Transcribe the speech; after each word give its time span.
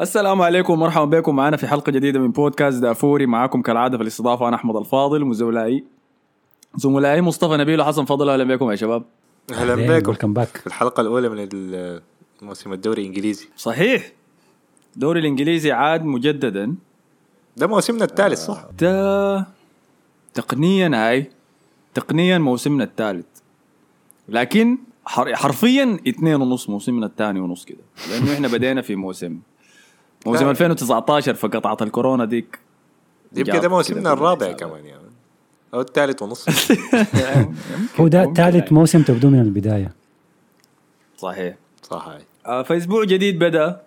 السلام 0.00 0.42
عليكم 0.42 0.72
ومرحبا 0.72 1.04
بكم. 1.18 1.36
معنا 1.36 1.56
في 1.56 1.66
حلقة 1.66 1.92
جديدة 1.92 2.20
من 2.20 2.30
بودكاست 2.30 2.82
دافوري. 2.82 3.26
معاكم 3.26 3.62
كالعادة 3.62 3.96
في 3.96 4.02
الاستضافة 4.02 4.48
أنا 4.48 4.56
أحمد 4.56 4.76
الفاضل 4.76 5.22
وزملائي 5.22 5.84
زملائي 6.76 7.20
مصطفى 7.20 7.56
نبيل 7.56 7.80
وحسن 7.80 8.04
فضل. 8.04 8.28
أهلا 8.28 8.44
بكم 8.44 8.70
يا 8.70 8.76
شباب. 8.76 9.02
أهلا 9.52 9.74
بكم. 9.74 10.08
ويلكم 10.10 10.32
باك 10.32 10.46
في 10.56 10.66
الحلقة 10.66 11.00
الأولى 11.00 11.28
من 11.28 11.48
الموسم 12.42 12.72
الدوري 12.72 13.02
الإنجليزي. 13.02 13.48
صحيح. 13.56 14.12
الدوري 14.94 15.20
الإنجليزي 15.20 15.72
عاد 15.72 16.04
مجددا. 16.04 16.74
ده 17.56 17.66
موسمنا 17.66 18.04
الثالث 18.04 18.38
صح؟ 18.38 18.64
ده 18.80 19.46
تقنيا 20.34 20.90
هاي. 20.94 21.30
تقنيا 21.94 22.38
موسمنا 22.38 22.84
الثالث. 22.84 23.26
لكن 24.28 24.78
حر- 25.06 25.34
حرفيا 25.34 25.98
اثنين 26.08 26.34
ونص 26.34 26.70
موسمنا 26.70 27.06
الثاني 27.06 27.40
ونص 27.40 27.64
كده. 27.64 27.78
لأنه 28.10 28.32
إحنا 28.32 28.48
بدينا 28.48 28.82
في 28.82 28.96
موسم 28.96 29.38
موسم 30.26 30.44
لا. 30.44 30.50
2019 30.50 31.34
في 31.34 31.46
قطعه 31.46 31.76
الكورونا 31.82 32.24
ديك 32.24 32.58
يمكن 33.36 33.60
ده 33.60 33.68
موسمنا 33.68 34.12
الرابع 34.12 34.52
كمان 34.52 34.86
يعني. 34.86 35.08
أو 35.74 35.80
الثالث 35.80 36.22
ونص. 36.22 36.46
هو 38.00 38.08
ده 38.08 38.24
ثالث 38.24 38.54
يعني. 38.54 38.68
موسم 38.70 39.02
تبدو 39.02 39.28
من 39.30 39.40
البداية. 39.40 39.92
صحيح. 41.16 41.56
صح 41.82 42.08
هاي 42.08 42.22
آه، 42.46 42.62
فاسبوع 42.62 43.04
جديد 43.04 43.38
بدأ. 43.38 43.80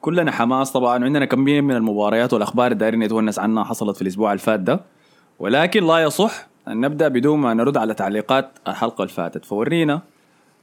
كلنا 0.00 0.32
حماس 0.32 0.72
طبعا. 0.72 0.98
وعندنا 0.98 1.24
كمية 1.24 1.60
من 1.60 1.76
المباريات 1.76 2.32
والأخبار 2.32 2.66
اللي 2.66 2.78
دايرين 2.78 3.00
نتونس 3.00 3.38
عنها 3.38 3.64
حصلت 3.64 3.96
في 3.96 4.02
الأسبوع 4.02 4.32
اللي 4.32 4.42
فات 4.42 4.60
ده. 4.60 4.80
ولكن 5.38 5.86
لا 5.86 5.98
يصح 5.98 6.46
أن 6.68 6.80
نبدأ 6.80 7.08
بدون 7.08 7.38
ما 7.38 7.54
نرد 7.54 7.76
على 7.76 7.94
تعليقات 7.94 8.50
الحلقة 8.68 9.02
اللي 9.02 9.14
فاتت 9.14 9.44
فورينا 9.44 10.00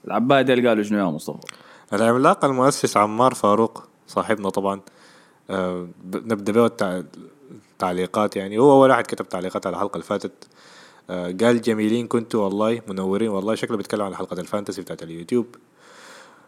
العباد 0.07 0.49
اللي 0.49 0.67
قالوا 0.67 0.83
شنو 0.83 0.99
يا 0.99 1.03
مصطفى؟ 1.03 1.47
العملاق 1.93 2.45
المؤسس 2.45 2.97
عمار 2.97 3.33
فاروق 3.33 3.83
صاحبنا 4.07 4.49
طبعا 4.49 4.75
آه 4.75 4.81
نبدأ 6.05 6.51
به 6.51 6.67
التع- 6.67 7.03
التعليقات 7.73 8.35
يعني. 8.35 8.57
هو 8.57 8.71
أول 8.71 8.89
واحد 8.89 9.03
كتب 9.07 9.29
تعليقات 9.29 9.67
على 9.67 9.75
الحلقة 9.75 9.93
اللي 9.93 10.05
فاتت. 10.05 10.31
آه 11.09 11.35
قال 11.41 11.61
جميلين 11.61 12.07
كنتوا 12.07 12.43
والله 12.43 12.81
منورين 12.87 13.29
والله. 13.29 13.55
شكله 13.55 13.77
بيتكلم 13.77 14.01
عن 14.01 14.15
حلقه 14.15 14.39
ال 14.39 14.45
fantasy 14.45 14.81
بتاعت 14.81 15.03
اليوتيوب. 15.03 15.45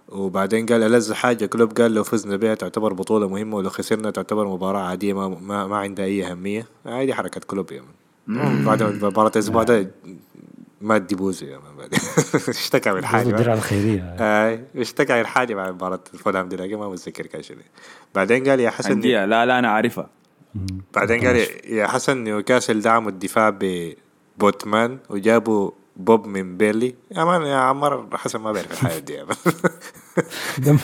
وبعدين 0.09 0.65
قال 0.65 0.83
ألذ 0.83 1.13
حاجة 1.13 1.45
كلوب 1.45 1.71
قال 1.81 1.93
لو 1.93 2.03
فزنا 2.03 2.35
بها 2.35 2.55
تعتبر 2.55 2.93
بطولة 2.93 3.27
مهمة 3.29 3.55
ولو 3.57 3.69
خسرنا 3.69 4.11
تعتبر 4.11 4.47
مباراة 4.47 4.79
عادية 4.81 5.13
ما 5.13 5.27
ما, 5.27 5.67
ما 5.67 5.77
عندها 5.77 6.05
أي 6.05 6.31
أهمية. 6.31 6.67
هذه 6.85 7.13
حركة 7.13 7.41
كلوب 7.47 7.73
man 8.27 8.65
بعد 8.65 8.83
مباراة 8.83 9.31
الأسبوع 9.35 9.63
ده 9.63 9.91
مات 10.81 11.01
ديبوزي 11.01 11.45
يا 11.45 11.57
man 11.57 11.75
بعدين 11.77 11.99
اشتكى 12.49 12.91
من 12.91 13.05
حاجة 13.05 13.29
الدرع 13.29 13.53
الخيريه 13.53 14.15
اي 14.19 14.63
اشتكى 14.75 15.19
من 15.19 15.25
حاجة 15.25 15.55
بعد 15.55 15.73
مباراة 15.73 15.99
فولهام 16.19 16.49
دي 16.49 16.55
لكن 16.55 16.77
ما 16.77 16.89
متذكر 16.89 17.25
كان 17.25 17.43
شنو. 17.43 17.57
بعدين 18.15 18.49
قال 18.49 18.59
يا 18.59 18.69
حسن 18.69 18.91
عندي 18.91 19.13
لا 19.25 19.45
لا 19.45 19.59
أنا 19.59 19.69
عارفها 19.71 20.09
بعدين 20.93 21.27
قال 21.27 21.47
يا 21.65 21.87
حسن 21.87 22.17
نيوكاسل 22.23 22.81
دعموا 22.81 23.09
الدفاع 23.09 23.57
ببوتمان 23.59 24.97
وجابوا 25.09 25.71
بوب 25.95 26.27
من 26.27 26.57
بيرنلي. 26.57 26.95
يا 27.11 27.23
man 27.23 27.41
يا 27.41 27.55
عمر 27.55 28.07
حسن 28.17 28.39
ما 28.39 28.51
بيعرف 28.51 28.71
الحياة 28.71 28.99
دي 28.99 29.13
يا 29.13 29.23
man. 29.23 29.35
ده 30.65 30.77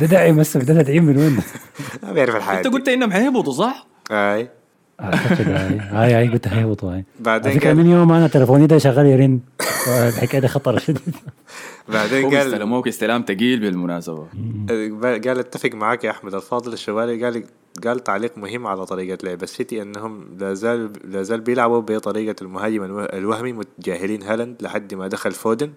ده 0.00 0.06
داعي 0.06 0.32
بس 0.32 0.56
ده 0.56 0.82
تدعيم 0.82 1.04
من 1.04 1.16
وين؟ 1.16 1.36
ما 2.02 2.12
بيعرف 2.12 2.36
الحياة 2.36 2.58
أنت 2.58 2.66
قلت 2.66 2.88
إنهم 2.88 3.12
حيهبطوا 3.12 3.52
صح؟ 3.52 3.86
أي. 4.10 4.50
أعتقد 5.00 5.48
هاي 5.48 5.78
هاي 5.78 6.12
هاي 6.14 6.28
قلت 6.28 6.48
هيهبطوا 6.48 6.92
هاي 6.94 7.04
بعدين 7.20 7.58
قال- 7.58 7.76
من 7.76 7.86
يوم 7.86 8.12
أنا 8.12 8.28
تليفوني 8.28 8.66
ده 8.66 8.78
شغال 8.78 9.06
يرن 9.06 9.40
الحكاية 9.88 10.40
دي 10.40 10.48
خطر 10.48 10.78
شديد. 10.78 11.00
بعدين 11.88 12.24
قال 12.26 12.36
استلموك 12.36 12.88
استلام 12.88 13.24
ثقيل 13.28 13.60
بالمناسبة. 13.60 14.26
قال 15.00 15.38
اتفق 15.38 15.70
معاك 15.74 16.04
يا 16.04 16.10
أحمد. 16.10 16.34
الفاضل 16.34 16.72
الشوالي 16.72 17.24
قال 17.24 17.44
قال 17.84 18.04
تعليق 18.04 18.38
مهم 18.38 18.66
على 18.66 18.86
طريقة 18.86 19.18
لعب. 19.24 19.42
السيتي 19.42 19.82
إنهم 19.82 20.24
لا 20.38 20.54
زال 20.54 20.92
لا 21.04 21.22
زال 21.22 21.40
بيلعبوا 21.40 21.80
بطريقة 21.80 22.36
المهاجم 22.42 22.84
الوه- 22.84 23.04
الوهمي 23.04 23.52
متجاهلين 23.52 24.22
هالاند 24.22 24.56
لحد 24.62 24.94
ما 24.94 25.08
دخل 25.08 25.32
فودن. 25.32 25.70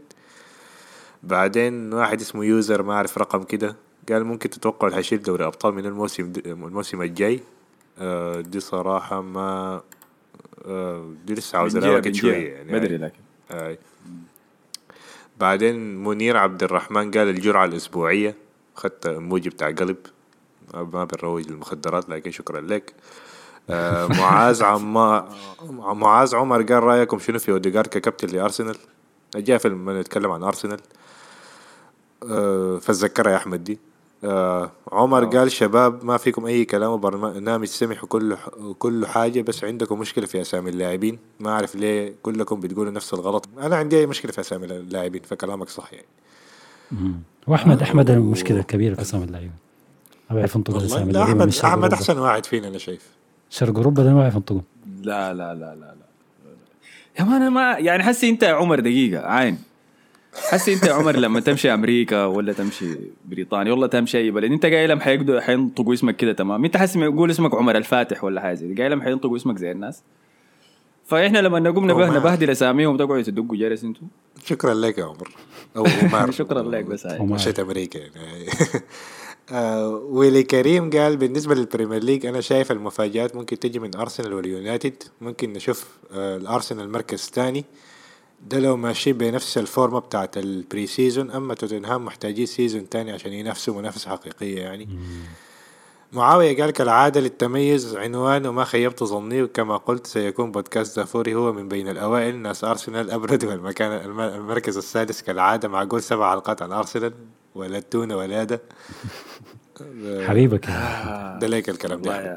بعدين 1.24 1.94
واحد 1.94 2.22
اسمه 2.22 2.46
user 2.46 2.84
ما 2.84 2.94
أعرف 2.94 3.18
رقم 3.18 3.44
كده 3.44 3.76
قال 4.10 4.24
ممكن 4.24 4.50
تتوقع 4.50 4.90
حيشيل 4.92 5.22
دوري 5.22 5.46
أبطال 5.46 5.74
من 5.74 5.86
الموسم 5.86 6.32
الموسم 6.46 7.02
الجاي. 7.02 7.36
آه، 7.36 7.40
دي 8.42 8.60
صراحة 8.60 9.22
ما 9.22 9.82
آه، 10.66 11.14
دي 11.26 11.34
لسه 11.34 11.58
عاوز 11.58 11.78
بنجيها- 11.78 11.92
وقت. 11.94 12.12
شوية 12.12 12.54
يعني. 12.54 12.72
بدري 12.80 12.98
لكن. 12.98 13.20
آي. 13.52 13.78
بعدين 15.40 16.04
منير 16.04 16.38
عبد 16.38 16.64
الرحمن 16.64 17.12
قال 17.12 17.30
الجرعة 17.30 17.66
الأسبوعية. 17.66 18.36
خدت 18.76 19.08
موجي 19.08 19.50
بتاع 19.50 19.68
قلب. 19.72 19.98
ما 20.74 21.04
بنروج 21.06 21.48
للمخدرات 21.50 22.10
لكن 22.10 22.32
شكرا 22.32 22.62
لك. 22.62 22.94
آه 23.70 24.08
معاذ 24.20 24.64
عما 24.64 25.30
معاذ 25.82 26.36
عمر 26.36 26.62
قال 26.64 26.84
رأيكم 26.84 27.20
شنو 27.20 27.40
في 27.40 27.52
اوديجارد 27.52 27.88
ككابتن 27.88 28.28
لأرسنال؟ 28.28 28.78
جاء 29.36 29.58
فيلم 29.58 29.90
نتكلم 30.00 30.32
عن 30.32 30.44
أرسنال. 30.44 30.80
آه 32.30 32.78
فاتذكرها 32.78 33.32
يا 33.32 33.38
أحمد 33.38 33.64
دي. 33.64 33.80
آه 34.24 34.72
عمر 34.92 35.26
قال 35.26 35.52
شباب 35.52 36.06
ما 36.06 36.18
فيكم 36.18 36.46
أي 36.46 36.66
كلام 36.66 36.92
وبرنامج 36.92 37.68
سمح 37.68 38.04
وكل 38.04 38.38
وكل 38.60 39.06
حاجة 39.06 39.42
بس 39.42 39.64
عندكم 39.64 40.00
مشكلة 40.00 40.26
في 40.26 40.42
أسامي 40.42 40.70
اللاعبين. 40.70 41.20
ما 41.40 41.50
أعرف 41.50 41.76
ليه 41.76 42.14
كلكم 42.24 42.60
بتقولوا 42.60 42.92
نفس 42.92 43.14
الغلط. 43.14 43.50
أنا 43.60 43.76
عندي 43.76 44.00
أي 44.00 44.06
مشكلة 44.06 44.32
في 44.32 44.42
أسامي 44.42 44.66
اللاعبين 44.66 45.22
فكلامك 45.22 45.70
صح 45.70 45.94
يعني. 45.94 46.06
وأحمد 47.48 47.82
أحمد 47.82 48.10
المشكلة 48.10 48.60
الكبيرة 48.60 48.96
في 48.96 49.02
أسامي 49.02 49.24
اللعيبه 49.24 49.54
ما 50.30 50.36
بيعرف 50.36 50.56
ينطق 50.56 50.78
شرق 50.78 50.94
أحمد 50.98 51.16
أوروبا. 51.16 51.94
أحسن 51.94 52.18
واحد 52.18 52.46
فينا 52.46 52.68
أنا 52.68 52.78
شايف. 52.78 53.10
شرق 53.50 53.76
أوروبا 53.76 54.04
ده 54.04 54.14
ما 54.14 54.20
بيعرف 54.20 54.36
ينطقوا 54.36 54.62
لا 55.04 55.34
لا 55.34 55.54
لا 55.54 55.60
لا 55.60 55.76
لا. 55.76 55.96
يا 57.20 57.24
مان 57.24 57.42
أنا 57.42 57.50
ما 57.50 57.78
يعني 57.80 58.04
حسي 58.04 58.30
أنت 58.30 58.44
يا 58.44 58.54
عمر 58.54 58.80
دقيقة 58.80 59.26
عين. 59.28 59.58
حسي 60.36 60.74
انت 60.74 60.84
يا 60.88 60.94
عمر 60.94 61.16
لما 61.16 61.40
تمشي 61.40 61.74
أمريكا 61.74 62.26
ولا 62.26 62.54
تمشي 62.54 62.86
بريطانيا 63.26 63.74
ولا 63.74 63.88
تمشي 63.88 64.18
أي 64.18 64.32
بلد. 64.32 64.52
انت 64.52 64.66
قايلهم 64.66 65.00
حيقدروا 65.00 65.42
حينطقوا 65.42 65.94
اسمك 65.94 66.16
كده 66.16 66.34
تمام؟ 66.34 66.66
انت 66.66 66.78
حسي 66.78 67.00
ما 67.00 67.06
يقول 67.06 67.32
اسمك 67.32 67.54
عمر 67.56 67.78
الفاتح 67.78 68.24
ولا 68.24 68.42
حاجة 68.42 68.54
زي 68.54 68.68
دي؟ 68.74 68.82
قايلهم 68.82 69.02
حينطقوا 69.02 69.36
اسمك 69.36 69.58
زي 69.58 69.72
الناس. 69.72 70.04
فإحنا 71.06 71.40
لما 71.40 71.60
نقوم 71.60 71.92
نبه 71.92 72.18
نبهدل 72.18 72.50
أساميهم 72.50 72.98
تقعدوا 72.98 73.22
تدقوا 73.22 73.58
جرس 73.58 73.84
أنتوا. 73.84 74.08
شكرا 74.46 74.74
لك 74.74 74.98
يا 74.98 75.04
عمر. 75.04 75.32
أو 75.78 75.86
عمر. 76.14 76.32
شكرا 76.32 76.62
لك 76.62 76.86
بس. 76.86 77.06
مشيت 77.06 77.60
أمريكا 77.60 78.00
يعني. 78.00 78.14
آه 79.52 79.90
ويلي 79.90 80.44
كريم 80.44 80.90
قال 80.90 81.18
بالنسبة 81.18 81.56
لل 81.56 81.67
Premier 81.67 82.04
League 82.04 82.26
أنا 82.26 82.42
شايف 82.42 82.72
المفاجآت 82.72 83.36
ممكن 83.36 83.60
تجي 83.60 83.80
من 83.80 83.96
أرسنال 83.96 84.34
واليونايتد. 84.34 85.04
ممكن 85.22 85.54
نشوف 85.54 85.88
آه 86.14 86.38
الأرسنال 86.38 86.90
مركز 86.92 87.32
ثاني. 87.34 87.66
ده 88.50 88.60
لو 88.60 88.78
ماشي 88.78 89.14
بنفس 89.14 89.58
ال 89.58 89.65
form 89.65 89.93
ة 89.93 90.00
بتاعت 90.00 90.38
ال 90.38 90.88
pre-season 90.88 91.32
أما 91.32 91.54
توتنهام 91.54 92.06
محتاجين 92.06 92.46
season 92.46 92.90
تاني 92.90 93.12
عشان 93.12 93.34
ينافسوا 93.34 93.76
منافسة 93.80 94.10
حقيقية 94.10 94.62
يعني. 94.62 94.90
معاوية 96.14 96.62
قال 96.62 96.72
كالعادة 96.72 97.22
للتميز 97.22 97.96
عنوان 97.96 98.46
وما 98.46 98.64
خيبت 98.64 99.04
ظني 99.04 99.44
وكما 99.44 99.78
قلت 99.78 100.08
سيكون 100.08 100.52
بودكاست 100.52 101.00
دافوري 101.00 101.36
هو 101.36 101.54
من 101.54 101.68
بين 101.68 101.90
الأوائل 101.90 102.36
ناس 102.38 102.64
أرسنال 102.64 103.12
أبردوا 103.12 103.54
المكان 103.58 103.92
الم- 103.92 104.20
المركز 104.20 104.78
السادس 104.78 105.22
كالعادة 105.22 105.68
معقول 105.68 106.02
سبع 106.04 106.32
حلقات 106.32 106.62
عن 106.62 106.72
أرسنال 106.72 107.14
ولا 107.56 107.78
التونة 107.78 108.18
ولا 108.18 108.44
ده. 108.44 108.62
حبيبك 110.28 110.68
يا 110.68 111.38
ده 111.42 111.48
ليك 111.48 111.70
الكلام 111.70 112.02
ده. 112.02 112.36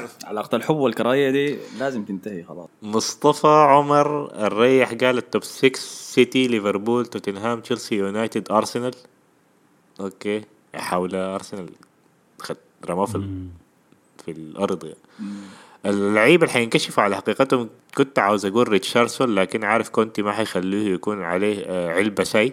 علاقة 0.24 0.56
الحب 0.56 0.76
والكراهية 0.76 1.30
دي 1.30 1.58
لازم 1.78 2.04
تنتهي 2.04 2.42
خلاص. 2.42 2.68
مصطفى 2.82 3.46
عمر 3.46 4.34
الريح 4.46 4.94
قال 4.94 5.18
التوب 5.18 5.44
6 5.44 5.76
سيتي 5.78 6.48
ليفربول 6.48 7.06
توتنهام 7.06 7.60
تشيلسي 7.60 7.94
يونايتد 7.94 8.52
أرسنال. 8.52 8.94
أوكي. 10.00 10.42
حول 10.74 11.14
أرسنال. 11.14 11.70
خد 12.40 12.56
رماه 12.86 13.04
في 13.04 13.46
في 14.24 14.30
الأرض. 14.30 14.84
يعني 14.84 14.96
اللعيبة 15.86 16.42
اللي 16.44 16.52
حينكشفوا 16.52 17.02
على 17.02 17.16
حقيقتهم 17.16 17.68
كنت 17.96 18.18
عاوز 18.18 18.46
أقول 18.46 18.68
ريتشاردسون 18.68 19.34
لكن 19.34 19.64
عارف 19.64 19.88
كونتي 19.88 20.22
ما 20.22 20.32
حيخليه 20.32 20.94
يكون 20.94 21.22
عليه 21.22 21.64
آه، 21.66 21.92
علبة 21.92 22.24
ساي 22.24 22.52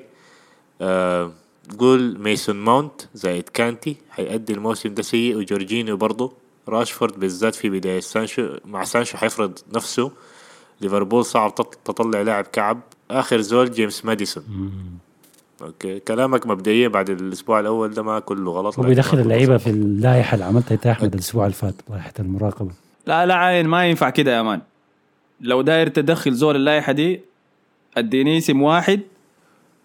آه، 0.81 1.31
قول 1.79 2.19
ميسون 2.19 2.55
ماونت 2.55 3.01
زائد 3.13 3.49
كانتي 3.49 3.95
حيأدي 4.09 4.53
الموسم 4.53 4.93
ده 4.93 5.03
سيء 5.03 5.37
وجورجينيو 5.37 5.97
برضه 5.97 6.33
راشفورد 6.69 7.19
بالذات 7.19 7.55
في 7.55 7.69
بداية. 7.69 7.99
سانشو 7.99 8.47
مع 8.65 8.83
سانشو 8.83 9.17
حيفرض 9.17 9.59
نفسه. 9.75 10.11
ليفربول 10.81 11.25
صعب 11.25 11.55
تط- 11.55 11.77
تطلع 11.85 12.21
لاعب 12.21 12.43
كعب. 12.43 12.79
آخر 13.11 13.41
زول 13.41 13.71
جيمس 13.71 14.05
ماديسون. 14.05 14.43
okay. 15.61 15.99
كلامك 15.99 16.47
مبدئيا 16.47 16.87
بعد 16.87 17.09
الأسبوع 17.09 17.59
الأول 17.59 17.91
ده 17.93 18.03
ما 18.03 18.19
كله 18.19 18.51
غلط 18.51 18.79
هو 18.79 18.85
بيدخل 18.85 19.19
اللعيبة. 19.19 19.57
في 19.57 19.69
اللائحة 19.69 20.33
اللي 20.33 20.45
عملتها 20.45 20.75
انت 20.75 20.85
يا 20.85 20.91
احمد 20.91 21.13
الأسبوع 21.13 21.43
اللي 21.45 21.55
فات 21.55 21.75
لائحة 21.89 22.13
المراقبة. 22.19 22.71
لا 23.05 23.25
لاعين 23.25 23.67
ما 23.67 23.85
ينفع 23.89 24.09
كده 24.09 24.37
يا 24.37 24.41
man. 24.41 24.61
لو 25.41 25.61
داير 25.61 25.87
تدخل 25.87 26.33
زول 26.33 26.55
اللائحة 26.55 26.91
دي 26.91 27.21
أديني 27.97 28.37
اسم 28.37 28.61
واحد 28.61 29.01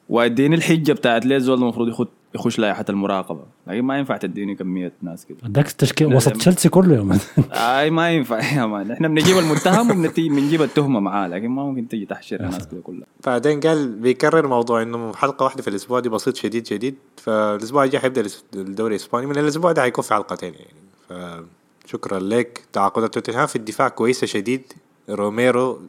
وأديني 0.08 0.56
الحجة 0.56 0.92
بتاعت 0.92 1.26
ليه 1.26 1.36
الزول 1.36 1.58
المفروض 1.58 1.88
يخد. 1.88 2.08
يخش 2.34 2.58
لائحة 2.58 2.84
المراقبة. 2.88 3.44
لكن 3.66 3.82
ما 3.82 3.98
ينفع 3.98 4.16
تديني 4.16 4.54
كمية 4.54 4.92
ناس 5.02 5.26
كده. 5.26 5.38
اداك 5.44 5.68
التشكيل 5.68 6.14
وسط. 6.14 6.32
تشيلسي 6.32 6.68
كله 6.68 6.96
يا 6.96 7.02
man 7.02 7.18
اي 7.52 7.90
ما 7.90 8.10
ينفع 8.10 8.54
يا 8.54 8.66
man 8.66 8.90
إحنا 8.90 9.08
بنجيب 9.08 9.38
المتهم 9.38 9.90
وبنجيب 9.90 10.62
التهمة 10.62 11.00
معاه 11.00 11.28
لكن 11.28 11.48
ما 11.48 11.62
ممكن 11.62 11.88
تيجي 11.88 12.06
تحشر 12.06 12.40
الناس 12.40 12.68
كده 12.68 12.80
كلها. 12.80 13.06
بعدين 13.26 13.60
قال 13.60 13.94
بيكرر 13.94 14.46
موضوع 14.46 14.82
إنه 14.82 15.12
حلقة 15.12 15.44
واحدة 15.44 15.62
في 15.62 15.68
الأسبوع 15.68 16.00
دي 16.00 16.08
بسيط 16.08 16.36
شديد 16.36 16.66
شديد 16.66 16.94
فالأسبوع 17.16 17.84
الجاي 17.84 18.00
حيبدأ 18.00 18.24
الدوري 18.54 18.94
الإسباني. 18.94 19.26
من 19.26 19.38
الأسبوع 19.38 19.72
ده 19.72 19.82
حيكون 19.82 20.04
في 20.04 20.14
حلقتين 20.14 20.54
يعني. 20.54 21.46
فشكرا 21.86 22.18
لك. 22.18 22.64
تعاقدات 22.72 23.14
توتنهام 23.14 23.46
في 23.46 23.56
الدفاع 23.56 23.88
كويسة 23.88 24.26
شديد. 24.26 24.72
روميرو 25.10 25.80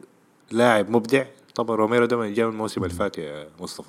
لاعب 0.50 0.90
مبدع. 0.90 1.24
طبعا 1.54 1.76
روميرو 1.76 2.04
ده 2.06 2.16
من 2.16 2.34
جاء 2.34 2.46
من 2.46 2.52
الموسم 2.52 2.84
اللي 2.84 2.94
فات 2.94 3.18
يا 3.18 3.46
مصطفى. 3.60 3.88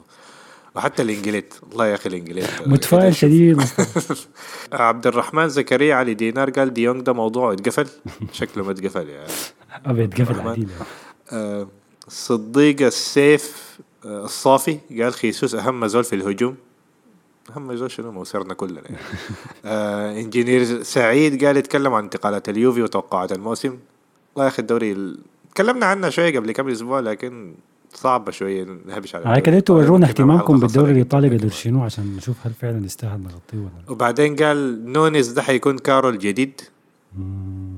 وحتى 0.77 1.01
الانجليت 1.03 1.53
الله 1.71 1.87
يا 1.87 1.95
أخي 1.95 2.09
الانجليت 2.09 2.67
متفائل 2.67 3.15
شديد. 3.23 3.61
عبد 4.71 5.07
الرحمن 5.07 5.49
زكريا 5.49 5.95
علي 5.95 6.13
دينار 6.13 6.49
قال 6.49 6.73
ديونج 6.73 7.01
ده 7.01 7.13
موضوعه 7.13 7.53
اتقفل 7.53 7.87
شكله 8.39 8.63
ما 8.63 8.71
اتقفل 8.71 9.09
يعني. 9.09 9.27
ابيض 9.85 10.13
قفل 10.13 10.23
الرحمن. 10.23 10.51
عديل 10.51 10.69
آه، 11.31 11.67
صديق 12.07 12.81
السيف 12.81 13.77
آه، 14.05 14.25
الصافي 14.25 14.77
قال 15.01 15.13
خيسوس 15.13 15.55
أهم 15.55 15.87
زول 15.87 16.03
في 16.03 16.15
الهجوم. 16.15 16.55
أهم 17.57 17.75
زول 17.75 17.91
شنو؟ 17.91 18.11
موسرنا 18.11 18.53
كلنا 18.53 18.81
يعني. 18.85 18.97
آه 19.65 20.11
إنجينير 20.11 20.83
سعيد 20.83 21.45
قال 21.45 21.57
يتكلم 21.57 21.93
عن 21.93 22.03
انتقالات 22.03 22.49
اليوفي 22.49 22.81
وتوقعات 22.81 23.31
الموسم. 23.31 23.77
والله 24.35 24.43
يا 24.43 24.47
أخي 24.47 24.61
الدوري 24.61 24.91
ال... 24.91 25.19
تكلمنا 25.55 25.85
عنها 25.85 26.09
شوية 26.09 26.39
قبل 26.39 26.51
كم 26.51 26.69
أسبوع 26.69 26.99
لكن 26.99 27.55
صعبه 27.93 28.31
شوية 28.31 28.63
نهبش 28.85 29.15
على 29.15 29.23
الدوري. 29.23 29.41
كده 29.41 29.57
أنتوا 29.57 29.75
ورونا 29.75 29.91
ممكن 29.91 29.99
نعمل 30.01 30.09
اهتمامكم 30.09 30.59
بالدوري 30.59 30.91
الإيطالي 30.91 31.37
قدر 31.37 31.49
شنو 31.49 31.83
عشان 31.83 32.15
نشوف 32.15 32.35
هل 32.47 32.53
فعلا 32.53 32.85
يستاهل 32.85 33.19
نغطيه 33.19 33.57
ولا 33.57 33.69
لا. 33.85 33.91
وبعدين 33.91 34.35
قال 34.35 34.91
نونيز 34.91 35.31
ده 35.31 35.41
حيكون 35.41 35.77
كارو 35.77 36.09
الجديد 36.09 36.61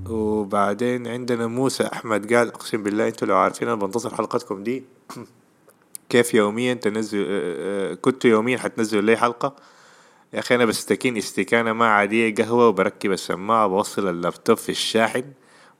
وبعدين 0.09 1.07
عندنا 1.07 1.47
موسى 1.47 1.83
أحمد 1.93 2.33
قال 2.33 2.47
أقسم 2.47 2.83
بالله 2.83 3.07
أنتوا 3.07 3.27
لو 3.27 3.37
عارفين 3.37 3.67
أنا 3.67 3.77
بنتظر 3.77 4.15
حلقتكم 4.15 4.63
دي. 4.63 4.83
كيف 6.09 6.33
يوميا 6.33 6.73
تنزل 6.73 7.19
آه، 7.19 7.91
آه، 7.91 7.93
كنتوا 7.93 8.29
يوميا 8.29 8.57
حتنزلوا 8.57 9.01
لي 9.01 9.17
حلقة. 9.17 9.55
يا 10.33 10.39
أخي 10.39 10.55
أنا 10.55 10.65
بستكين 10.65 11.17
استكانة 11.17 11.73
ما 11.73 11.85
عادية 11.87 12.35
قهوة 12.35 12.67
وبركب 12.67 13.11
السماعة 13.11 13.67
بوصل 13.67 14.09
اللابتوب 14.09 14.57
في 14.57 14.69
الشاحن. 14.69 15.23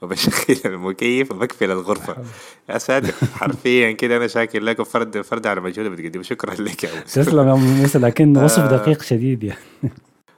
وبشغل 0.01 0.57
المكيف 0.65 1.31
وبقفل 1.31 1.71
الغرفه 1.71 2.15
يا 2.69 2.77
ساتر 2.77 3.13
حرفيا 3.33 3.91
كده 3.91 4.17
أنا 4.17 4.27
شاكر 4.27 4.61
لكم 4.61 4.83
فرد 4.83 5.21
فرد 5.21 5.47
على 5.47 5.61
مجهود 5.61 5.91
بتقدمه. 5.91 6.23
شكرا 6.23 6.53
لك 6.53 6.83
يا 6.83 6.99
تسلم 6.99 7.47
يا 7.47 7.53
موسى 7.53 7.99
لكن 7.99 8.37
وصف 8.37 8.59
آه. 8.59 8.77
دقيق 8.77 9.01
شديد 9.01 9.43
يعني. 9.43 9.59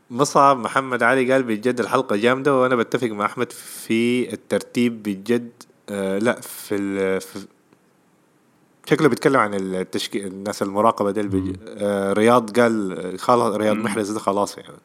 مصعب 0.10 0.58
محمد 0.58 1.04
علي 1.04 1.32
قال 1.32 1.44
بجد 1.44 1.80
الحلقة 1.80 2.16
جامدة 2.16 2.62
وأنا 2.62 2.76
بتفق 2.76 3.08
مع 3.08 3.26
أحمد 3.26 3.52
في 3.52 4.34
الترتيب 4.34 5.04
بجد. 5.04 5.50
آه 5.90 6.18
لا 6.18 6.42
في, 6.42 6.76
ال 6.76 7.22
في 7.22 7.40
شكله 8.86 9.08
بيتكلم 9.10 9.38
عن 9.38 9.54
التشكيل 9.54 10.28
الناس 10.28 10.62
المراقبة 10.62 11.12
دي. 11.12 11.54
آه 11.68 12.14
رياض 12.14 12.60
قال 12.60 13.20
خلاص 13.20 13.56
رياض 13.56 13.76
محرز 13.76 14.12
ده 14.12 14.20
خلاص 14.20 14.58
يعني. 14.58 14.78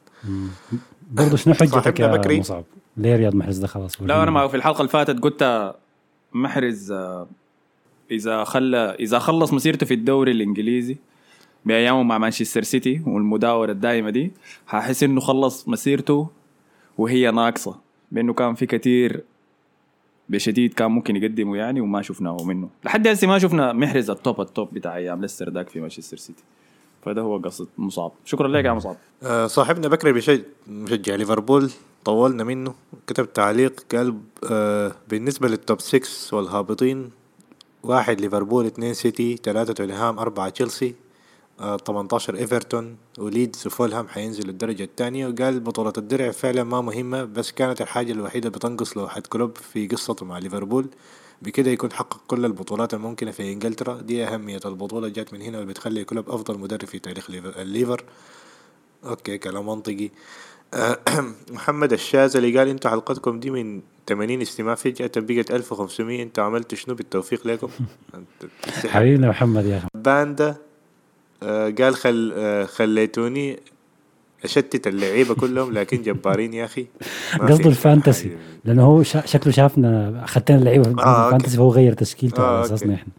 برضه 1.11 1.37
شنو 1.37 1.53
حجتك 1.53 1.99
يا. 1.99 2.39
مصعب؟ 2.39 2.63
ليه 2.97 3.15
رياض 3.15 3.35
محرز 3.35 3.57
ده 3.57 3.67
خلاص؟ 3.67 4.01
لا 4.01 4.23
أنا 4.23 4.31
ما 4.31 4.47
في 4.47 4.57
الحلقة 4.57 4.77
اللي 4.77 4.89
فاتت 4.89 5.19
قلت 5.19 5.73
محرز 6.33 6.91
آه، 6.91 7.27
إذا 8.11 8.43
خلى 8.43 8.95
إذا 8.99 9.19
خلص 9.19 9.53
مسيرته 9.53 9.85
في 9.85 9.93
الدوري 9.93 10.31
الإنجليزي 10.31 10.97
بأيامه 11.65 12.03
مع 12.03 12.17
مانشستر 12.17 12.63
سيتي 12.63 13.01
والمداورة 13.05 13.71
الدائمه 13.71 14.09
دي 14.09 14.31
حاحس 14.67 15.03
إنه 15.03 15.21
خلص 15.21 15.67
مسيرته 15.67 16.27
وهي 16.97 17.31
ناقصة 17.31 17.75
بإنه 18.11 18.33
كان 18.33 18.55
في 18.55 18.65
كثير 18.65 19.23
بشديد 20.29 20.73
كان 20.73 20.91
ممكن 20.91 21.15
يقدمه 21.15 21.57
يعني 21.57 21.81
وما 21.81 22.01
شفناه 22.01 22.37
منه. 22.43 22.69
لحد 22.85 23.07
هسه 23.07 23.27
ما 23.27 23.39
شفنا 23.39 23.73
محرز 23.73 24.09
ال 24.09 24.17
top 24.17 24.41
ال 24.41 24.49
top 24.49 24.73
بتاع 24.73 24.95
أيام 24.95 25.21
ليستر 25.21 25.49
داك 25.49 25.69
في 25.69 25.79
مانشستر 25.79 26.17
سيتي. 26.17 26.43
فده 27.05 27.21
هو 27.21 27.37
قصة 27.37 27.67
مصعب 27.77 28.11
شكرا 28.25 28.47
لك 28.47 28.65
يا 28.65 28.73
مصعب 28.73 28.95
آه 29.23 29.47
صاحبنا 29.47 29.87
بكري 29.87 30.13
بيشجع 30.13 30.43
مشجع 30.67 31.15
ليفربول. 31.15 31.71
طولنا 32.07 32.43
منه. 32.43 32.75
كتب 33.07 33.33
تعليق 33.33 33.83
قال 33.95 34.17
آه 34.51 34.95
بالنسبة 35.09 35.47
لل 35.47 35.61
top 35.61 35.81
6 35.81 36.37
والهابطين 36.37 37.09
واحد 37.83 38.21
ليفربول 38.21 38.65
اثنين 38.65 38.93
سيتي 38.93 39.37
ثلاثة 39.43 39.73
توتنهام 39.73 40.19
أربعة 40.19 40.49
تشيلسي 40.49 40.95
آه 41.59 41.77
18 41.77 42.35
إيفرتون 42.35 42.97
وليدز 43.19 43.67
وفولهام 43.67 44.07
حينزلوا 44.07 44.49
الدرجة 44.49 44.83
الثانية. 44.83 45.27
وقال 45.27 45.59
بطولة 45.59 45.93
الدرع 45.97 46.31
فعلا 46.31 46.63
ما 46.63 46.81
مهمة 46.81 47.23
بس 47.23 47.51
كانت 47.51 47.81
الحاجة 47.81 48.11
الوحيدة 48.11 48.49
بتنقص 48.49 48.97
لو 48.97 49.07
حد 49.07 49.27
كلوب 49.27 49.57
في 49.57 49.87
قصته 49.87 50.25
مع 50.25 50.37
ليفربول. 50.37 50.87
بكده 51.41 51.71
يكون 51.71 51.91
حقق 51.91 52.21
كل 52.27 52.45
البطولات 52.45 52.93
الممكنة 52.93 53.31
في 53.31 53.53
إنجلترا. 53.53 54.01
دي 54.01 54.23
أهمية 54.25 54.59
البطولة 54.65 55.07
جات 55.07 55.33
من 55.33 55.41
هنا 55.41 55.57
واللي 55.57 55.73
بتخلي 55.73 56.03
كلوب 56.03 56.29
أفضل 56.29 56.59
مدرب 56.59 56.85
في 56.85 56.99
تاريخ 56.99 57.29
ليفر- 57.31 57.61
الليفر 57.61 58.03
okay 59.05 59.37
كلام 59.37 59.65
منطقي. 59.65 60.09
محمد 61.51 61.93
الشاذلي 61.93 62.57
قال 62.57 62.67
إنتوا 62.67 62.91
حلقتكم 62.91 63.39
دي 63.39 63.49
من 63.51 63.81
80 64.07 64.41
استماع 64.41 64.75
فجأة 64.75 65.11
بقت 65.17 65.51
1500 65.51 66.23
إنتوا 66.23 66.43
عملتوا 66.43 66.77
شنو 66.77 66.95
بالتوفيق 66.95 67.47
لكم. 67.47 67.69
حبيبنا 68.93 69.29
محمد 69.29 69.65
يا 69.65 69.77
أخي. 69.77 69.87
باندا 69.95 70.55
آه، 71.43 71.69
قال 71.69 71.95
خل 71.95 72.33
آه، 72.35 72.65
خليتوني 72.65 73.59
أشتت 74.43 74.87
اللعيبة 74.87 75.35
كلهم 75.35 75.73
لكن 75.73 76.01
جبارين 76.01 76.53
يا 76.53 76.65
أخي. 76.65 76.87
قصده 77.49 77.69
ال 77.69 77.77
fantasy. 77.77 78.37
لأنه 78.65 78.83
هو 78.83 79.03
شكله 79.03 79.53
شافنا 79.53 80.23
أخذتنا 80.23 80.57
اللعيبة. 80.57 80.83
في 80.83 81.01
آه،. 81.01 81.25
ال 81.25 81.29
fantasy 81.29 81.57
فهو 81.57 81.71
غير 81.71 81.93
تشكيلته 81.93 82.43
آه، 82.43 82.57
على 82.57 82.65
أساسنا. 82.65 82.93
إحنا. 82.93 83.13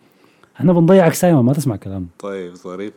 إحنا 0.56 0.72
بنضيع 0.72 1.06
اجسام 1.06 1.46
ما 1.46 1.52
تسمع 1.52 1.76
كلام. 1.76 2.08
طيب 2.18 2.54
ظريف. 2.54 2.92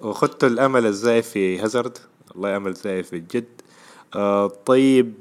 وخدتوا 0.00 0.48
الأمل 0.48 0.86
الزايف 0.86 1.28
في 1.28 1.58
هازارد. 1.58 1.98
الله 2.36 2.56
امل 2.56 2.72
زايف 2.72 3.14
بجد 3.14 3.44
طيب 4.66 5.14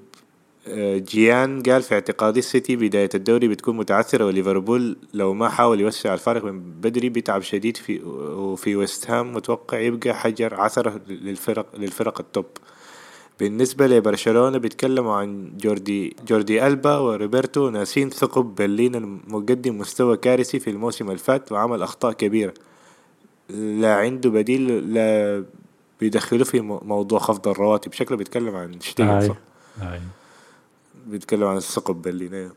آه 0.68 0.98
جيان 0.98 1.64
قال 1.64 1.82
في 1.82 1.94
اعتقادي 1.94 2.40
السيتي 2.40 2.76
بداية 2.76 3.10
الدوري 3.16 3.48
بتكون 3.48 3.78
متعثرة 3.78 4.26
وليفربول 4.26 4.98
لو 5.14 5.34
ما 5.34 5.50
حاول 5.50 5.80
يوسع 5.80 6.14
الفارق 6.14 6.44
من 6.46 6.60
بدري 6.82 7.10
بيتعب 7.10 7.42
شديد 7.42 7.78
في 7.78 8.00
وفي 8.36 8.76
ويست 8.76 9.12
هام 9.12 9.34
متوقع 9.34 9.80
يبقى 9.80 10.14
حجر 10.16 10.54
عثرة 10.56 11.02
للفرق 11.10 11.66
للفرق 11.78 12.20
ال 12.20 12.25
top. 12.25 12.46
بالنسبة 13.40 13.88
لبرشلونة 13.88 14.58
بيتكلموا 14.58 15.14
عن 15.16 15.52
جوردي 15.58 16.16
جوردي 16.28 16.68
ألبا 16.68 16.98
وروبرتو 16.98 17.70
ناسين 17.70 18.10
ثقب 18.10 18.56
برلين 18.56 18.96
المقدم 18.96 19.78
مستوى 19.78 20.18
كارثي 20.18 20.60
في 20.60 20.70
الموسم 20.70 21.12
الفات 21.12 21.52
وعمل 21.52 21.82
أخطاء 21.82 22.14
كبيرة. 22.14 22.54
لا 23.50 23.96
عنده 23.96 24.30
بديل 24.30 24.94
لا 24.94 25.44
بيدخلوه 26.02 26.44
في 26.44 26.62
مو- 26.62 26.82
موضوع 26.86 27.20
خفض 27.20 27.48
الرواتب. 27.48 27.94
شكله 27.94 28.18
بيتكلم 28.18 28.56
عن 28.56 28.82
شتيجن 28.82 29.28
صح. 29.28 29.36
بيتكلم 31.08 31.44
عن 31.44 31.58
الثقب 31.58 32.02
برلين 32.02 32.34
أيوة. 32.34 32.52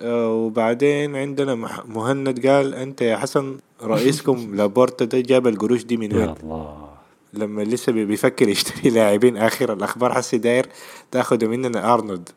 آه، 0.00 0.32
وبعدين 0.32 1.16
عندنا 1.16 1.54
مهند 1.88 2.46
قال 2.46 2.74
أنت 2.74 3.00
يا 3.02 3.16
حسن 3.16 3.58
رئيسكم 3.82 4.36
لابورتا 4.56 5.04
ده 5.04 5.20
جاب 5.20 5.46
القروش 5.46 5.84
دي 5.84 5.96
من 5.96 6.16
وين؟ 6.16 6.28
يا 6.28 6.34
الله. 6.42 6.88
لما 7.32 7.62
لسه 7.62 7.92
بي- 7.92 8.04
بيفكر 8.04 8.48
يشتري 8.48 8.90
لاعبين 8.90 9.36
آخر 9.36 9.72
الأخبار 9.72 10.14
حسي 10.14 10.38
داير 10.38 10.66
تاخده 11.10 11.48
مننا 11.48 11.94
أرنولد. 11.94 12.28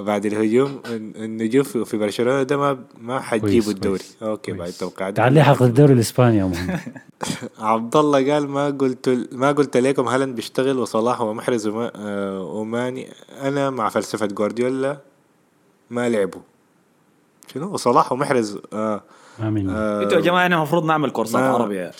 وبعد 0.00 0.26
الهجوم 0.26 0.80
الن- 0.86 1.12
النجوم 1.16 1.62
في 1.62 1.96
برشلونة 1.96 2.42
ده 2.42 2.56
ما 2.56 2.78
ما 3.00 3.20
حتجيبوا 3.20 3.72
الدوري. 3.72 4.04
okay 4.22 4.52
بعد. 4.52 4.68
التوقعات. 4.68 5.16
تعال 5.16 5.34
لحق 5.34 5.62
الدوري 5.62 5.92
الإسباني 5.92 6.36
يا 6.38 6.52
عبد 7.58 7.96
الله 7.96 8.32
قال 8.32 8.48
ما 8.48 8.70
قلت 8.70 9.28
ما 9.32 9.52
قلت 9.52 9.76
لكم 9.76 10.08
هالاند 10.08 10.36
بيشتغل 10.36 10.78
وصلاح 10.78 11.20
ومحرز 11.20 11.66
وما 11.66 11.90
آه 11.96 12.40
وماني 12.42 13.08
أنا 13.42 13.70
مع 13.70 13.88
فلسفة 13.88 14.26
جوارديولا 14.26 14.98
ما 15.90 16.08
لعبوا. 16.08 16.40
شنو؟ 17.54 17.72
وصلاح 17.74 18.12
ومحرز 18.12 18.58
آه 18.72 19.02
ما 19.38 19.50
من 19.50 19.70
آه 19.70 20.02
أنتوا 20.02 20.16
يا 20.18 20.22
جماعة 20.22 20.42
إحنا 20.44 20.56
المفروض 20.56 20.84
نعمل 20.84 21.10
كورسات 21.10 21.42
عربي 21.42 21.76
يا 21.76 21.92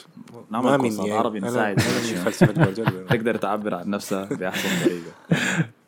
نعمل 0.50 0.76
كورسات. 0.76 1.10
عربي 1.10 1.40
نساعد. 1.40 1.80
تقدر 3.10 3.36
تعبر 3.36 3.74
عن 3.74 3.90
نفسها 3.90 4.24
بأحسن 4.24 4.68
طريقة. 4.84 5.12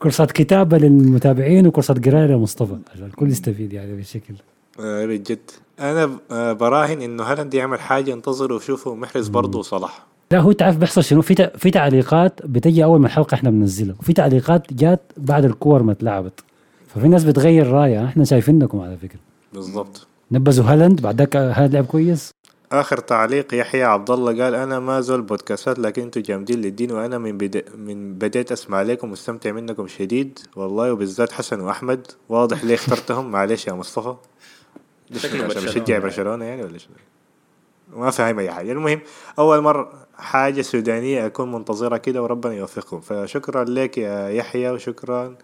كورسات 0.00 0.32
كتابة 0.32 0.78
للمتابعين 0.78 1.66
وكورسات 1.66 2.08
قراية 2.08 2.26
لمصطفى. 2.26 2.76
عشان 2.94 3.06
الكل 3.06 3.30
يستفيد 3.30 3.72
يعني 3.72 3.96
بشكل. 3.96 4.34
آه 4.80 5.06
بجد 5.06 5.50
أنا 5.80 6.10
آه 6.30 6.52
براهن 6.52 7.02
إنه 7.02 7.22
هالاند 7.22 7.54
يعمل 7.54 7.80
حاجة 7.80 8.12
انتظروا 8.12 8.56
وشوفوا 8.56 8.96
محرز 8.96 9.28
برضه 9.28 9.58
وصلاح؟ 9.58 10.06
لا 10.30 10.40
هو 10.40 10.52
تعرف 10.52 10.76
بيحصل 10.76 11.04
شنو؟ 11.04 11.22
في 11.22 11.50
في 11.56 11.70
تعليقات 11.70 12.46
بتجي 12.46 12.84
أول 12.84 13.00
ما 13.00 13.06
الحلقة 13.06 13.34
إحنا 13.34 13.50
بننزلها 13.50 13.96
وفي 14.00 14.12
تعليقات 14.12 14.72
جات 14.72 15.00
بعد 15.16 15.44
الكور 15.44 15.82
ما 15.82 15.92
اتلعبت. 15.92 16.40
ففي 16.88 17.08
ناس 17.08 17.24
بتغير 17.24 17.66
رأيها 17.66 18.06
إحنا 18.06 18.24
شايفينكم 18.24 18.80
على 18.80 18.96
فكرة. 18.96 19.20
بالضبط. 19.52 20.06
نبذوا 20.32 20.64
هالاند 20.64 21.00
بعد 21.00 21.18
ذاك 21.18 21.36
هالاند 21.36 21.74
لعب 21.74 21.84
كويس. 21.84 22.30
آخر 22.72 22.98
تعليق 22.98 23.54
يحيى 23.54 23.82
عبد 23.82 24.10
الله 24.10 24.44
قال 24.44 24.54
أنا 24.54 24.80
ما 24.80 25.00
زول 25.00 25.22
بودكاستات 25.22 25.78
لكن 25.78 26.02
أنتوا 26.02 26.22
جامدين 26.22 26.60
للدين 26.60 26.92
وأنا 26.92 27.18
من 27.18 27.38
بدا 27.38 27.64
من 27.76 28.14
بديت 28.14 28.52
أسمع 28.52 28.82
لكم 28.82 29.10
مستمتع 29.10 29.52
منكم 29.52 29.86
شديد. 29.86 30.38
والله 30.56 30.92
وبالذات 30.92 31.32
حسن 31.32 31.60
وأحمد. 31.60 32.06
واضح 32.28 32.64
ليه 32.64 32.74
اخترتهم. 32.74 33.30
معلش 33.30 33.66
يا 33.66 33.72
مصطفى. 33.72 34.14
شكله 35.16 35.46
بشجع 35.46 35.98
برشلونة 35.98 36.44
يعني 36.44 36.62
ولا 36.62 36.78
شنو؟ 36.78 36.94
ما 37.96 38.10
فاهم 38.10 38.38
أي 38.38 38.50
حاجة. 38.50 38.72
المهم 38.72 39.00
أول 39.38 39.60
مرة 39.60 39.92
حاجة 40.16 40.62
سودانية 40.62 41.26
أكون 41.26 41.52
منتظرها 41.52 41.98
كده 41.98 42.22
وربنا 42.22 42.54
يوفقكم. 42.54 43.00
فشكرا 43.00 43.64
لك 43.64 43.98
يا 43.98 44.28
يحيى 44.28 44.70
وشكرا 44.70 45.36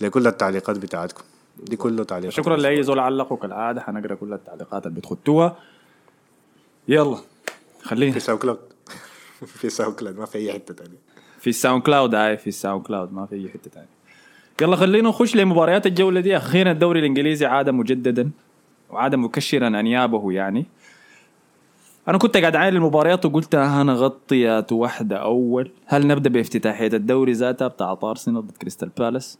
لكل 0.00 0.26
التعليقات 0.26 0.78
بتاعتكم. 0.78 1.22
دي 1.56 1.76
كله 1.76 2.04
تعليقات 2.04 2.34
شكرا 2.34 2.56
لأي 2.56 2.82
زول 2.82 2.98
علقوا 2.98 3.36
كالعادة. 3.36 3.80
حنقرأ 3.80 4.14
كل 4.14 4.32
التعليقات 4.32 4.86
اللي 4.86 5.00
بتخطوها. 5.00 5.56
يلا 6.88 7.18
خلينا. 7.82 8.12
في 8.12 8.20
SoundCloud 8.20 8.58
في 9.60 9.70
SoundCloud 9.70 10.18
ما 10.18 10.26
في 10.26 10.38
أي 10.38 10.52
حتة 10.52 10.74
تانية. 10.74 10.98
في 11.38 11.50
ال 11.50 11.82
SoundCloud 11.82 12.14
هاي 12.14 12.36
في 12.36 12.46
ال 12.46 12.82
SoundCloud 12.86 13.12
ما 13.12 13.26
في 13.26 13.34
أي 13.34 13.48
حتة 13.48 13.70
ثانية 13.70 13.88
يلا 14.62 14.76
خلينا 14.76 15.08
نخش 15.08 15.36
لمباريات 15.36 15.86
الجولة 15.86 16.20
دي. 16.20 16.36
أخيرا 16.36 16.70
الدوري 16.70 17.00
الإنجليزي 17.00 17.46
عاد 17.46 17.70
مجددا 17.70 18.30
وعاد 18.90 19.14
مكشرا 19.14 19.68
انيابه 19.68 20.32
يعني. 20.32 20.66
أنا 22.08 22.18
كنت 22.18 22.36
قاعد 22.36 22.56
عاين 22.56 22.76
المباريات 22.76 23.26
وقلت 23.26 23.54
هنغطيات 23.54 24.72
واحدة 24.72 25.16
أول. 25.16 25.70
هل 25.86 26.06
نبدأ 26.06 26.30
بافتتاحية 26.30 26.86
الدوري 26.86 27.32
ذاتها 27.32 27.68
بتاع 27.68 27.98
ارسنال 28.02 28.46
ضد 28.46 28.56
كريستال 28.56 28.88
بالاس؟ 28.98 29.38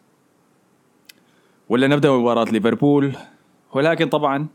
ولا 1.69 1.87
نبدأ 1.87 2.11
بمباراة 2.11 2.45
ليفربول؟ 2.45 3.13
ولكن 3.73 4.09
طبعا 4.09 4.47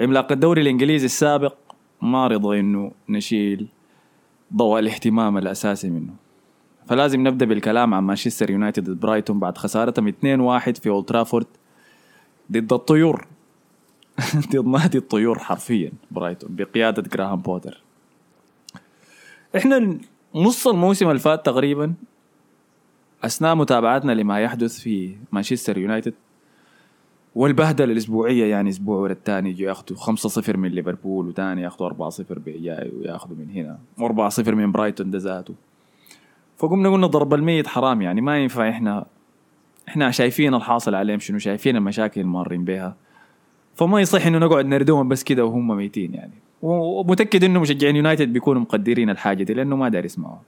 عملاق 0.00 0.32
الدوري 0.32 0.62
الإنجليزي 0.62 1.06
السابق 1.06 1.54
ما 2.02 2.26
رضى 2.26 2.60
إنه 2.60 2.92
نشيل 3.08 3.66
ضوء 4.56 4.78
الاهتمام 4.78 5.38
الأساسي 5.38 5.90
منه. 5.90 6.14
فلازم 6.86 7.28
نبدأ 7.28 7.46
بالكلام 7.46 7.94
عن 7.94 8.02
مانشستر 8.02 8.50
يونايتد 8.50 8.90
ضد 8.90 9.00
برايتون 9.00 9.38
بعد 9.38 9.58
خسارتهم 9.58 10.08
2-1 10.10 10.14
في 10.80 10.88
أولد 10.88 11.04
ترافورد 11.04 11.46
ضد 12.52 12.72
الطيور. 12.72 13.26
ضد 14.52 14.66
نادي 14.66 14.98
الطيور 14.98 15.38
حرفيا 15.38 15.92
برايتون 16.10 16.56
بقيادة 16.56 17.02
جراهام 17.02 17.40
بوتر. 17.40 17.82
إحنا 19.56 19.98
نص 20.34 20.66
الموسم 20.66 21.08
اللي 21.08 21.20
فات 21.20 21.46
تقريبا 21.46 21.94
أثناء 23.24 23.54
متابعتنا 23.54 24.12
لما 24.12 24.40
يحدث 24.40 24.80
في 24.80 25.16
مانشستر 25.32 25.78
يونايتد 25.78 26.14
والبهدلة 27.34 27.92
الأسبوعية 27.92 28.50
يعني 28.50 28.70
أسبوع 28.70 28.96
ورا 28.96 29.12
الثاني 29.12 29.50
يجوا 29.50 29.68
ياخذوا 29.68 29.98
5-0 29.98 30.56
من 30.56 30.68
ليفربول 30.68 31.28
وثاني 31.28 31.62
ياخذوا 31.62 32.10
4-0 32.10 32.22
براي 32.28 32.90
وياخذوا 32.98 33.36
من 33.36 33.50
هنا 33.50 33.78
و4-0 33.98 34.48
من 34.48 34.72
برايتون 34.72 35.10
ده 35.10 35.18
ذاته 35.18 35.54
فقمنا 36.58 36.88
قلنا 36.88 37.06
ضرب 37.06 37.34
الميت 37.34 37.66
حرام 37.66 38.02
يعني 38.02 38.20
ما 38.20 38.38
ينفع 38.38 38.68
إحنا 38.68 39.06
إحنا 39.88 40.10
شايفين 40.10 40.54
الحاصل 40.54 40.94
عليهم 40.94 41.18
شنو 41.18 41.38
شايفين 41.38 41.76
المشاكل 41.76 42.20
المارين 42.20 42.64
بها. 42.64 42.96
فما 43.74 44.00
يصح 44.00 44.26
إنه 44.26 44.38
نقعد 44.38 44.66
نردوهم 44.66 45.08
بس 45.08 45.24
كده 45.24 45.44
وهم 45.44 45.76
ميتين 45.76 46.14
يعني. 46.14 46.32
ومتأكد 46.62 47.44
إنه 47.44 47.60
مشجعين 47.60 47.96
يونايتد 47.96 48.32
بيكونوا 48.32 48.62
مقدرين 48.62 49.10
الحاجة 49.10 49.42
دي 49.42 49.54
لأنه 49.54 49.76
ما 49.76 49.88
دايرين 49.88 50.06
يسمعوها. 50.06 50.42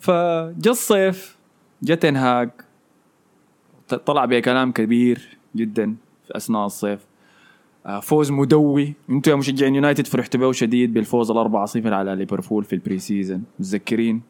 فجا 0.00 0.70
الصيف 0.70 1.36
جا 1.82 1.94
تنهاج 1.94 2.50
طلع 3.94 4.24
بكلام 4.24 4.72
كبير 4.72 5.38
جدا 5.56 5.96
في 6.26 6.36
أثناء 6.36 6.66
الصيف. 6.66 7.06
آه، 7.86 8.00
فوز 8.00 8.30
مدوي. 8.30 8.94
أنتم 9.10 9.30
يا 9.30 9.36
مشجعين 9.36 9.74
يونايتد 9.74 10.06
فرحتوا 10.06 10.40
به 10.40 10.52
شديد 10.52 10.94
بالفوز 10.94 11.30
الأربعة 11.30 11.66
صفر 11.66 11.94
على 11.94 12.14
ليفربول 12.14 12.64
في 12.64 12.72
ال 12.72 12.98
pre-season 12.98 13.44
متذكرين؟ 13.58 14.22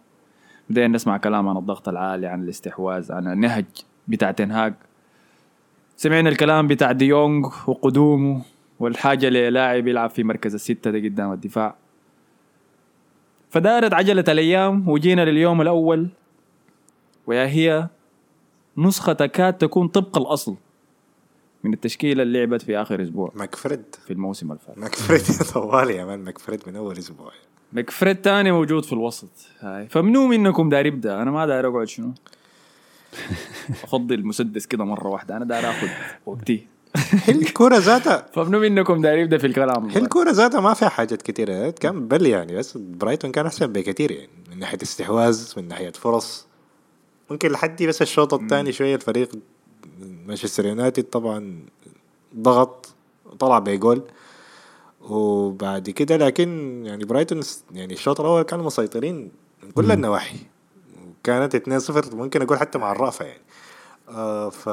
بدينا 0.70 0.88
نسمع 0.88 1.16
كلام 1.16 1.48
عن 1.48 1.56
الضغط 1.56 1.88
العالي 1.88 2.26
عن 2.26 2.42
الاستحواذ 2.42 3.12
عن 3.12 3.26
النهج 3.32 3.64
بتاع 4.08 4.30
تنهاج 4.30 4.74
سمعنا 5.96 6.28
الكلام 6.28 6.66
بتاع 6.66 6.92
ديونج 6.92 7.46
وقدومه 7.66 8.42
والحاجة 8.80 9.28
للاعب 9.28 9.86
يلعب 9.86 10.10
في 10.10 10.24
مركز 10.24 10.54
الستة 10.54 10.90
ده 10.90 10.98
قدام 10.98 11.32
الدفاع. 11.32 11.74
فدارت 13.50 13.94
عجلة 13.94 14.24
الأيام 14.28 14.88
وجينا 14.88 15.24
لليوم 15.24 15.60
الأول 15.60 16.08
وهي 17.26 17.88
نسخة 18.78 19.12
تكاد 19.12 19.52
تكون 19.52 19.88
طبق 19.88 20.18
الأصل 20.18 20.56
من 21.64 21.72
التشكيلة 21.72 22.22
اللي 22.22 22.38
لعبت 22.38 22.62
في 22.62 22.76
آخر 22.76 23.02
أسبوع. 23.02 23.32
ماكفريد. 23.34 23.84
في 24.06 24.12
الموسم 24.12 24.52
الفات. 24.52 24.78
ماكفريد 24.78 25.22
طوالي 25.54 25.94
يا 25.94 26.04
مان 26.04 26.18
ماكفريد 26.18 26.60
من 26.66 26.76
أول 26.76 26.98
أسبوع. 26.98 27.32
مكفريد 27.72 28.16
تاني 28.16 28.52
موجود 28.52 28.84
في 28.84 28.92
الوسط. 28.92 29.30
هاي. 29.60 29.88
فمنو 29.88 30.26
منكم 30.26 30.68
داير 30.68 30.86
يبدأ؟ 30.86 31.22
أنا 31.22 31.30
ما 31.30 31.46
داير 31.46 31.68
أقعد 31.68 31.88
شنو؟ 31.88 32.12
افضي 33.84 34.14
المسدس 34.14 34.66
كده 34.66 34.84
مرة 34.84 35.08
واحدة. 35.08 35.36
أنا 35.36 35.44
داير 35.44 35.70
آخذ 35.70 35.88
وقتي. 36.26 36.66
هي 37.24 37.34
الكورة 37.34 37.76
ذاتها 37.76 38.26
فمنو 38.34 38.58
منكم 38.58 39.00
داير 39.00 39.18
يبدأ 39.18 39.38
في 39.38 39.46
الكلام؟ 39.46 39.88
هي 39.88 40.00
الكورة 40.00 40.30
ذاتها 40.30 40.60
ما 40.60 40.74
فيها 40.74 40.88
حاجات 40.88 41.22
كثيرة 41.22 41.70
كان 41.70 42.08
بل 42.08 42.26
يعني 42.26 42.56
بس 42.56 42.78
برايتون 42.78 43.32
كان 43.32 43.46
أحسن 43.46 43.66
بكثير 43.66 44.10
يعني 44.10 44.30
من 44.50 44.58
ناحية 44.58 44.78
استحواذ 44.82 45.52
من 45.56 45.68
ناحية 45.68 45.92
فرص. 45.92 46.47
ممكن 47.30 47.50
لحد 47.50 47.82
بس 47.82 48.02
الشوط 48.02 48.34
الثاني 48.34 48.72
شوية 48.72 48.94
الفريق 48.94 49.30
مانشستر 50.26 50.66
يونايتد 50.66 51.04
طبعا 51.04 51.60
ضغط 52.36 52.94
طلع 53.38 53.58
بجول 53.58 54.02
وبعد 55.00 55.90
كده 55.90 56.16
لكن 56.16 56.82
يعني 56.86 57.04
برايتون 57.04 57.40
يعني 57.72 57.94
الشوط 57.94 58.20
الأول 58.20 58.42
كانوا 58.42 58.64
مسيطرين 58.64 59.30
من 59.62 59.70
كل 59.70 59.92
النواحي 59.92 60.38
وكانت 61.08 61.56
2-0 61.56 62.14
ممكن 62.14 62.42
أقول 62.42 62.58
حتى 62.58 62.78
مع 62.78 62.92
الرأفة 62.92 63.24
يعني. 63.24 63.42
آه 64.08 64.50
ف 64.50 64.68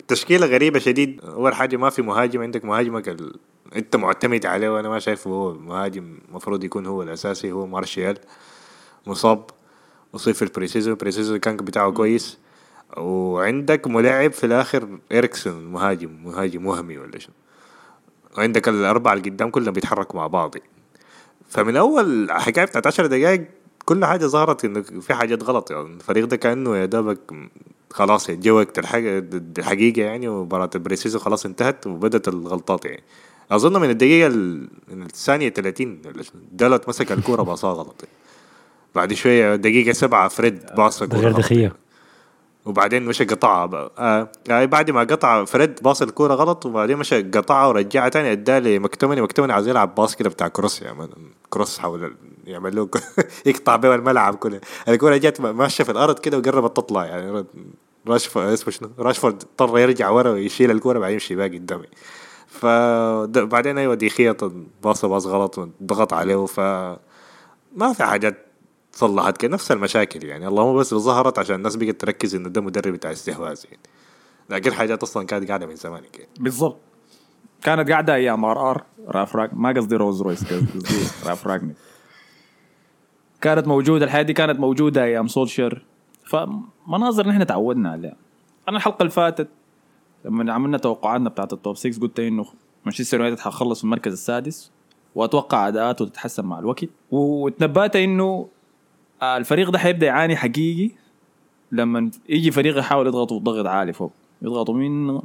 التشكيلة 0.00 0.46
غريبة 0.46 0.78
شديد. 0.78 1.20
أول 1.24 1.54
حاجة 1.54 1.76
ما 1.76 1.90
في 1.90 2.02
مهاجم 2.02 2.42
عندك 2.42 2.64
مهاجمك 2.64 3.08
ال... 3.08 3.34
أنت 3.76 3.96
معتمد 3.96 4.46
عليه 4.46 4.68
وأنا 4.68 4.88
ما 4.88 4.98
شايفه 4.98 5.30
هو 5.30 5.54
مهاجم 5.54 6.18
المفروض 6.28 6.64
يكون 6.64 6.86
هو 6.86 7.02
الأساسي 7.02 7.52
هو 7.52 7.66
مارشيال 7.66 8.18
مصاب. 9.06 9.50
مصيب 10.14 10.34
في 10.34 10.42
ال 10.42 10.47
pre-season 10.47 10.92
ال 10.92 10.96
pre-season 10.96 11.36
كان 11.38 11.56
بتاعه 11.56 11.90
كويس. 11.90 12.38
وعندك 12.96 13.86
ملاعب 13.86 14.32
في 14.32 14.44
الآخر 14.46 14.98
إريكسون 15.12 15.64
مهاجم 15.64 16.10
مهاجم 16.24 16.66
وهمي 16.66 16.98
ولا 16.98 17.18
شو 17.18 17.28
وعندك 18.38 18.68
الأربعة 18.68 19.12
اللي 19.12 19.30
قدام 19.30 19.50
كلهم 19.50 19.72
بيتحركوا 19.74 20.20
مع 20.20 20.26
بعض. 20.26 20.54
فمن 21.48 21.76
أول 21.76 22.26
حكاية 22.30 22.64
بتاعت 22.64 22.86
10 22.86 23.06
دقايق 23.06 23.44
كل 23.84 24.04
حاجة 24.04 24.26
ظهرت 24.26 24.64
إنه 24.64 24.82
في 24.82 25.14
حاجات 25.14 25.42
غلط. 25.42 25.70
يعني 25.70 25.86
الفريق 25.94 26.24
ده 26.24 26.36
كأنه 26.36 26.76
يا 26.76 26.84
دوبك 26.84 27.18
خلاص 27.90 28.28
يعني 28.28 28.40
جا 28.40 28.52
وقت 28.52 28.78
الحقيقة 29.58 30.02
يعني 30.02 30.28
ومباراة 30.28 30.70
البريسيزون 30.74 31.20
خلاص 31.20 31.46
انتهت 31.46 31.86
وبدت 31.86 32.28
الغلطات 32.28 32.84
يعني. 32.84 33.02
أظن 33.50 33.80
من 33.80 33.90
الدقيقة 33.90 34.26
ال- 34.26 34.68
من 34.88 35.02
الثانية 35.02 35.48
30 35.48 36.02
ولا 36.06 36.22
شنو، 36.22 36.40
دالوت 36.52 36.88
مسك 36.88 37.12
الكورة 37.12 37.42
باصاه 37.42 37.72
غلط. 37.72 38.02
يعني. 38.02 38.14
بعد 38.94 39.12
شوية 39.12 39.56
دقيقة 39.56 39.92
سبعة 39.92 40.28
فريد 40.28 40.60
باص 40.76 41.02
غير 41.02 41.32
دخية 41.32 41.72
وبعدين 42.64 43.02
مشى 43.02 43.24
قطعها 43.24 43.66
بقى. 43.66 43.92
آه. 43.98 44.28
يعني 44.48 44.66
بعد 44.66 44.90
ما 44.90 45.00
قطع 45.00 45.44
فريد 45.44 45.78
باص 45.82 46.02
الكورة 46.02 46.34
غلط 46.34 46.66
وبعدين 46.66 46.96
مشى 46.96 47.22
قطعها 47.22 47.66
ورجعها 47.66 48.08
تاني 48.08 48.32
اداها 48.32 48.60
لمكتومني 48.60 49.20
مكتومني 49.20 49.52
عاوز 49.52 49.68
يلعب 49.68 49.94
باص 49.94 50.16
كده 50.16 50.28
بتاع 50.30 50.48
كروس 50.48 50.82
يعني 50.82 51.08
كروس 51.50 51.78
حول 51.78 52.16
يعمل 52.46 52.76
له 52.76 52.88
يقطع 53.46 53.76
بيه 53.76 53.94
الملعب 53.94 54.34
كله 54.34 54.60
الكورة 54.88 55.16
جت 55.16 55.40
ماشية 55.40 55.84
في 55.84 55.92
الأرض 55.92 56.18
كده 56.18 56.38
وقربت 56.38 56.76
تطلع 56.76 57.04
يعني 57.04 57.44
راشفورد 58.08 58.46
اسمه 58.46 58.70
شنو 58.72 58.90
راشفورد 58.98 59.42
اضطر 59.42 59.78
يرجع 59.78 60.10
ورا 60.10 60.30
ويشيل 60.30 60.70
الكورة 60.70 60.98
بعدين 60.98 61.12
يمشي 61.14 61.34
باقي 61.34 61.58
قدامي 61.58 61.86
فبعدين 62.46 63.78
أيوه 63.78 63.94
دي 63.94 64.10
خيط 64.10 64.52
pass 64.82 65.04
pass 65.04 65.26
غلط 65.26 65.68
ضغط 65.82 66.12
عليه 66.12 66.46
ف 66.46 66.60
ما 67.76 67.92
في 67.92 68.04
حاجات 68.04 68.46
صلحت 68.94 69.36
كده 69.36 69.52
نفس 69.52 69.72
المشاكل 69.72 70.24
يعني. 70.24 70.48
اللهم 70.48 70.76
بس 70.76 70.94
ظهرت 70.94 71.38
عشان 71.38 71.56
الناس 71.56 71.76
بقت 71.76 72.00
تركز 72.00 72.34
إنه 72.34 72.48
ده 72.48 72.60
مدرب 72.60 72.92
بتاع 72.92 73.12
استحواذ 73.12 73.60
يعني. 73.64 73.82
لكن 74.50 74.72
حاجات 74.72 75.02
أصلا 75.02 75.26
كانت 75.26 75.48
قاعدة 75.48 75.66
من 75.66 75.76
زمان 75.76 76.02
يعني 76.04 76.28
بالضبط. 76.40 76.76
كانت 77.62 77.90
قاعدة 77.90 78.14
أيام 78.14 78.44
آر 78.44 78.70
آر. 78.70 78.84
راف 79.08 79.36
راك 79.36 79.50
ما 79.54 79.72
قصدي 79.72 79.96
روز 79.96 80.22
رويس 80.22 80.44
قصدي 80.44 81.06
راف 81.28 81.46
راجنك 81.46 81.74
كانت 83.40 83.68
موجودة 83.68 84.04
الحاجات 84.04 84.22
دي 84.22 84.32
كانت 84.32 84.60
موجودة 84.60 85.04
أيام 85.04 85.28
سولشر 85.28 85.84
فمناظر 86.24 87.28
نحن 87.28 87.46
تعودنا 87.46 87.90
عليها. 87.90 88.16
أنا 88.68 88.76
الحلقة 88.76 89.02
اللي 89.02 89.10
فاتت 89.10 89.48
لما 90.24 90.52
عملنا 90.52 90.78
توقعاتنا 90.78 91.28
بتاعت 91.28 91.52
ال 91.52 91.58
top 91.58 91.76
6 91.76 92.00
قلت 92.00 92.20
إنه 92.20 92.46
مانشستر 92.84 93.16
يونايتد 93.16 93.38
حيخلص 93.40 93.78
في 93.78 93.84
المركز 93.84 94.12
السادس 94.12 94.70
وأتوقع 95.14 95.68
أداءاته 95.68 96.04
تتحسن 96.04 96.44
مع 96.44 96.58
الوقت. 96.58 96.88
وتنبأت 97.10 97.96
إنه 97.96 98.48
الفريق 99.22 99.70
ده 99.70 99.78
حيبدأ 99.78 100.06
يعاني 100.06 100.36
حقيقي 100.36 100.90
لما 101.72 102.10
يجي 102.28 102.50
فريق 102.50 102.78
يحاول 102.78 103.06
يضغطه 103.06 103.38
ضغط 103.38 103.66
عالي 103.66 103.92
فوق. 103.92 104.12
يضغطوا 104.42 104.74
من 104.74 105.20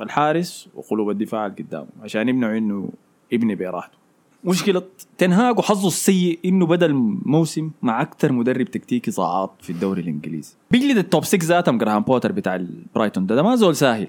الحارس 0.00 0.68
وقلوب 0.74 1.10
الدفاع 1.10 1.46
اللي 1.46 1.56
قدامه 1.62 1.86
عشان 2.02 2.28
يمنعوا 2.28 2.58
إنه 2.58 2.88
يبني 3.32 3.54
براحته. 3.54 3.98
مشكلة 4.44 4.82
تنهاج 5.18 5.58
وحظه 5.58 5.88
السيء 5.88 6.38
إنه 6.44 6.66
بدا 6.66 6.86
الموسم 6.86 7.70
مع 7.82 8.02
أكثر 8.02 8.32
مدرب 8.32 8.66
تكتيكي 8.66 9.10
صعب 9.10 9.50
في 9.60 9.70
الدوري 9.70 10.02
الإنجليزي. 10.02 10.54
بيجلد 10.70 10.96
ال 10.96 11.03
top 11.03 11.24
6 11.24 11.44
ذاتهم 11.44 11.78
جراهام 11.78 12.02
بوتر 12.02 12.32
بتاع 12.32 12.56
البرايتون 12.56 13.26
ده, 13.26 13.34
ده 13.34 13.42
ما 13.42 13.56
زول 13.56 13.76
ساهل. 13.76 14.08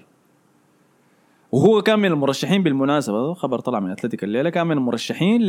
وهو 1.51 1.81
كان 1.81 1.99
من 1.99 2.11
المرشحين 2.11 2.63
بالمناسبة 2.63 3.33
خبر 3.33 3.59
طلع 3.59 3.79
من 3.79 3.91
أتلتيك 3.91 4.23
الليلة 4.23 4.49
كان 4.49 4.67
من 4.67 4.77
المرشحين 4.77 5.41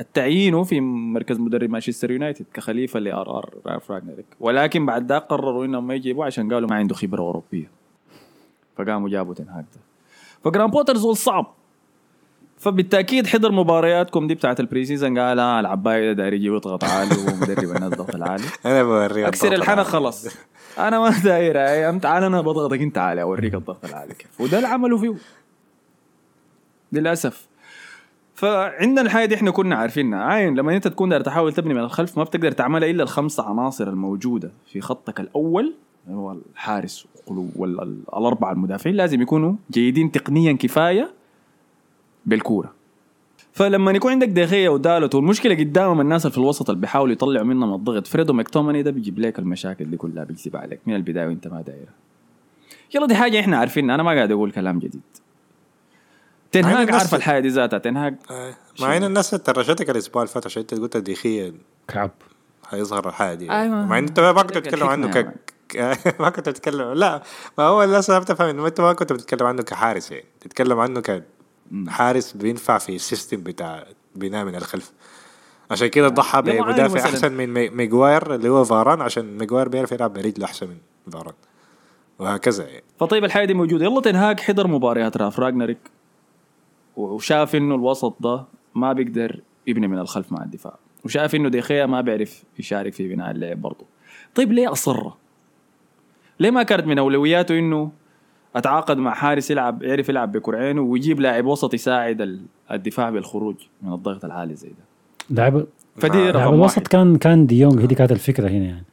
للتعيين 0.00 0.64
في 0.64 0.80
مركز 0.80 1.38
مدرب 1.38 1.70
مانشستر 1.70 2.10
يونايتد 2.10 2.46
كخليفة 2.54 3.00
لار 3.00 3.38
ار 3.38 3.80
راجنريك 3.90 4.26
ولكن 4.40 4.86
بعد 4.86 5.12
ذاك 5.12 5.22
قرروا 5.22 5.64
إنهم 5.64 5.86
ما 5.86 5.94
يجيبوه 5.94 6.26
عشان 6.26 6.52
قالوا 6.52 6.68
ما 6.68 6.76
عنده 6.76 6.94
خبرة 6.94 7.20
أوروبية. 7.20 7.70
فقاموا 8.76 9.08
جابوا 9.08 9.34
تنهاج 9.34 9.64
ده. 9.74 9.80
فجرام 10.44 10.70
بوتر 10.70 10.96
زول 10.96 11.16
صعب 11.16 11.54
فبالتأكيد 12.58 13.26
حضر 13.26 13.52
مبارياتكم 13.52 14.26
دي 14.26 14.34
بتاعت 14.34 14.60
ال 14.60 14.84
pre-season 14.84 15.18
قال 15.18 15.38
آه 15.38 15.60
العباية 15.60 16.06
ده 16.06 16.12
داير 16.12 16.32
يجي 16.32 16.46
يضغط 16.46 16.84
عالي 16.84 17.16
ومدرب 17.16 17.76
الناس 17.76 17.92
ضغط 17.92 18.14
العالي. 18.14 18.44
أنا 18.66 18.82
بوريه 18.82 19.28
أكسر 19.28 19.52
الحنك. 19.52 19.80
خلص 19.80 20.26
أنا 20.78 20.98
ما 20.98 21.10
داير 21.24 21.86
عم 21.88 21.98
تعال 21.98 22.24
أنا 22.24 22.40
بضغطك 22.40 22.80
أنت 22.80 22.98
عالي 22.98 23.22
أوريك 23.22 23.54
الضغط 23.54 23.84
العالي 23.84 24.14
كيف. 24.14 24.40
وده 24.40 24.56
اللي 24.56 24.68
عملوا 24.68 24.98
فيه. 24.98 25.14
للأسف. 26.92 27.46
فعندنا 28.36 29.00
الحاجة 29.00 29.26
دي 29.26 29.34
إحنا 29.34 29.50
كنا 29.50 29.76
عارفينها. 29.76 30.18
عاين 30.18 30.54
لما 30.54 30.76
أنت 30.76 30.88
تكون 30.88 31.08
داير 31.08 31.22
تحاول 31.22 31.52
تبني 31.52 31.74
من 31.74 31.80
الخلف 31.80 32.18
ما 32.18 32.24
بتقدر 32.24 32.52
تعملها 32.52 32.90
إلا 32.90 33.02
الخمسه 33.02 33.42
عناصر 33.42 33.88
الموجودة 33.88 34.50
في 34.66 34.80
خطك 34.80 35.20
الأول 35.20 35.74
هو 36.10 36.32
الحارس 36.32 37.06
والاربعه 37.56 38.52
المدافعين 38.52 38.96
لازم 38.96 39.22
يكونوا 39.22 39.52
جيدين 39.70 40.12
تقنيا 40.12 40.52
كفاية 40.52 41.10
بالكورة. 42.26 42.72
فلما 43.52 43.92
يكون 43.92 44.12
عندك 44.12 44.28
دخية 44.28 44.68
ودالت 44.68 45.14
والمشكلة 45.14 45.54
قدامهم 45.54 46.00
الناس 46.00 46.26
في 46.26 46.38
الوسط 46.38 46.70
اللي 46.70 46.80
بيحاولوا 46.80 47.12
يطلعوا 47.12 47.46
منهم 47.46 47.74
الضغط 47.74 48.06
فريدو 48.06 48.32
ماكتوماني 48.32 48.82
ده 48.82 48.90
بيجيب 48.90 49.18
لك 49.18 49.38
المشاكل 49.38 49.84
دي 49.90 49.96
كلها 49.96 50.24
بيكذب 50.24 50.56
عليك 50.56 50.80
من 50.86 50.94
البداية 50.94 51.26
وأنت 51.26 51.48
ما 51.48 51.62
دايرها. 51.62 51.94
يلا 52.94 53.06
دي 53.06 53.14
حاجة 53.14 53.40
إحنا 53.40 53.56
عارفينها. 53.56 53.94
أنا 53.94 54.02
ما 54.02 54.10
قاعد 54.10 54.32
أقول 54.32 54.50
كلام 54.50 54.78
جديد. 54.78 55.00
تنهاج 56.52 56.90
عارف 56.94 57.14
الحاجة 57.14 57.40
دي 57.40 57.48
ذاتها 57.48 57.78
تنهاج 57.78 58.14
آه، 58.30 58.54
مع 58.80 58.96
إن 58.96 59.04
الناس 59.04 59.30
ترشتك 59.30 59.90
الأسبوع 59.90 60.22
اللي 60.22 60.32
فات 60.34 60.46
عشان 60.46 60.60
أنت 60.62 60.74
قلت 60.74 60.96
الدخيه 60.96 61.52
كعب. 61.88 62.10
هيظهر 62.68 63.08
الحاجة 63.08 63.34
دي. 63.34 63.50
أيوة. 63.52 63.86
مع 63.86 63.98
إن 63.98 64.04
أنت 64.04 64.20
ما 64.20 64.42
كنت 64.42 64.58
تتكلم 64.58 64.86
عنه 64.88 65.10
ك 65.10 65.32
ما 66.20 66.30
كنت 66.30 66.48
تتكلم 66.48 66.92
لا 66.92 67.22
ما 67.58 67.64
هو 67.64 67.82
الناس 67.82 68.10
ما 68.10 68.18
بتفهم 68.18 68.48
إنه 68.48 68.66
أنت 68.66 68.80
ما 68.80 68.92
كنت 68.92 69.12
بتتكلم 69.12 69.46
عنه 69.46 69.62
كحارس 69.62 70.10
يعني. 70.10 70.24
تتكلم 70.40 70.80
عنه 70.80 71.02
كحارس 71.86 72.32
بينفع 72.32 72.78
في 72.78 72.94
السيستم 72.96 73.36
بتاع 73.42 73.84
بناء 74.16 74.44
من 74.44 74.54
الخلف. 74.54 74.92
عشان 75.70 75.86
كده 75.88 76.08
ضحى 76.08 76.38
يلا 76.38 76.64
عادي 76.64 76.82
بمدافع. 76.82 77.08
أحسن 77.08 77.32
من 77.32 77.52
مي- 77.54 77.68
ميغواير 77.70 78.34
اللي 78.34 78.48
هو 78.48 78.64
فاران 78.64 79.00
عشان 79.02 79.38
ميغواير 79.38 79.68
بيعرف 79.68 79.92
يلعب 79.92 80.12
برجله 80.12 80.44
أحسن 80.44 80.66
من 80.68 81.12
فاران. 81.12 81.34
وهكذا 82.18 82.64
يعني. 82.68 82.84
فطيب 83.00 83.24
الحاجة 83.24 83.44
دي 83.46 83.54
موجودة. 83.54 83.84
يلا 83.84 84.00
تنهاج 84.00 84.40
حضر 84.40 84.66
مباريات 84.66 85.16
رأف. 85.16 85.40
راجنريك. 85.40 85.78
وشاف 86.96 87.54
إنه 87.56 87.74
الوسط 87.74 88.16
ده 88.20 88.44
ما 88.74 88.92
بيقدر 88.92 89.40
يبني 89.66 89.88
من 89.88 89.98
الخلف 89.98 90.32
مع 90.32 90.42
الدفاع. 90.44 90.76
وشاف 91.04 91.34
إنه 91.34 91.48
ديخيا 91.48 91.86
ما 91.86 92.00
بيعرف 92.00 92.44
يشارك 92.58 92.92
في 92.92 93.08
بناء 93.08 93.30
اللعب 93.30 93.60
برضه. 93.62 93.84
طيب 94.34 94.52
ليه 94.52 94.72
أصر؟ 94.72 95.10
ليه 96.40 96.50
ما 96.50 96.62
كانت 96.62 96.86
من 96.86 96.98
أولوياته 96.98 97.58
إنه 97.58 97.90
أتعاقد 98.56 98.96
مع 98.96 99.14
حارس 99.14 99.50
يلعب 99.50 99.82
يعرف 99.82 100.08
يلعب 100.08 100.32
بكرعينه 100.32 100.80
ويجيب 100.80 101.20
لاعب 101.20 101.46
وسط 101.46 101.74
يساعد 101.74 102.20
ال- 102.20 102.40
الدفاع 102.72 103.10
بالخروج 103.10 103.54
من 103.82 103.92
الضغط 103.92 104.24
العالي 104.24 104.54
زي 104.54 104.68
ده؟ 104.68 104.84
لاعب 105.30 105.66
فدي 105.96 106.18
آه. 106.18 106.30
رقم 106.30 106.54
الوسط 106.54 106.76
واحد. 106.76 106.86
كان 106.88 107.16
كان 107.16 107.46
ديونج 107.46 107.80
هي 107.80 107.86
دي 107.86 107.94
كانت 107.94 108.12
الفكرة 108.12 108.48
هنا 108.48 108.64
يعني. 108.64 108.84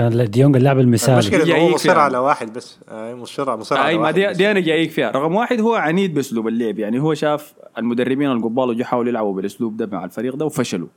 كان 0.00 0.30
ديونج 0.30 0.56
اللاعب 0.56 0.78
المثالي. 0.78 1.12
المشكلة 1.12 1.58
هو 1.58 1.68
مصر. 1.68 1.98
على 1.98 2.18
واحد 2.18 2.52
بس. 2.52 2.78
آه، 2.88 3.14
مصر 3.14 3.56
مصر 3.56 3.76
على 3.76 4.02
واحد 4.02 4.14
دي. 4.14 4.32
دي 4.32 4.50
أنا 4.50 4.60
جايك 4.60 4.90
فيها. 4.90 5.10
رقم 5.10 5.34
واحد 5.34 5.60
هو 5.60 5.74
عنيد 5.74 6.14
بأسلوب 6.14 6.48
اللعب. 6.48 6.78
يعني 6.78 7.00
هو 7.00 7.14
شاف 7.14 7.54
المدربين 7.78 8.30
القبال 8.30 8.76
جو 8.76 8.84
حاولوا 8.84 9.10
يلعبوا 9.10 9.34
بالأسلوب 9.34 9.76
ده 9.76 9.86
مع 9.86 10.04
الفريق 10.04 10.36
ده 10.36 10.44
وفشلوا. 10.44 10.88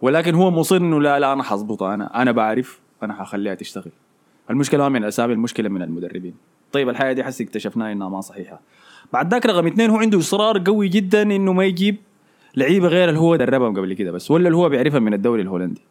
ولكن 0.00 0.34
هو 0.34 0.50
مصر 0.50 0.76
إنه 0.76 1.00
لا 1.00 1.18
لا 1.18 1.32
أنا 1.32 1.42
حظبطها 1.42 1.94
أنا 1.94 2.22
أنا 2.22 2.32
بعرف 2.32 2.80
أنا 3.02 3.14
حخليها 3.14 3.54
تشتغل. 3.54 3.92
المشكلة 4.50 4.82
ما 4.82 4.88
من 4.88 5.02
الاسامي 5.02 5.32
المشكلة 5.32 5.68
من 5.68 5.82
المدربين. 5.82 6.34
طيب 6.72 6.88
الحاجة 6.88 7.12
دي 7.12 7.24
حسي 7.24 7.44
اكتشفناها 7.44 7.92
إنها 7.92 8.08
ما 8.08 8.20
صحيحة. 8.20 8.60
بعد 9.12 9.34
ذاك 9.34 9.46
رقم 9.46 9.66
اثنين 9.66 9.90
هو 9.90 9.96
عنده 9.96 10.18
إصرار 10.18 10.62
قوي 10.66 10.88
جدا 10.88 11.22
إنه 11.22 11.52
ما 11.52 11.64
يجيب 11.64 11.96
لعيبه 12.56 12.88
غير 12.88 13.08
اللي 13.08 13.20
هو 13.20 13.36
دربهم 13.36 13.76
قبل 13.76 13.94
كده 13.94 14.10
بس 14.12 14.30
ولا 14.30 14.46
اللي 14.46 14.56
هو 14.56 14.68
بيعرفها 14.68 14.98
من 15.00 15.14
الدوري 15.14 15.42
الهولندي. 15.42 15.82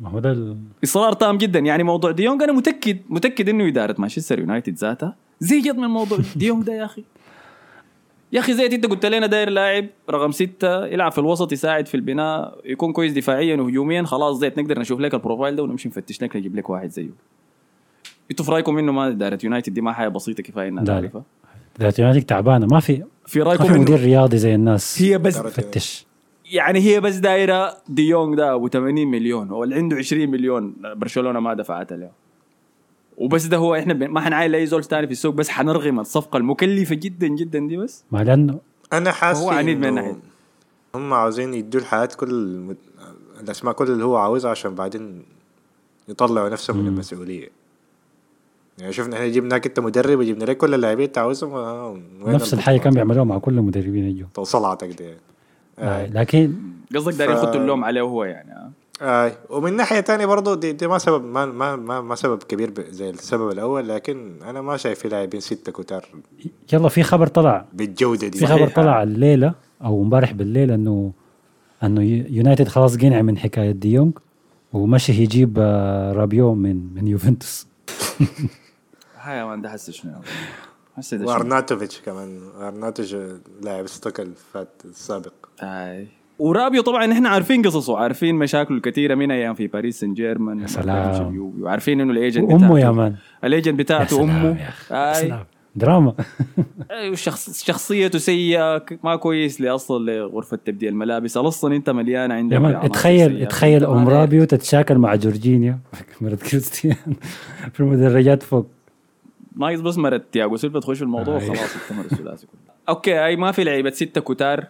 ما 0.00 0.10
هو 0.10 0.18
ده 0.18 0.56
اصرار 0.84 1.12
تام 1.12 1.38
جدا. 1.38 1.58
يعني 1.58 1.82
موضوع 1.82 2.10
ديونج 2.10 2.42
أنا 2.42 2.52
متاكد 2.52 2.98
متأكد 3.08 3.48
إنه 3.48 3.68
إدارة 3.68 3.94
مانشستر 3.98 4.38
يونايتد 4.38 4.74
ذاتها 4.74 5.16
زهقت 5.40 5.76
من 5.76 5.88
موضوع 5.88 6.18
ديونج 6.36 6.64
ده 6.64 6.72
يا 6.72 6.84
أخي. 6.84 7.04
يا 8.32 8.40
أخي 8.40 8.54
زي 8.54 8.66
أنت 8.66 8.86
قلت 8.86 9.06
لنا 9.06 9.26
داير 9.26 9.50
لاعب 9.50 9.86
رقم 10.10 10.32
ستة 10.32 10.86
يلعب 10.86 11.12
في 11.12 11.18
الوسط 11.18 11.52
يساعد 11.52 11.86
في 11.88 11.94
البناء 11.94 12.58
يكون 12.64 12.92
كويس 12.92 13.12
دفاعيا 13.12 13.56
وهجوميا. 13.56 14.02
خلاص 14.02 14.38
زي 14.38 14.58
نقدر 14.58 14.78
نشوف 14.78 15.00
لك 15.00 15.14
ال 15.14 15.19
profile 15.19 15.56
ده 15.56 15.62
ونمشي 15.62 15.88
نفتش 15.88 16.22
لك 16.22 16.36
نجيب 16.36 16.56
لك 16.56 16.70
واحد 16.70 16.90
زيه. 16.90 17.08
أنتوا 18.30 18.44
في 18.44 18.50
رأيكم 18.52 18.78
إنه 18.78 18.92
ما 18.92 19.08
إدارة 19.08 19.38
يونايتد 19.44 19.74
دي 19.74 19.80
ما 19.80 19.92
حاجة 19.92 20.08
بسيطة 20.08 20.42
كفاية 20.42 20.68
إنها. 20.68 20.84
تعرفها؟ 20.84 21.22
ذات 21.80 21.98
يونايتد 21.98 22.26
تعبانة. 22.26 22.66
ما 22.66 22.80
في 22.80 23.02
في 23.26 23.38
ما 23.38 23.44
رايكم 23.44 23.64
في 23.64 23.72
مدير 23.78 24.00
رياضي 24.00 24.38
زي 24.38 24.54
الناس. 24.54 25.02
هي 25.02 25.18
بس 25.18 25.38
فتش. 25.38 26.06
يعني 26.50 26.80
هي 26.80 27.00
بس 27.00 27.16
دايرة 27.16 27.76
ديونج 27.88 28.36
ده 28.36 28.54
أبو 28.54 28.68
80 28.68 29.06
مليون 29.08 29.50
واللي 29.50 29.74
عنده 29.74 29.96
20 29.96 30.30
مليون 30.30 30.74
برشلونة 30.96 31.40
ما 31.40 31.54
دفعت 31.54 31.92
له 31.92 32.10
وبس 33.16 33.46
ده 33.46 33.56
هو 33.56 33.74
إحنا 33.74 33.94
ما 33.94 34.20
حنعاين 34.20 34.50
لأي 34.50 34.66
زول 34.66 34.84
ثاني 34.84 35.06
في 35.06 35.12
السوق 35.12 35.34
بس 35.34 35.48
حنرغم 35.48 36.00
الصفقة 36.00 36.36
المكلفة 36.36 36.94
جدا 36.94 37.26
جدا 37.26 37.58
دي 37.58 37.76
بس. 37.76 38.04
ما 38.12 38.24
لأنه 38.24 38.58
أنا 38.92 39.12
حاسس 39.12 39.40
هو 39.40 39.50
عنيد 39.50 39.78
من 39.78 39.88
الناحية. 39.88 40.16
هم 40.94 41.12
عاوزين 41.12 41.54
يدوا 41.54 41.80
الحياة 41.80 42.08
كل 42.16 42.30
المد... 42.30 42.76
الأسماء 43.40 43.74
كل 43.74 43.90
اللي 43.90 44.04
هو 44.04 44.16
عاوزها 44.16 44.50
عشان 44.50 44.74
بعدين 44.74 45.22
يطلعوا 46.08 46.48
نفسهم 46.48 46.76
من 46.76 46.86
المسؤولية. 46.86 47.48
يعني 48.78 48.92
شفنا 48.92 49.16
إحنا 49.16 49.28
جبناك 49.28 49.66
أنت 49.66 49.80
مدرب 49.80 50.18
وجبنا 50.18 50.44
لك 50.44 50.56
كل 50.56 50.74
اللاعبين 50.74 51.06
أنت 51.06 51.18
عاوزهم؟ 51.18 51.54
آه، 51.54 51.98
نفس 52.26 52.54
الحاجة 52.54 52.78
كان 52.78 52.94
بيعملوها 52.94 53.24
مع 53.24 53.38
كل 53.38 53.58
المدربين 53.58 54.04
يجوا. 54.04 54.44
صلعتك 54.44 54.88
دي 54.88 55.14
آه. 55.78 56.06
لكن 56.06 56.52
قصدك 56.96 57.14
داير 57.14 57.36
ف- 57.36 57.38
يحطوا 57.38 57.60
اللوم 57.60 57.84
عليه 57.84 58.00
هو 58.00 58.24
يعني 58.24 58.52
آه. 58.52 58.70
آه. 59.02 59.32
ومن 59.50 59.76
ناحية 59.76 60.00
تانية 60.00 60.26
برضو 60.26 60.54
دي, 60.54 60.72
دي 60.72 60.86
ما 60.86 60.98
سبب 60.98 61.24
ما 61.24 61.46
ما 61.46 61.76
ما, 61.76 62.00
ما 62.00 62.14
سبب 62.14 62.42
كبير 62.42 62.72
زي 62.90 63.10
السبب 63.10 63.50
الأول 63.50 63.88
لكن 63.88 64.42
أنا 64.42 64.60
ما 64.60 64.76
شايف 64.76 64.98
في 64.98 65.08
لاعبين 65.08 65.40
ستة 65.40 65.72
كتار 65.72 66.06
يلا 66.72 66.88
في 66.88 67.02
خبر 67.02 67.26
طلع 67.26 67.64
بالجودة 67.72 68.28
دي 68.28 68.38
في 68.38 68.46
خبر. 68.46 68.68
طلع 68.68 69.02
الليلة 69.02 69.54
أو 69.84 70.02
امبارح 70.02 70.32
بالليل 70.32 70.70
انه 70.70 71.12
أنه 71.82 72.02
يو- 72.02 72.24
يونايتد 72.28 72.68
خلاص 72.68 72.96
قنع 72.96 73.22
من 73.22 73.38
حكاية 73.38 73.70
ديونج 73.70 74.12
ومشي 74.72 75.12
يجيب 75.22 75.56
آه، 75.60 76.12
رابيو 76.12 76.54
من 76.54 76.94
من 76.94 77.06
يوفنتوس 77.06 77.66
هاي 79.20 79.44
مان 79.44 79.62
ده 79.62 79.68
حس 79.70 79.90
شنو 79.90 80.12
وأرناتوفيتش 81.12 82.00
كمان. 82.00 82.38
أرناتوفيتش 82.60 83.16
لاعب 83.62 83.86
ستوك 83.86 84.20
سيتي 84.20 84.68
السابق. 84.84 85.32
هاي 85.60 86.06
ورابيو 86.38 86.82
طبعا 86.82 87.12
إحنا 87.12 87.28
عارفين 87.28 87.62
قصصه 87.62 87.98
عارفين 87.98 88.34
مشاكله 88.34 88.76
الكثيرة 88.76 89.14
من 89.14 89.30
أيام 89.30 89.54
في 89.54 89.66
باريس 89.66 90.00
سان 90.00 90.14
جيرمان 90.14 90.60
يا 90.60 90.66
سلام. 90.66 91.52
وعارفين 91.60 92.00
إنه 92.00 92.12
ال 92.12 92.19
agent 92.19 92.52
وأمه 92.52 92.80
يا 92.80 92.90
مان. 92.90 93.14
ال 93.44 93.50
agent 93.50 93.78
يا 93.78 93.84
بتاعته 93.84 94.16
سلام 94.16 94.30
أمه. 94.30 94.60
يا 94.90 95.12
سلام. 95.12 95.44
دراما. 95.76 96.14
أيوة، 96.90 97.14
شخص 97.14 97.64
شخصيته 97.64 98.18
سيئة 98.18 98.78
ك- 98.78 98.98
ما 99.04 99.16
كويس 99.16 99.60
لأصل 99.60 100.06
لغرفة 100.10 100.56
تبديل 100.56 100.88
الملابس. 100.88 101.36
أصلا 101.36 101.76
أنت 101.76 101.90
مليانة 101.90 102.34
عندك 102.34 102.54
يا 102.54 102.58
مان 102.58 102.72
بعناصر 102.72 102.86
اتخيل 102.90 103.30
سيئة. 103.30 103.42
اتخيل 103.46 103.84
أنت 103.84 103.92
ما 103.92 104.02
أم. 104.02 104.08
رابيو 104.08 104.44
تتشاكل 104.44 104.98
مع 104.98 105.14
جورجينيا 105.14 105.78
مرة 106.20 106.42
كريستيان 106.42 106.96
في 107.72 107.80
المدرجات 107.80 108.42
فوق. 108.42 108.66
ناقص 109.56 109.80
بس 109.80 109.98
مرة 109.98 110.22
تياجو 110.32 110.56
سيلفا 110.56 110.80
تخش 110.80 110.96
في 110.96 111.04
الموضوع. 111.04 111.38
خلاص 111.38 111.76
اكتمل 111.76 112.04
الثلاثي 112.04 112.46
كله. 112.46 112.74
أوكي 112.88 113.14
هاي 113.14 113.36
ما 113.36 113.52
في 113.52 113.64
لعيبة. 113.64 113.90
ستة 113.90 114.20
كتار. 114.20 114.66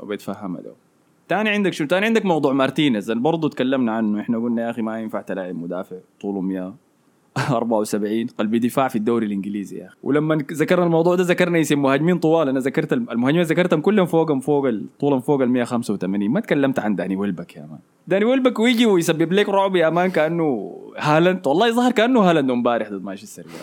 وبيتفهمها 0.00 0.60
له 0.60 0.72
تاني 1.28 1.50
عندك 1.50 1.72
شو؟ 1.72 1.84
تاني 1.84 2.06
عندك 2.06 2.24
موضوع 2.24 2.52
مارتينيز. 2.52 3.10
اللي 3.10 3.22
برضه 3.22 3.48
تكلمنا 3.48 3.92
عنه. 3.92 4.20
إحنا 4.20 4.38
قلنا 4.38 4.62
يا 4.62 4.70
أخي 4.70 4.82
ما 4.82 5.00
ينفع 5.00 5.20
تلاعب 5.20 5.54
مدافع 5.54 5.96
طوله 6.20 6.40
100 6.40 6.74
74 7.50 8.26
قلبي 8.38 8.58
دفاع 8.58 8.88
في 8.88 8.96
الدوري 8.96 9.26
الإنجليزي 9.26 9.78
يا 9.78 9.86
أخي. 9.86 9.96
ولما 10.02 10.34
ذكرنا 10.52 10.86
الموضوع 10.86 11.14
ده 11.14 11.22
ذكرنا 11.24 11.60
اسم 11.60 11.82
مهاجمين 11.82 12.18
طوال. 12.18 12.48
أنا 12.48 12.60
ذكرت 12.60 12.92
الم- 12.92 13.10
المهاجمين 13.10 13.42
ذكرتهم 13.42 13.80
كلهم 13.80 14.06
فوقهم 14.06 14.40
فوق 14.40 14.66
ال- 14.68 14.86
طولهم 15.00 15.20
فوق 15.20 15.42
ال 15.42 15.48
185 15.50 16.30
ما 16.30 16.40
تكلمت 16.40 16.78
عن 16.78 16.94
داني 16.96 17.16
ويلبك 17.16 17.56
يا 17.56 17.60
مان. 17.62 17.78
داني 18.08 18.24
ويلبك 18.24 18.58
ويجي 18.58 18.86
ويسبب 18.86 19.32
لك 19.32 19.48
رعب 19.48 19.76
يا 19.76 19.90
مان 19.90 20.10
كأنه 20.10 20.76
هالاند. 20.98 21.46
والله 21.46 21.70
ظهر 21.70 21.92
كأنه 21.92 22.20
هالاند 22.20 22.50
امبارح 22.50 22.88
ضد 22.90 23.02
مانشستر 23.04 23.46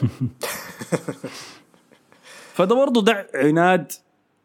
فده 2.53 2.75
برضه 2.75 3.01
ده 3.03 3.27
عناد 3.35 3.91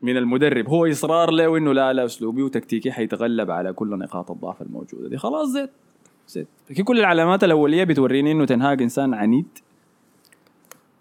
من 0.03 0.17
المدرب. 0.17 0.69
هو 0.69 0.87
إصرار 0.87 1.31
له 1.31 1.57
إنه 1.59 1.73
لا 1.73 1.93
لا 1.93 2.05
أسلوبي 2.05 2.43
وتكتيكي 2.43 2.93
حيتغلب 2.93 3.51
على 3.51 3.73
كل 3.73 3.99
نقاط 3.99 4.31
الضعف 4.31 4.63
الموجودة 4.63 5.09
دي. 5.09 5.19
خلاص 5.19 5.49
زيت 5.49 5.71
زيت 6.29 6.47
لكن 6.71 6.85
كل 6.85 6.99
العلامات 7.01 7.45
الأولية 7.45 7.85
بتوريني 7.85 8.33
إنه 8.33 8.45
تنهاج 8.45 8.83
إنسان 8.83 9.15
عنيد. 9.15 9.47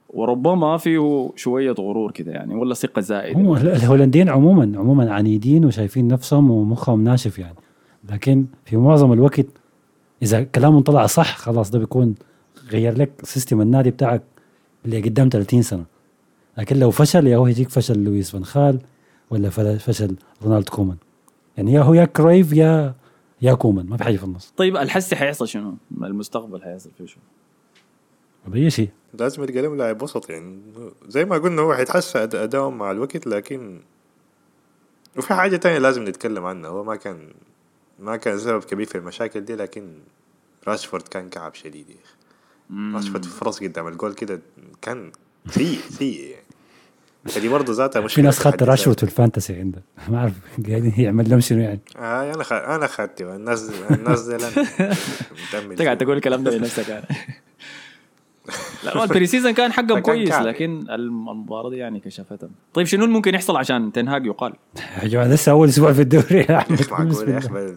وربما 0.10 0.78
فيه 0.78 1.30
شوية 1.36 1.72
غرور 1.72 2.12
كده 2.12 2.32
يعني 2.32 2.56
ولا 2.56 2.74
ثقة 2.74 3.02
زائدة. 3.02 3.40
هم 3.40 3.54
الهولنديين 3.56 4.30
عموما 4.30 4.80
عموما 4.80 5.14
عنيدين 5.14 5.66
وشايفين 5.66 6.08
نفسهم 6.08 6.52
ومخهم 6.52 7.04
ناشف 7.04 7.40
يعني. 7.40 7.56
لكن 8.10 8.46
في 8.66 8.78
معظم 8.78 9.14
الوقت 9.14 9.46
إذا 10.22 10.44
كلامهم 10.44 10.82
طلع 10.82 11.06
صح 11.06 11.38
خلاص 11.38 11.72
ده 11.72 11.80
بيكون 11.80 12.16
غير 12.72 12.98
لك 12.98 13.12
system 13.24 13.62
النادي 13.62 13.92
بتاعك 13.92 14.22
اللي 14.86 15.02
قدام 15.02 15.30
30 15.30 15.62
سنة. 15.62 15.86
لكن 16.58 16.80
لو 16.80 16.92
فشل 16.92 17.28
يا 17.28 17.38
هو 17.38 17.48
يجيك 17.48 17.70
فشل 17.70 18.04
لويس 18.04 18.32
فان 18.32 18.46
خال 18.46 18.80
ولا 19.30 19.50
فشل 19.50 20.16
رونالد 20.44 20.70
كومان. 20.70 20.98
يعني 21.58 21.74
يا 21.74 21.82
هو 21.82 21.94
يا 21.94 22.06
كرويف 22.06 22.54
يا 22.54 22.94
يا 23.42 23.54
كومان 23.54 23.86
ما 23.90 23.98
في 23.98 24.04
حاجة 24.04 24.18
في 24.18 24.24
النص. 24.24 24.54
طيب 24.58 24.78
الحسي 24.78 25.16
حيحصل 25.16 25.48
شنو؟ 25.48 25.76
المستقبل 26.04 26.64
حيحصل 26.64 26.92
فيه 26.98 27.06
شنو؟ 27.06 27.24
أي 28.54 28.70
شيء. 28.70 28.90
لازم 29.14 29.44
يتقدم 29.44 29.76
لاعب 29.76 30.02
وسط 30.02 30.30
يعني. 30.30 30.62
زي 31.08 31.26
ما 31.26 31.38
قلنا 31.38 31.62
هو 31.62 31.74
حيتحسن 31.74 32.20
ادائهم 32.20 32.78
مع 32.78 32.92
الوقت 32.92 33.28
لكن 33.28 33.82
وفي 35.18 35.34
حاجة 35.34 35.58
تانية 35.58 35.78
لازم 35.78 36.04
نتكلم 36.04 36.46
عنها. 36.46 36.70
هو 36.70 36.84
ما 36.84 36.96
كان 36.96 37.34
ما 38.00 38.18
كان 38.18 38.40
سبب 38.40 38.64
كبير 38.64 38.86
في 38.86 38.98
المشاكل 38.98 39.42
دي 39.42 39.56
لكن 39.56 40.00
راشفورد 40.68 41.08
كان 41.08 41.30
كعب 41.30 41.54
شديد 41.54 41.90
يا 41.90 41.96
أخي. 41.96 42.16
راشفورد 42.96 43.26
فرص 43.26 43.64
قدام 43.64 43.88
الجول 43.88 44.14
كده 44.14 44.42
كان 44.82 45.12
سيء 45.50 45.80
سيء 45.80 46.30
يعني. 46.30 46.41
فدي 47.26 47.50
برضه 47.50 47.74
ذاتها 47.74 48.00
مشكلة 48.00 48.16
في 48.16 48.22
ناس 48.22 48.40
خدت 48.40 48.64
في 49.00 49.04
ال 49.04 49.10
fantasy 49.10 49.56
عنده 49.56 49.84
ما 50.10 50.18
أعرف 50.18 50.34
قاعدين 50.70 50.94
يعمل 50.98 51.30
لهم 51.30 51.40
شنو 51.40 51.60
يعني؟ 51.60 51.80
آه 51.98 52.34
أنا 52.34 52.44
خ... 52.44 52.54
أنا 52.54 52.88
خدته 52.88 53.36
الناس 53.36 53.72
الناس 53.92 54.22
دي 54.22 54.36
انت 54.36 55.82
قاعد. 55.82 55.98
تقول 55.98 56.18
الكلام 56.18 56.44
ده 56.44 56.58
لنفسك 56.58 56.90
يعني. 56.90 57.06
لا 58.84 58.98
هو 58.98 59.04
ال 59.04 59.28
pre-season 59.28 59.52
كان 59.52 59.72
حقهم 59.74 59.88
كان 59.88 60.02
كويس 60.02 60.30
كعب. 60.30 60.46
لكن 60.48 60.86
المباراة 60.90 61.70
دي 61.70 61.78
يعني 61.78 62.00
كشفتهم 62.00 62.50
طيب 62.74 62.86
شنو 62.88 63.04
اللي 63.04 63.16
ممكن 63.16 63.36
يحصل 63.36 63.58
عشان 63.58 63.92
تن 63.92 64.09
هاج 64.09 64.26
يقال؟ 64.26 64.54
يا 65.04 65.08
جماعة 65.08 65.28
لسه 65.28 65.52
أول 65.52 65.68
أسبوع 65.68 65.94
في 65.94 66.02
الدوري. 66.02 66.40
يا 66.50 66.58
احمد 66.58 66.80
مش 66.80 66.90
معقول 66.90 67.30
يا 67.30 67.38
أخي 67.38 67.48
بسم 67.48 67.56
الله. 67.56 67.72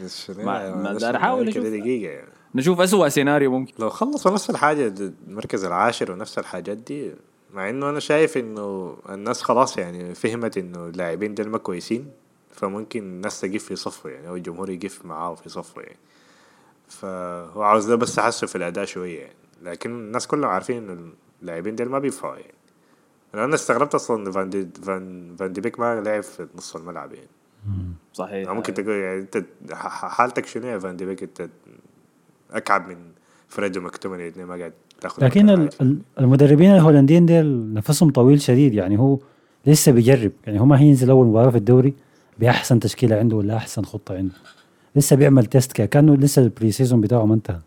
بل- 0.00 0.10
شنو؟ 0.10 0.44
ما- 0.44 0.58
يعني؟ 0.62 2.02
يعني. 2.02 2.28
نشوف 2.54 2.80
أسوأ 2.80 3.08
سيناريو 3.08 3.50
ممكن. 3.50 3.72
لو 3.78 3.90
خلصوا 3.90 4.32
نفس 4.32 4.50
الحاجة 4.50 4.88
د- 4.88 5.14
المركز 5.28 5.64
العاشر 5.64 6.12
ونفس 6.12 6.38
الحاجات 6.38 6.76
دي 6.76 7.10
مع 7.52 7.70
إنه 7.70 7.90
أنا 7.90 8.00
شايف 8.00 8.36
إنه 8.36 8.96
الناس 9.08 9.42
خلاص 9.42 9.78
يعني 9.78 10.14
فهمت 10.14 10.58
إنه 10.58 10.86
اللاعبين 10.86 11.34
دول 11.34 11.48
ما 11.48 11.58
كويسين 11.58 12.10
فممكن 12.50 13.00
الناس 13.00 13.40
تقف 13.40 13.64
في 13.64 13.76
صفه 13.76 14.10
يعني 14.10 14.28
أو 14.28 14.36
الجمهور 14.36 14.70
يقف 14.70 15.04
معاه 15.04 15.34
في 15.34 15.48
صفه 15.48 15.82
يعني. 15.82 15.98
فهو 16.88 17.62
عاوز 17.62 17.86
ده 17.86 17.96
بس 17.96 18.14
تحسن 18.14 18.46
في 18.46 18.56
الأداء 18.56 18.84
شوية 18.84 19.20
يعني. 19.20 19.34
لكن 19.62 19.90
الناس 19.90 20.26
كلهم 20.26 20.50
عارفين 20.50 20.90
إنه 20.90 21.12
اللاعبين 21.42 21.76
دول 21.76 21.88
ما 21.88 21.98
بينفعوا 21.98 22.36
يعني. 22.36 22.54
أنا 23.34 23.54
استغربت 23.54 23.94
أصلا 23.94 24.32
فان 24.32 24.50
دي 24.50 24.68
فان 24.82 25.36
فان 25.38 25.52
دي 25.52 25.60
بيك 25.60 25.80
ما 25.80 26.00
لعب 26.00 26.22
في 26.22 26.48
نص 26.54 26.76
الملعب 26.76 27.12
يعني. 27.12 27.28
صحيح. 28.12 28.50
ممكن 28.50 28.74
تقول 28.74 28.94
يعني 28.94 29.20
أنت 29.20 29.44
حالتك 29.72 30.46
شنو 30.46 30.66
يا 30.66 30.78
فان 30.78 30.96
دي 30.96 31.04
بيك؟ 31.04 31.22
أنت 31.22 31.48
أكعب 32.50 32.88
من 32.88 33.12
فريد 33.48 33.76
ومكتوميناي 33.76 34.22
الاثنين 34.22 34.46
ما 34.46 34.56
قاعد 34.56 34.72
لكن 35.18 35.68
المدربين 36.18 36.74
الهولنديين 36.74 37.26
ديل 37.26 37.74
نفسهم 37.74 38.10
طويل 38.10 38.40
شديد 38.40 38.74
يعني 38.74 38.98
هو 38.98 39.18
لسه 39.66 39.92
بيجرب 39.92 40.32
يعني 40.46 40.60
هو 40.60 40.64
ما 40.64 40.80
هينزل 40.80 41.10
أول 41.10 41.26
مباراة 41.26 41.50
في 41.50 41.56
الدوري 41.56 41.94
بأحسن 42.38 42.80
تشكيلة 42.80 43.16
عنده 43.16 43.36
ولا 43.36 43.56
أحسن 43.56 43.82
خطة 43.82 44.16
عنده. 44.16 44.34
لسه 44.96 45.16
بيعمل 45.16 45.46
test 45.46 45.72
كأنه 45.72 46.16
لسه 46.16 46.42
ال 46.42 46.70
pre-season 46.72 47.00
بتاعه 47.00 47.24
ما 47.26 47.34
انتهى. 47.34 47.58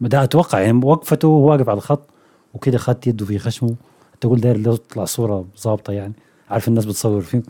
ده 0.00 0.22
أتوقع 0.22 0.60
يعني 0.60 0.80
وقفته 0.84 1.28
وهو 1.28 1.50
واقف 1.50 1.68
على 1.68 1.76
الخط 1.76 2.08
وكده 2.54 2.78
خد 2.78 3.06
يده 3.06 3.26
في 3.26 3.38
خشمه 3.38 3.74
تقول 4.20 4.40
داير 4.40 4.74
تطلع 4.74 5.04
صورة 5.04 5.44
ظابطة 5.60 5.92
يعني 5.92 6.12
عارف 6.50 6.68
الناس 6.68 6.84
بتصور 6.84 7.20
فيه. 7.20 7.42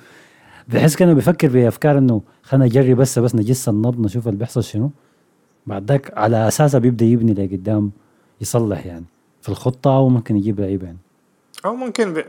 بحس 0.69 0.97
كأنه 0.97 1.13
بيفكر 1.13 1.49
بأفكار 1.49 1.99
إنه 1.99 2.23
خلينا 2.43 2.67
نجرب 2.67 2.97
بس 2.97 3.19
بس 3.19 3.35
نجس 3.35 3.69
النبض 3.69 4.01
نشوف 4.01 4.29
اللي 4.29 4.39
بيحصل 4.39 4.65
شنو. 4.65 4.91
بعد 5.67 5.91
ذاك 5.91 6.13
على 6.19 6.49
اساسها 6.49 6.79
بيبدأ 6.81 7.05
يبني 7.05 7.35
لقدام. 7.35 7.91
يصلح 8.40 8.87
يعني 8.87 9.05
في 9.42 9.49
الخطة 9.49 9.96
أو 9.96 10.09
ممكن 10.09 10.37
يجيب 10.37 10.61
لعيبه 10.61 10.87
يعني 10.87 10.99
أو 11.64 11.75
ممكن 11.75 12.12
بي... 12.12 12.25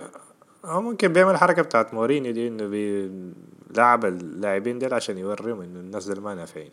أو 0.66 0.82
ممكن 0.82 1.14
بيعمل 1.14 1.32
الحركه 1.32 1.62
بتاعت 1.62 1.94
مورينيو 1.94 2.34
دي 2.34 2.48
إنه 2.48 2.68
بيلعب 2.68 4.06
اللاعبين 4.06 4.80
دول 4.80 4.94
عشان 4.94 5.18
يوريهم 5.18 5.62
إنه 5.62 5.80
الناس 5.80 6.08
دول 6.08 6.20
ما 6.20 6.36
نافعين 6.36 6.70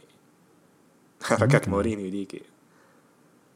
حركات 1.22 1.68
مورينيو 1.68 2.10
دي 2.10 2.24
كده 2.24 2.54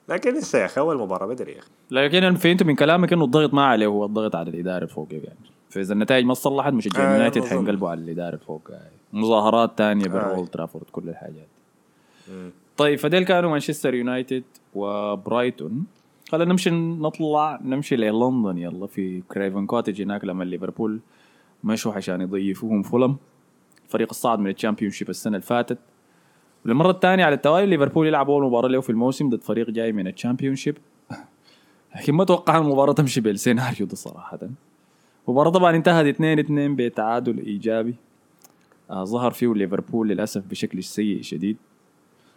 لكن 0.08 0.34
لسه 0.34 0.58
يا 0.58 0.64
أخي 0.64 0.80
أول 0.80 0.98
مباراة 0.98 1.26
بدري 1.26 1.52
يا 1.52 1.58
أخي 1.58 1.68
لكن 1.90 2.24
أنا 2.24 2.36
فهمت 2.38 2.62
من 2.62 2.74
كلامك 2.74 3.12
إنه 3.12 3.24
الضغط 3.24 3.54
ما 3.54 3.66
عليه 3.66 3.86
هو 3.86 4.04
الضغط 4.04 4.34
على 4.36 4.50
الإدارة 4.50 4.86
فوق 4.86 5.08
يعني 5.10 5.50
فإذا 5.70 5.92
النتائج 5.92 6.24
ما 6.24 6.34
صلحت 6.34 6.72
مشجعين 6.72 7.06
آه، 7.06 7.12
يونايتد 7.12 7.34
بالضبط. 7.34 7.50
حينقلبوا 7.50 7.90
على 7.90 8.00
الإدارة 8.00 8.36
فوق 8.36 8.62
يعني. 8.70 8.90
مظاهرات 9.12 9.78
تانية 9.78 10.04
آه. 10.04 10.08
بالأولد 10.08 10.48
ترافورد 10.48 10.84
كل 10.92 11.08
الحاجات. 11.08 11.48
طيب 12.78 12.98
فديل 12.98 13.24
كانوا 13.24 13.50
مانشستر 13.50 13.94
يونايتد 13.94 14.44
وبرايتون. 14.74 15.86
خلينا 16.28 16.50
نمشي 16.52 16.70
نطلع 16.70 17.60
نمشي 17.64 17.96
للندن 17.96 18.58
يلا 18.58 18.86
في 18.86 19.20
كريفن 19.20 19.66
كوتج 19.66 20.02
هناك 20.02 20.24
لما 20.24 20.44
ليفربول 20.44 21.00
مشوا 21.64 21.92
عشان 21.92 22.20
يضيفوهم 22.20 22.82
فولهام 22.82 23.16
فريق 23.88 24.08
الصعد 24.10 24.38
من 24.38 24.50
ال 24.50 24.90
Championship 24.90 25.10
السنة 25.10 25.36
اللي 25.36 25.46
فاتت. 25.46 25.78
والمرة 26.64 26.90
الثانية 26.90 27.24
على 27.24 27.34
التوالي 27.34 27.66
ليفربول 27.66 28.06
يلعب 28.06 28.30
اول 28.30 28.44
مباراه 28.44 28.68
له 28.68 28.80
في 28.80 28.90
الموسم 28.90 29.28
ضد 29.28 29.42
فريق 29.42 29.70
جاي 29.70 29.92
من 29.92 30.06
ال 30.08 30.56
Championship. 30.56 30.76
لكن 31.96 32.14
ما 32.14 32.22
أتوقع 32.22 32.58
المباراة 32.58 32.92
تمشي 32.92 33.20
بالسيناريو 33.20 33.86
ده 33.86 33.96
صراحة. 33.96 34.38
المباراة 35.28 35.50
طبعا 35.50 35.76
انتهت 35.76 36.06
2 36.06 36.38
2 36.38 36.76
بتعادل 36.76 37.38
إيجابي. 37.38 37.94
آه 38.90 39.04
ظهر 39.04 39.30
فيه 39.30 39.54
ليفربول 39.54 40.08
للأسف 40.08 40.46
بشكل 40.46 40.82
سيء 40.82 41.22
شديد. 41.22 41.56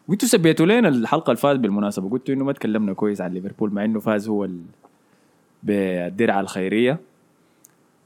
وانتوا 0.08 0.28
سبيتوا 0.28 0.66
لنا 0.66 0.90
الحلقة 0.90 1.32
اللي 1.32 1.42
فاتت 1.42 1.60
بالمناسبة. 1.60 2.10
قلتوا 2.10 2.36
إنه 2.36 2.46
ما 2.46 2.54
تكلمنا 2.54 2.94
كويس 2.94 3.22
عن 3.22 3.34
ليفربول 3.34 3.74
مع 3.74 3.86
إنه 3.86 4.00
فاز 4.00 4.28
هو 4.30 4.46
ال... 4.46 4.62
بالدرع 5.64 6.40
الخيرية. 6.40 7.00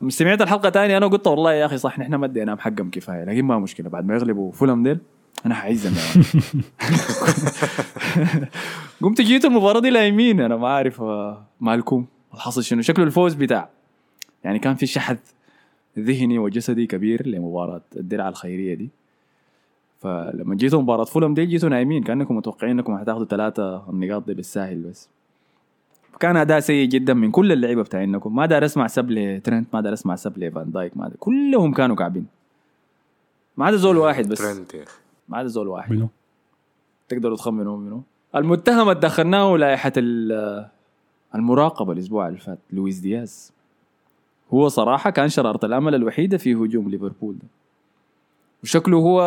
سمعت 0.08 0.42
الحلقة 0.42 0.70
تاني 0.70 0.98
أنا 0.98 1.08
قلت 1.08 1.28
والله 1.28 1.54
يا 1.54 1.66
أخي 1.66 1.78
صح 1.78 2.00
نحن 2.00 2.16
ما 2.16 2.26
اديناهم 2.26 2.58
حقهم 2.58 2.90
كفاية 2.90 3.24
لكن 3.24 3.46
ما 3.46 3.60
مشكلة. 3.60 3.90
بعد 3.90 4.06
ما 4.06 4.16
يغلبوا 4.16 4.52
فولم 4.52 4.84
ديل 4.84 5.00
أنا 5.46 5.66
يعني 5.66 5.78
قمت 9.02 9.22
جيت 9.22 9.46
المباراة 9.46 9.80
دي 9.80 9.90
لايمين 9.90 10.42
أنا 10.42 10.56
ما 10.56 10.68
عارف 10.68 11.02
آه، 11.02 11.46
مالكم. 11.62 12.06
الحصل 12.34 12.64
شنو؟ 12.64 12.82
شكله 12.82 13.06
الفوز 13.06 13.34
بتاع. 13.34 13.70
يعني 14.44 14.60
كان 14.60 14.76
في 14.76 14.86
شحذ 14.86 15.18
ذهني 16.00 16.40
وجسدي 16.40 16.88
كبير 16.88 17.28
لمباراة 17.28 17.82
الدرع 17.98 18.30
الخيرية 18.30 18.74
دي. 18.74 18.90
فلما 20.00 20.56
جيتوا 20.56 20.82
مباراة 20.82 21.04
فولم 21.04 21.34
دي 21.34 21.46
جيتوا 21.46 21.70
نايمين 21.70 22.04
كأنكم 22.04 22.38
متوقعين 22.38 22.72
إنكم 22.80 22.98
حتاخذوا 22.98 23.26
ثلاثة 23.26 23.90
النقاط 23.90 24.26
دي 24.28 24.34
بالساهل 24.34 24.82
بس. 24.82 25.10
كان 26.20 26.38
أداء 26.38 26.60
سيء 26.60 26.88
جدا 26.90 27.14
من 27.14 27.32
كل 27.32 27.52
اللعيبة 27.52 27.84
بتاعينكم. 27.84 28.36
ما 28.36 28.46
دار 28.46 28.66
أسمع 28.66 28.88
سب 28.88 29.12
لترنت 29.12 29.68
ما 29.74 29.82
دار 29.82 29.94
أسمع 29.94 30.16
سب 30.16 30.38
لفان 30.38 30.72
دايك 30.72 30.98
ما 30.98 31.08
دار. 31.08 31.18
كلهم 31.20 31.74
كانوا 31.74 31.96
كعبين. 31.96 32.26
ما 33.58 33.66
عدا 33.66 33.78
زول 33.78 33.98
واحد 33.98 34.30
بس. 34.30 34.42
يا 34.42 34.52
أخي. 34.52 34.86
ما 35.30 35.38
عدا 35.38 35.48
زول 35.48 35.68
واحد. 35.68 35.92
منو؟ 35.92 36.08
تقدروا 37.10 37.38
تخمنوا 37.38 37.78
منه 37.78 38.02
المتهم 38.36 38.90
اللي 38.90 39.00
دخلناه 39.00 39.58
لائحة 39.58 39.94
ال- 39.98 40.68
المراقبة 41.36 41.94
الأسبوع 41.94 42.28
اللي 42.28 42.40
فات 42.40 42.60
لويس 42.72 43.00
دياز. 43.00 43.52
هو 44.54 44.68
صراحة 44.68 45.10
كان 45.10 45.30
شرارة 45.30 45.66
الأمل 45.66 45.96
الوحيدة 45.96 46.38
في 46.38 46.54
هجوم 46.54 46.90
ليفربول 46.90 47.36
ده. 47.38 47.48
وشكله 48.66 48.98
هو 48.98 49.22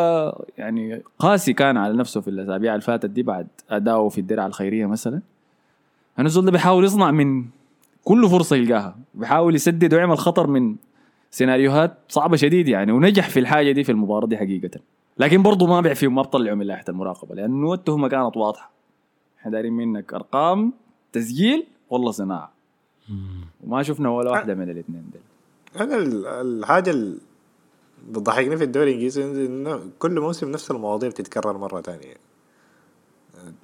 يعني 0.58 1.02
قاسي 1.18 1.52
كان 1.52 1.76
على 1.76 1.96
نفسه 1.96 2.20
في 2.20 2.28
الأسابيع 2.28 2.72
اللي 2.74 2.82
فاتت 2.82 3.10
دي 3.10 3.22
بعد 3.22 3.46
أداؤه 3.70 4.08
في 4.08 4.20
الدرع 4.20 4.46
الخيرية 4.46 4.86
مثلا. 4.86 5.20
أنا 6.18 6.26
الزول 6.26 6.44
ده 6.44 6.50
بيحاول 6.50 6.84
يصنع 6.84 7.10
من 7.10 7.44
كل 8.04 8.28
فرصة 8.28 8.56
يلقاها. 8.56 8.96
بيحاول 9.14 9.54
يسدد 9.54 9.94
ويعمل 9.94 10.18
خطر 10.18 10.46
من 10.46 10.76
سيناريوهات 11.30 11.94
صعبة 12.08 12.36
شديد 12.36 12.68
يعني 12.68 12.92
ونجح 12.92 13.28
في 13.28 13.40
الحاجة 13.40 13.72
دي 13.72 13.84
في 13.84 13.92
المباراة 13.92 14.26
دي 14.26 14.36
حقيقة. 14.36 14.80
لكن 15.18 15.42
برضه 15.42 15.66
ما 15.66 15.80
بيع 15.80 15.94
فيهم 15.94 16.14
ما 16.14 16.22
بطلعوا 16.22 16.56
من 16.56 16.66
لائحة 16.66 16.84
المراقبة 16.88 17.34
لأنه 17.34 17.72
التهمه 17.74 18.08
كانت 18.08 18.36
واضحة. 18.36 18.70
إحنا 19.40 19.50
دايرين 19.52 19.72
منك 19.72 20.14
أرقام 20.14 20.72
تسجيل 21.12 21.66
والله 21.90 22.10
صناعة. 22.10 22.52
وما 23.64 23.82
شفنا 23.82 24.08
ولا 24.08 24.30
واحدة 24.30 24.54
من 24.54 24.70
الاثنين 24.70 25.04
دول. 25.12 25.22
أنا 25.86 25.96
ال- 25.96 26.26
الحاجة 26.26 26.94
بتضحكني 28.10 28.56
في 28.56 28.64
الدوري 28.64 28.88
الإنجليزي 28.90 29.24
إنه 29.24 29.80
كل 29.98 30.20
موسم 30.20 30.50
نفس 30.50 30.70
المواضيع 30.70 31.08
بتتكرر 31.08 31.58
مرة 31.58 31.80
ثانية 31.80 32.14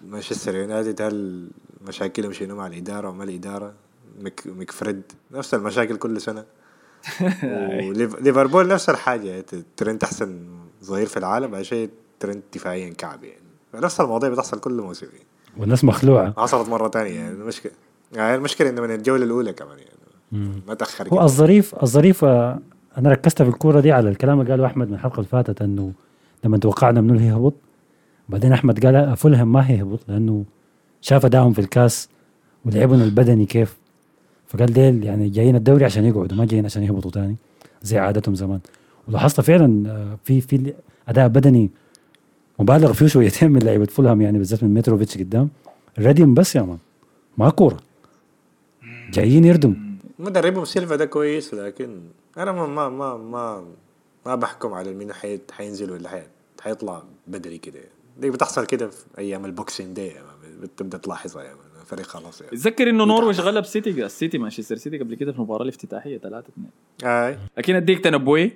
مانشستر 0.06 0.54
يونايتد 0.54 1.02
هل 1.02 1.48
مشاكلهم 1.88 2.32
شنو 2.32 2.56
مع 2.56 2.66
الإدارة 2.66 3.08
وما 3.08 3.24
الإدارة؟ 3.24 3.72
مك 4.20 4.42
مكفريد 4.46 5.02
نفس 5.30 5.54
المشاكل 5.54 5.96
كل 5.96 6.20
سنة. 6.20 6.44
وليفربول 7.88 8.68
نفس 8.68 8.90
الحاجة 8.90 9.44
ترنت 9.76 10.04
أحسن 10.04 10.46
ظهير 10.84 11.06
في 11.06 11.16
العالم 11.16 11.54
عشان 11.54 11.88
ترنت 12.20 12.44
دفاعيا 12.54 12.94
كعب 12.94 13.24
يعني. 13.24 13.40
نفس 13.74 14.00
المواضيع 14.00 14.30
بتحصل 14.30 14.60
كل 14.60 14.72
موسم 14.72 15.06
يعني. 15.06 15.26
والناس 15.56 15.84
مخلوعة. 15.84 16.34
حصلت 16.36 16.68
مرة 16.68 16.88
ثانية 16.88 17.14
يعني. 17.14 17.30
المشكلة 17.30 17.72
يعني 18.12 18.34
المشكلة 18.34 18.70
إنه 18.70 18.82
من 18.82 18.90
الجولة 18.90 19.24
الأولى 19.24 19.52
كمان 19.52 19.78
يعني. 19.78 19.94
ما 20.66 20.74
تأخر 20.74 21.08
هو 21.08 21.22
الظريف 21.22 21.74
الظريف 21.82 22.24
أنا 22.98 23.10
ركزت 23.10 23.42
في 23.42 23.48
الكورة 23.48 23.80
دي 23.80 23.92
على 23.92 24.08
الكلام 24.08 24.40
اللي 24.40 24.50
قاله 24.50 24.66
أحمد 24.66 24.88
من 24.88 24.94
الحلقة 24.94 25.16
اللي 25.16 25.28
فاتت 25.28 25.62
إنه 25.62 25.92
لما 26.44 26.58
توقعنا 26.58 27.00
منو 27.00 27.14
اللي 27.14 27.24
هيهبط 27.24 27.54
بعدين 28.28 28.52
أحمد 28.52 28.86
قال 28.86 29.16
فولهام 29.16 29.52
ما 29.52 29.70
هيهبط 29.70 30.00
لأنه 30.08 30.44
شاف 31.00 31.24
أدائهم 31.24 31.52
في 31.52 31.58
الكاس 31.58 32.08
ولعبهم 32.64 33.02
البدني 33.02 33.46
كيف. 33.46 33.76
فقال 34.46 34.72
ديل 34.72 35.04
يعني 35.04 35.28
جايين 35.28 35.56
الدوري 35.56 35.84
عشان 35.84 36.04
يقعدوا 36.04 36.36
ما 36.36 36.44
جايين 36.44 36.64
عشان 36.64 36.82
يهبطوا 36.82 37.10
تاني 37.10 37.36
زي 37.82 37.98
عادتهم 37.98 38.34
زمان. 38.34 38.60
ولاحظت 39.08 39.40
فعلا 39.40 39.90
آه، 39.90 40.18
في 40.24 40.40
في 40.40 40.74
أداء 41.08 41.28
بدني 41.28 41.70
مبالغ 42.58 42.92
فيه 42.92 43.06
شويتين 43.06 43.50
من 43.50 43.58
لعيبة 43.62 43.84
فولهام 43.84 44.22
يعني 44.22 44.38
بالذات 44.38 44.64
من 44.64 44.74
متروفيتش 44.74 45.18
قدام. 45.18 45.48
رديم 45.98 46.34
بس 46.34 46.56
يا 46.56 46.62
مان 46.62 46.78
ما 47.38 47.50
كورة. 47.50 47.76
جايين 49.10 49.44
يردم 49.44 49.76
مدربهم 50.18 50.64
سيلفا 50.64 50.96
ده 50.96 51.04
كويس 51.04 51.54
لكن 51.54 52.00
أنا 52.38 52.52
ما 52.52 52.66
ما 52.66 52.88
ما 52.88 53.16
ما, 53.16 53.64
ما 54.26 54.34
بحكم 54.34 54.74
على 54.74 54.94
مين 54.94 55.12
حي 55.12 55.40
حينزل 55.52 55.90
ولا 55.90 56.08
حي 56.08 56.22
حيطلع 56.60 57.02
بدري 57.26 57.58
كده. 57.58 57.80
دي 58.18 58.30
بتحصل 58.30 58.66
كده 58.66 58.88
في 58.88 59.04
أيام 59.18 59.44
ال 59.44 59.52
Boxing 59.52 59.94
Day 59.94 60.12
بتبدأ 60.62 60.98
تلاحظها 60.98 61.42
يعني 61.42 61.58
الفريق 61.80 62.06
خلاص 62.06 62.40
يعني. 62.40 62.52
اتذكر 62.52 62.90
إنه 62.90 63.04
نورويش 63.04 63.40
غلب 63.40 63.64
سيتي 63.64 64.04
السيتي 64.04 64.38
مانشستر 64.38 64.76
سيتي 64.76 64.98
قبل 64.98 65.14
كده 65.14 65.32
في 65.32 65.38
المباراة 65.38 65.62
الافتتاحية 65.62 66.18
3 66.18 66.48
2 66.48 66.68
أي. 67.04 67.38
لكن 67.58 67.74
أديك 67.74 68.04
تنبؤي 68.04 68.52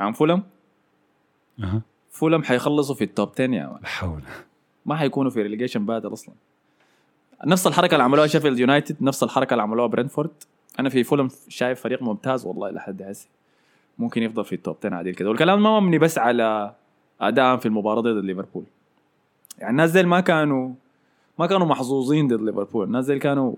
عن 0.00 0.12
فولهام. 0.12 0.42
أها. 1.60 1.82
فولهام 2.10 2.42
حيخلصوا 2.42 2.94
في 2.94 3.04
ال 3.04 3.10
top 3.10 3.28
10 3.34 3.44
يا 3.44 3.48
مان 3.48 3.78
لا 3.82 3.88
حول. 3.88 4.22
ما 4.86 4.96
حيكونوا 4.96 5.30
في 5.30 5.42
relegation 5.42 5.86
battle 5.86 6.12
أصلا. 6.12 6.34
نفس 7.46 7.66
الحركة 7.66 7.94
اللي 7.94 8.04
عملوها 8.04 8.26
شيفيلد 8.26 8.58
يونايتد 8.58 8.96
نفس 9.00 9.22
الحركة 9.22 9.52
اللي 9.54 9.62
عملوها 9.62 9.86
برينفورد 9.86 10.30
أنا 10.78 10.88
في 10.88 11.04
فولهام 11.04 11.28
شايف 11.48 11.80
فريق 11.80 12.02
ممتاز 12.02 12.46
والله 12.46 12.70
لحد 12.70 13.02
هسه 13.02 13.28
ممكن 13.98 14.22
يفضل 14.22 14.44
في 14.44 14.54
ال 14.54 14.60
top 14.60 14.76
10 14.80 14.94
عادل 14.94 15.14
كده 15.14 15.28
والكلام 15.28 15.62
ما 15.62 15.80
مبني 15.80 15.98
بس 15.98 16.18
على 16.18 16.74
ادائهم 17.20 17.58
في 17.58 17.66
المباراة 17.66 18.00
ضد 18.00 18.24
ليفربول. 18.24 18.64
يعني 19.58 19.70
الناس 19.70 19.90
ديل 19.90 20.06
ما 20.06 20.20
كانوا 20.20 20.72
ما 21.38 21.46
كانوا 21.46 21.66
محظوظين 21.66 22.28
ضد 22.28 22.40
ليفربول. 22.40 22.86
الناس 22.86 23.06
ديل 23.06 23.18
كانوا 23.18 23.54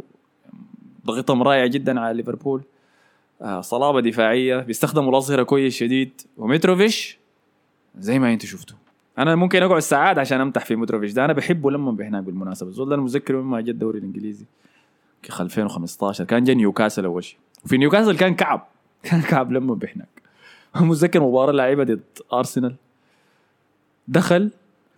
ضغطهم 1.07 1.43
رائع 1.43 1.67
جدا 1.67 2.01
على 2.01 2.17
ليفربول. 2.17 2.63
آه 3.43 3.61
صلابة 3.61 4.01
دفاعية 4.01 4.57
بيستخدموا 4.57 5.11
الأظهرة 5.11 5.43
كويس 5.43 5.77
شديد. 5.77 6.21
ومتروفيتش 6.37 7.19
زي 7.99 8.19
ما 8.19 8.33
أنتم 8.33 8.47
شفتوا 8.47 8.77
أنا 9.19 9.35
ممكن 9.35 9.63
أقعد 9.63 9.81
ساعات 9.81 10.19
عشان 10.19 10.41
أمدح 10.41 10.65
في 10.65 10.77
متروفيتش 10.77 11.13
ده. 11.13 11.25
أنا 11.25 11.33
بحبه 11.33 11.71
لما 11.71 11.93
بهناك 11.93 12.25
بالمناسبة. 12.25 12.69
الزول 12.69 12.89
ده 12.89 12.95
أنا 12.95 13.03
متذكر 13.03 13.41
لما 13.41 13.61
جاء 13.61 13.71
الدوري 13.71 13.99
الإنجليزي. 13.99 14.45
2015 15.41 16.25
كان 16.25 16.45
جا 16.45 16.55
نيوكاسل 16.55 17.05
أول 17.05 17.25
شيء 17.25 17.39
وفي 17.65 17.77
نيوكاسل 17.79 18.17
كان 18.17 18.35
كعب. 18.35 18.67
كان 19.03 19.21
كعب 19.23 19.53
لما 19.53 19.75
بهناك 19.75 20.23
متذكر 20.81 21.21
مباراة 21.23 21.53
لعبها 21.53 21.85
ضد 21.85 22.01
أرسنال. 22.33 22.75
دخل 24.09 24.51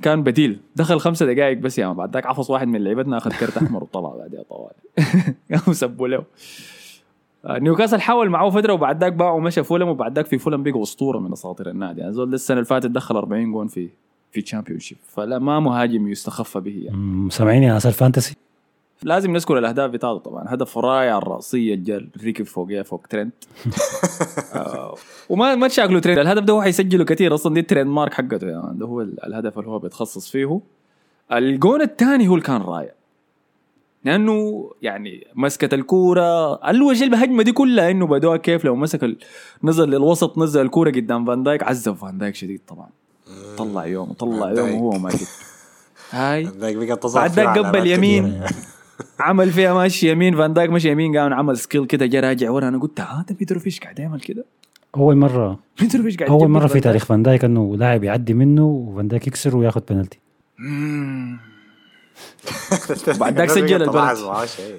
كان 0.03 0.23
بديل. 0.23 0.61
دخل 0.77 1.01
خمسة 1.01 1.27
دقائق 1.33 1.59
بس 1.59 1.79
يا 1.79 1.93
بعد 1.93 2.15
ذاك 2.15 2.27
عفص 2.27 2.51
واحد 2.51 2.69
من 2.69 2.85
لعيبتنا 2.85 3.17
أخذ 3.17 3.31
كرت 3.31 3.57
أحمر 3.57 3.83
وطلع 3.83 4.17
بعدها 4.17 4.43
طوال. 4.43 4.71
قاموا 5.53 5.73
سبوا 5.73 6.09
له. 6.09 6.25
آه، 7.45 7.59
نيوكاسل 7.59 8.01
حاول 8.01 8.31
معه 8.31 8.51
فترة 8.51 8.73
وبعد 8.73 9.01
ذاك 9.01 9.13
باعوا 9.13 9.41
مشى 9.41 9.63
فولهام 9.65 9.89
وبعد 9.89 10.17
ذاك 10.17 10.27
في 10.27 10.39
فولهام 10.39 10.63
بقى 10.63 10.83
أسطورة 10.83 11.19
من 11.19 11.33
أساطير 11.33 11.71
النادي. 11.71 12.01
يعني 12.01 12.13
زول 12.13 12.35
السنة 12.35 12.57
اللي 12.57 12.67
فاتت 12.67 12.87
دخل 12.87 13.17
40 13.17 13.53
جون 13.53 13.67
في 13.67 13.89
في 14.33 14.43
Championship 14.43 14.99
فلا 15.09 15.39
ما 15.39 15.61
مهاجم 15.61 16.09
يستخف 16.09 16.59
به 16.59 16.81
يعني. 16.85 16.97
مم، 16.97 17.31
سامعين 17.31 17.63
يا 17.63 17.73
ناس 17.73 17.87
ال 17.87 17.93
fantasy 17.93 18.37
لازم 19.03 19.33
نذكر 19.33 19.59
الأهداف 19.59 19.91
بتاعته 19.91 20.19
طبعا. 20.19 20.45
هدف 20.49 20.79
رائع 20.79 21.19
الرأسية 21.19 21.75
جا 21.75 22.09
ركب 22.25 22.45
فوقيها 22.47 22.83
فوق 22.83 23.07
ترند. 23.11 23.31
آه 24.55 24.95
وما 25.29 25.55
ما 25.55 25.69
تشاكلوا 25.69 26.01
ترند. 26.01 26.19
الهدف 26.19 26.43
ده 26.43 26.53
هو 26.53 26.63
حيسجله 26.63 27.05
كثير 27.05 27.35
أصلا. 27.35 27.55
دي 27.55 27.61
ال 27.61 27.87
trademark 27.87 28.15
حقته 28.15 28.47
يعني. 28.47 28.79
ده 28.79 28.87
هو 28.87 29.01
ال- 29.01 29.25
الهدف 29.25 29.59
اللي 29.59 29.71
هو 29.71 29.79
بيتخصص 29.79 30.31
فيه. 30.31 30.61
الجون 31.33 31.83
الثاني 31.83 32.29
هو 32.29 32.33
اللي 32.35 32.45
كان 32.45 32.63
رائع. 32.63 32.93
لأنه 34.05 34.71
يعني 34.83 35.27
مسكت 35.35 35.75
الكورة. 35.75 36.55
شيء 36.95 37.09
الهجمه 37.09 37.43
دي 37.43 37.53
كلها 37.53 37.91
إنه 37.91 38.07
بدوها 38.07 38.37
كيف 38.37 38.65
لو 38.65 38.77
مسك 38.77 39.05
ال... 39.05 39.17
نزل 39.65 39.89
للوسط 39.89 40.39
نزل 40.39 40.61
الكورة 40.61 40.91
قدام 40.91 41.25
فان 41.25 41.43
دايك. 41.43 41.63
عذب 41.63 41.95
فان 41.97 42.19
دايك 42.19 42.35
شديد 42.35 42.61
طبعا. 42.69 42.89
طلع 43.57 43.87
يوم 43.87 44.13
طلع 44.13 44.51
يوم. 44.51 44.75
وهو 44.83 44.99
ماجد 44.99 45.27
هاي. 46.11 46.45
بعد 47.15 47.31
ذاك 47.31 47.59
قبل 47.59 47.87
يمين. 47.87 48.41
عمل 49.21 49.51
فيها 49.51 49.75
ماشي 49.75 50.11
يمين 50.11 50.37
فان 50.37 50.53
دايك 50.53 50.71
ماشي 50.71 50.91
يمين 50.91 51.17
قام 51.19 51.35
عمل 51.35 51.59
skill 51.59 51.87
كده 51.87 52.07
جا 52.07 52.21
راجع 52.21 52.51
ورا 52.51 52.69
أنا 52.69 52.79
قلت 52.79 53.01
هذا 53.01 53.25
ميتروفيش 53.39 53.81
قاعد 53.81 53.99
يعمل 53.99 54.21
كده. 54.21 54.45
اول 54.97 55.17
مره 55.17 55.59
ميتروفيش 55.81 56.17
قاعد 56.17 56.31
اول 56.31 56.49
مرة 56.49 56.67
في. 56.67 56.81
تاريخ 56.81 57.05
فان 57.05 57.23
دايك 57.23 57.45
إنه 57.45 57.77
لاعب 57.77 58.05
يعدي 58.05 58.35
منه 58.35 58.65
وفان 58.67 59.09
دايك 59.09 59.27
يكسر 59.27 59.57
وياخذ 59.57 59.81
بنالتي. 59.91 60.19
بعد 63.21 63.37
ذاك 63.39 63.51
سجل 63.59 63.87
معاه 63.93 64.47
شيء. 64.47 64.75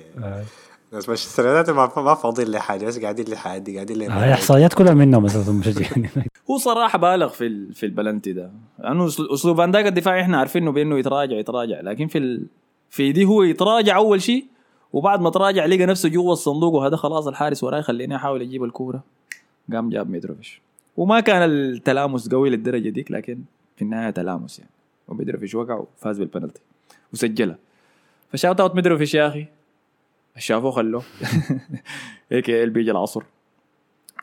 بس 0.94 1.10
مش 1.10 1.26
السنوات 1.26 1.70
ما 1.70 1.92
ما 1.98 2.14
فاضيين 2.16 2.48
لحاجه 2.48 2.86
بس 2.86 3.00
قاعدين 3.00 3.26
لحاجه 3.28 3.74
قاعدين 3.76 4.12
هاي 4.12 4.34
إحصائيات 4.34 4.74
كلها 4.74 4.94
منهم 4.94 5.26
أساسا 5.26 5.52
مشجعين 5.52 6.10
هو 6.52 6.58
صراحة 6.58 6.98
بالغ 7.00 7.28
في 7.28 7.48
ال- 7.48 7.74
في 7.74 7.86
البلنتي 7.86 8.34
ده. 8.34 8.52
لأنه 8.80 9.10
أسل- 9.10 9.34
أسلوب 9.34 9.58
فان 9.58 9.72
دايك 9.72 9.88
الدفاعي 9.88 10.22
إحنا 10.22 10.38
عارفينه 10.38 10.72
بأنه 10.72 11.00
يتراجع 11.00 11.36
يتراجع 11.38 11.82
لكن 11.82 12.08
في 12.08 12.18
ال... 12.18 12.46
في 12.90 13.12
دي 13.12 13.26
هو 13.26 13.44
يتراجع 13.44 13.96
أول 13.96 14.22
شيء 14.22 14.46
وبعد 14.94 15.22
ما 15.22 15.30
تراجع 15.30 15.66
لقى 15.66 15.86
نفسه 15.86 16.10
جوا 16.10 16.34
الصندوق 16.34 16.74
وهذا 16.74 16.96
خلاص 16.96 17.28
الحارس 17.28 17.64
وراي 17.64 17.82
خليني 17.82 18.16
أحاول 18.16 18.42
أجيب 18.42 18.64
الكورة. 18.64 19.04
قام 19.74 19.90
جاب 19.90 20.10
ميتروفيش. 20.10 20.62
وما 20.98 21.20
كان 21.20 21.50
التلامس 21.50 22.30
قوي 22.30 22.50
للدرجة 22.50 22.90
ديك 22.90 23.12
لكن 23.12 23.40
في 23.76 23.82
النهاية 23.82 24.10
تلامس 24.10 24.60
يعني. 24.60 24.72
وميتروفيش 25.08 25.56
وقع 25.56 25.76
وفاز 25.76 26.20
بالبنالتي 26.20 26.62
وسجلها 27.14 27.58
ف 28.32 28.36
shout 28.36 28.60
out 28.60 28.76
ميتروفيش 28.76 29.14
يا 29.14 29.28
أخي. 29.28 29.46
شافوه 30.38 30.72
خلوه. 30.72 31.04
هيك 32.32 32.52
بيجي 32.52 32.92
العصر. 32.92 33.24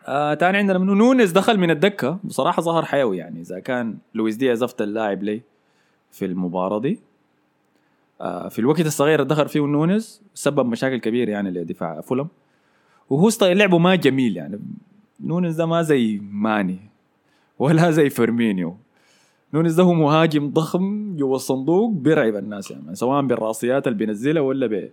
آه 0.06 0.34
تاني 0.34 0.58
عندنا 0.58 0.78
منو؟ 0.78 0.94
نونيز 0.94 1.30
دخل 1.30 1.58
من 1.58 1.70
الدكة. 1.70 2.18
بصراحة 2.24 2.62
ظهر 2.62 2.84
حيوي 2.84 3.18
يعني. 3.18 3.40
إذا 3.40 3.58
كان 3.58 3.98
لويس 4.14 4.36
دياز 4.36 4.62
أفضل 4.62 4.94
لاعب 4.94 5.22
لي 5.22 5.40
في 6.12 6.24
المباراة 6.24 6.78
دي. 6.80 7.00
في 8.50 8.58
الوقت 8.58 8.80
الصغير 8.80 9.22
دخل 9.22 9.48
فيه 9.48 9.60
نونيز 9.60 10.22
سبب 10.34 10.66
مشاكل 10.66 10.96
كبيرة 10.96 11.30
يعني 11.30 11.50
لدفاع 11.50 12.00
فولم. 12.00 12.28
وهو 13.10 13.30
style 13.30 13.58
لعبه 13.58 13.78
ما 13.78 13.94
جميل 13.94 14.36
يعني. 14.36 14.60
نونيز 15.20 15.56
ده 15.56 15.66
ما 15.66 15.82
زي 15.82 16.20
ماني 16.30 16.78
ولا 17.58 17.90
زي 17.96 18.10
فيرمينيو. 18.10 18.76
نونيز 19.54 19.74
ده 19.74 19.82
هو 19.82 19.92
مهاجم 19.94 20.50
ضخم 20.50 21.16
جوا 21.16 21.36
الصندوق 21.36 21.90
بيرعب 21.90 22.36
الناس 22.36 22.70
يعني 22.70 22.94
سواء 22.94 23.22
بالرأسيات 23.22 23.86
اللي 23.86 23.98
بينزلها 23.98 24.42
ولا 24.42 24.66
ب 24.66 24.90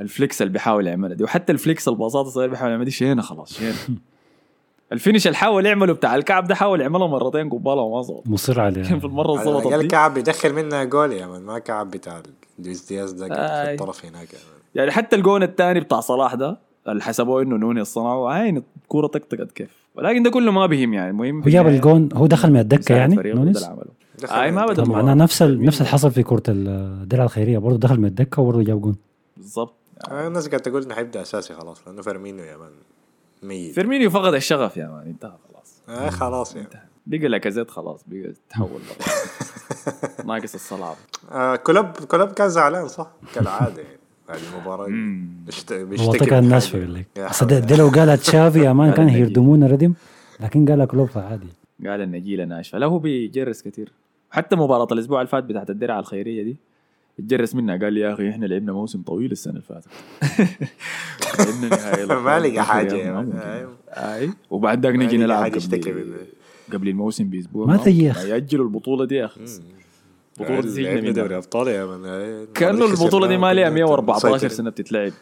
ال 0.00 0.06
flicks 0.06 0.42
اللي 0.42 0.52
بيحاول 0.52 0.86
يعملها 0.86 1.14
دي. 1.16 1.24
وحتى 1.24 1.52
ال 1.52 1.57
flicks 1.57 1.88
الباصات 1.88 2.26
الصغيرة 2.26 2.50
بيحاول 2.50 2.70
يعملها 2.70 2.84
دي 2.84 2.90
شينة 2.90 3.22
خلاص 3.22 3.52
شينة. 3.58 3.74
ال 4.92 4.97
finish 4.97 5.26
اللي 5.26 5.36
حاول 5.36 5.66
يعمله 5.66 5.92
بتاع 5.92 6.14
الكعب 6.14 6.46
ده 6.46 6.54
حاول 6.54 6.80
يعمله 6.80 7.06
مرتين 7.06 7.50
قباله 7.50 7.80
وما 7.82 8.02
ظبط 8.02 8.26
مصر 8.26 8.60
عليه 8.60 8.82
كان 8.82 8.98
في 8.98 9.04
المرة 9.04 9.32
اللي 9.32 9.44
ظبطت 9.44 9.66
قال 9.66 9.80
دي. 9.82 9.88
كعب 9.88 10.14
بيدخل 10.14 10.52
منها 10.52 10.84
جول 10.84 11.12
يا 11.12 11.26
man 11.26 11.40
ما 11.40 11.58
كعب 11.58 11.90
بتاع 11.90 12.22
لويس 12.58 12.88
دياز 12.88 13.12
ده. 13.12 13.26
في 13.26 13.72
الطرف 13.72 14.06
هناك. 14.06 14.28
يعني 14.74 14.90
حتى 14.90 15.16
الجون 15.16 15.42
الثاني 15.42 15.80
بتاع 15.80 16.00
صلاح 16.00 16.34
ده 16.34 16.58
اللي 16.88 17.02
حسبوه 17.02 17.42
إنه 17.42 17.56
نونيز 17.56 17.84
صنعه 17.84 18.28
عين 18.28 18.62
الكورة 18.82 19.06
طقطقت 19.06 19.52
كيف. 19.52 19.70
ولكن 19.94 20.22
ده 20.22 20.30
كله 20.30 20.52
ما 20.52 20.66
بهم 20.66 20.94
يعني 20.94 21.10
المهم 21.10 21.42
هو 21.42 21.48
جاب 21.48 21.66
الجون 21.66 22.08
هو 22.14 22.26
دخل 22.26 22.50
من 22.50 22.60
الدكة 22.60 22.94
يعني 22.94 23.16
نونيز؟ 23.16 23.64
أي 24.30 24.50
ما 24.50 24.66
معناه 24.66 24.72
المباراة. 24.72 25.14
نفس 25.14 25.42
نفس 25.42 25.78
اللي 25.80 25.88
حصل 25.90 26.10
في 26.10 26.22
كرة 26.22 26.42
الدرع 26.48 27.24
الخيرية 27.24 27.58
برضه 27.58 27.78
دخل 27.78 27.98
من 28.00 28.04
الدكة 28.04 28.42
وبرضه 28.42 28.62
جاب 28.62 28.80
جون. 28.80 28.96
بالضبط. 29.36 29.74
آه، 30.10 30.26
الناس 30.26 30.48
قاعدة 30.48 30.64
تقول 30.64 30.82
إنه 30.82 30.94
حيبدأ 30.94 31.22
أساسي 31.22 31.54
خلاص 31.54 31.82
لأنه 31.86 32.02
فيرمينو 32.02 32.42
يا 32.42 32.56
man 32.56 32.68
ميت. 33.42 33.74
فيرمينيو 33.74 34.10
فقد 34.10 34.34
الشغف 34.34 34.76
يا 34.76 34.86
man 34.86 35.06
انتهى 35.06 35.32
خلاص. 35.52 35.82
آه 35.88 36.10
خلاص 36.10 36.56
يعني. 36.56 36.68
بقى 37.06 37.28
لاكازيت 37.28 37.70
خلاص 37.70 38.04
بقى 38.06 38.32
تحول. 38.50 38.80
ناقص 40.26 40.54
الصلابه 40.54 40.96
آه 41.32 41.56
كلوب 41.56 41.86
كلوب 41.86 42.28
كان 42.32 42.48
زعلان 42.48 42.88
صح؟ 42.88 43.10
كالعادة 43.34 43.82
يعني 43.82 43.98
بعد 44.28 44.38
المباراة. 44.54 44.86
دي. 44.86 45.84
بيشتكي 45.84 46.24
كان 46.26 46.48
ناشفه. 46.48 46.78
يقول 46.78 46.94
لك 46.94 47.06
ده 47.42 47.76
لو 47.76 47.88
قالها 47.88 48.16
تشافي 48.16 48.58
يا 48.64 48.72
man 48.72 48.92
كان. 48.96 49.08
هيردمونا 49.08 49.66
ردم 49.66 49.94
لكن 50.40 50.68
قالها 50.68 50.86
كلوب 50.86 51.08
فعادي. 51.08 51.46
قال 51.86 52.00
النجيله 52.00 52.44
ناشفه 52.44 52.78
لا 52.78 52.86
هو 52.86 52.98
بيجرس 52.98 53.62
كثير 53.62 53.92
حتى 54.30 54.56
مباراة 54.56 54.88
الأسبوع 54.92 55.20
اللي 55.20 55.28
فات 55.28 55.44
بتاعت 55.44 55.70
الدرع 55.70 55.98
الخيرية 55.98 56.42
دي 56.42 56.56
اتجرس 57.18 57.54
منها 57.54 57.76
قال 57.76 57.92
لي 57.92 58.00
يا 58.00 58.12
أخي 58.14 58.30
إحنا 58.30 58.46
لعبنا 58.46 58.72
موسم 58.72 59.02
طويل 59.02 59.32
السنة 59.32 59.52
اللي 59.52 59.64
فاتت 59.64 59.86
لعبنا 61.38 61.68
نهائي 61.68 62.06
ما 62.06 62.38
لقى. 62.40 62.84
ممكن. 63.12 63.38
أيوة. 63.38 63.76
أي 63.88 64.30
وبعد 64.50 64.86
ذاك 64.86 64.94
نجي 64.94 65.16
نلعب 65.16 65.52
قبل 66.72 66.88
الموسم 66.88 67.24
بأسبوع 67.24 67.66
ما 67.66 67.76
تيخ. 67.76 68.24
يأجلوا 68.24 68.64
البطولة 68.64 69.04
دي 69.04 69.14
يا 69.14 69.24
أخي 69.24 69.40
بطولة 70.40 70.66
زي 70.66 70.82
لعبنا 70.82 71.00
منها. 71.00 71.12
دوري 71.12 71.36
أبطال 71.36 71.68
يا 71.68 71.84
من. 71.86 72.46
كأنه 72.54 72.84
البطولة 72.84 73.26
دي 73.26 73.36
ما 73.36 73.54
لها 73.54 73.64
كنا 73.68 73.74
114 73.74 74.28
مسيطرين. 74.28 74.56
سنة 74.56 74.70
بتتلعب 74.70 75.12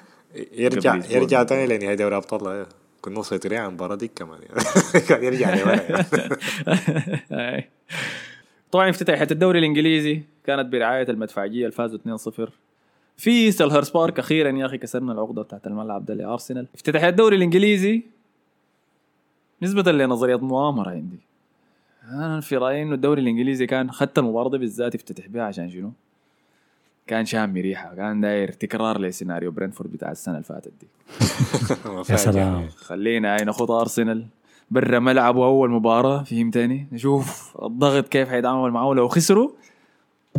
يرجع. 0.53 1.01
يرجع 1.11 1.43
تاني 1.43 1.79
لنهاية 1.79 1.95
دوري 1.95 2.17
أبطال 2.17 2.49
أيوة. 2.49 2.67
كنا 3.01 3.19
مسيطرين 3.19 3.59
على 3.59 3.69
المباراة 3.69 3.95
دي 3.95 4.09
كمان 4.09 4.39
يعني. 4.43 4.65
كان 5.09 5.25
يرجع 5.25 5.55
لورا 5.55 5.73
يعني. 7.31 7.71
طبعا 8.73 8.91
افتتاحية 8.91 9.27
الدوري 9.31 9.59
الإنجليزي 9.59 10.23
كانت 10.47 10.73
برعاية 10.73 11.09
المدفعجية 11.09 11.61
اللي 11.61 11.73
فازوا 11.73 11.99
2-0 12.49 12.51
في 13.17 13.53
سيلهرس 13.53 13.91
بارك 13.91 14.19
أخيرا 14.19 14.51
يا 14.59 14.67
أخي 14.67 14.79
كسرنا 14.79 15.13
العقدة 15.13 15.43
بتاعت 15.43 15.67
الملعب 15.67 16.05
ده 16.05 16.15
لأرسنال. 16.15 16.67
افتتاحية 16.75 17.09
الدوري 17.09 17.37
الإنجليزي. 17.37 18.03
نسبة 19.63 19.93
لنظرية 19.93 20.37
مؤامرة 20.37 20.91
عندي. 20.91 21.19
أنا 22.11 22.41
في 22.41 22.57
رأيي 22.57 22.83
إنه 22.83 22.95
الدوري 22.95 23.21
الإنجليزي 23.23 23.67
كان 23.67 23.91
خدت 23.91 24.19
المباراة 24.19 24.51
دي 24.51 24.59
بالذات 24.59 24.95
يفتتح 24.95 25.27
بها 25.27 25.43
عشان 25.43 25.71
شنو؟ 25.71 25.93
كان 27.07 27.25
شامي 27.25 27.61
ريحة 27.61 27.95
كان 27.95 28.21
داير 28.21 28.53
تكرار 28.53 29.01
لسيناريو 29.01 29.51
برينتفورد 29.51 29.93
بتاع 29.93 30.11
السنة 30.11 30.35
اللي 30.35 30.45
فاتت 30.45 30.73
دي. 30.81 30.87
يا 32.13 32.17
سلام. 32.17 32.69
خلينا 32.69 33.35
هاي 33.37 33.45
ناخد 33.45 33.71
أرسنال. 33.71 34.27
برا 34.71 34.99
ملعبه 34.99 35.45
أول 35.45 35.71
مباراة 35.71 36.23
فهمتني 36.23 36.89
نشوف 36.93 37.57
الضغط 37.63 38.09
كيف 38.09 38.29
حيتعامل 38.29 38.71
معه. 38.71 38.95
لو 38.95 39.09
خسروا 39.09 39.49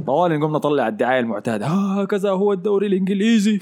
طوال 0.06 0.40
نقوم 0.40 0.52
نطلع 0.54 0.88
الدعاية 0.88 1.20
المعتادة. 1.20 1.66
ها 1.68 2.04
هكذا 2.04 2.30
هو 2.32 2.54
الدوري 2.54 2.88
الإنجليزي. 2.88 3.60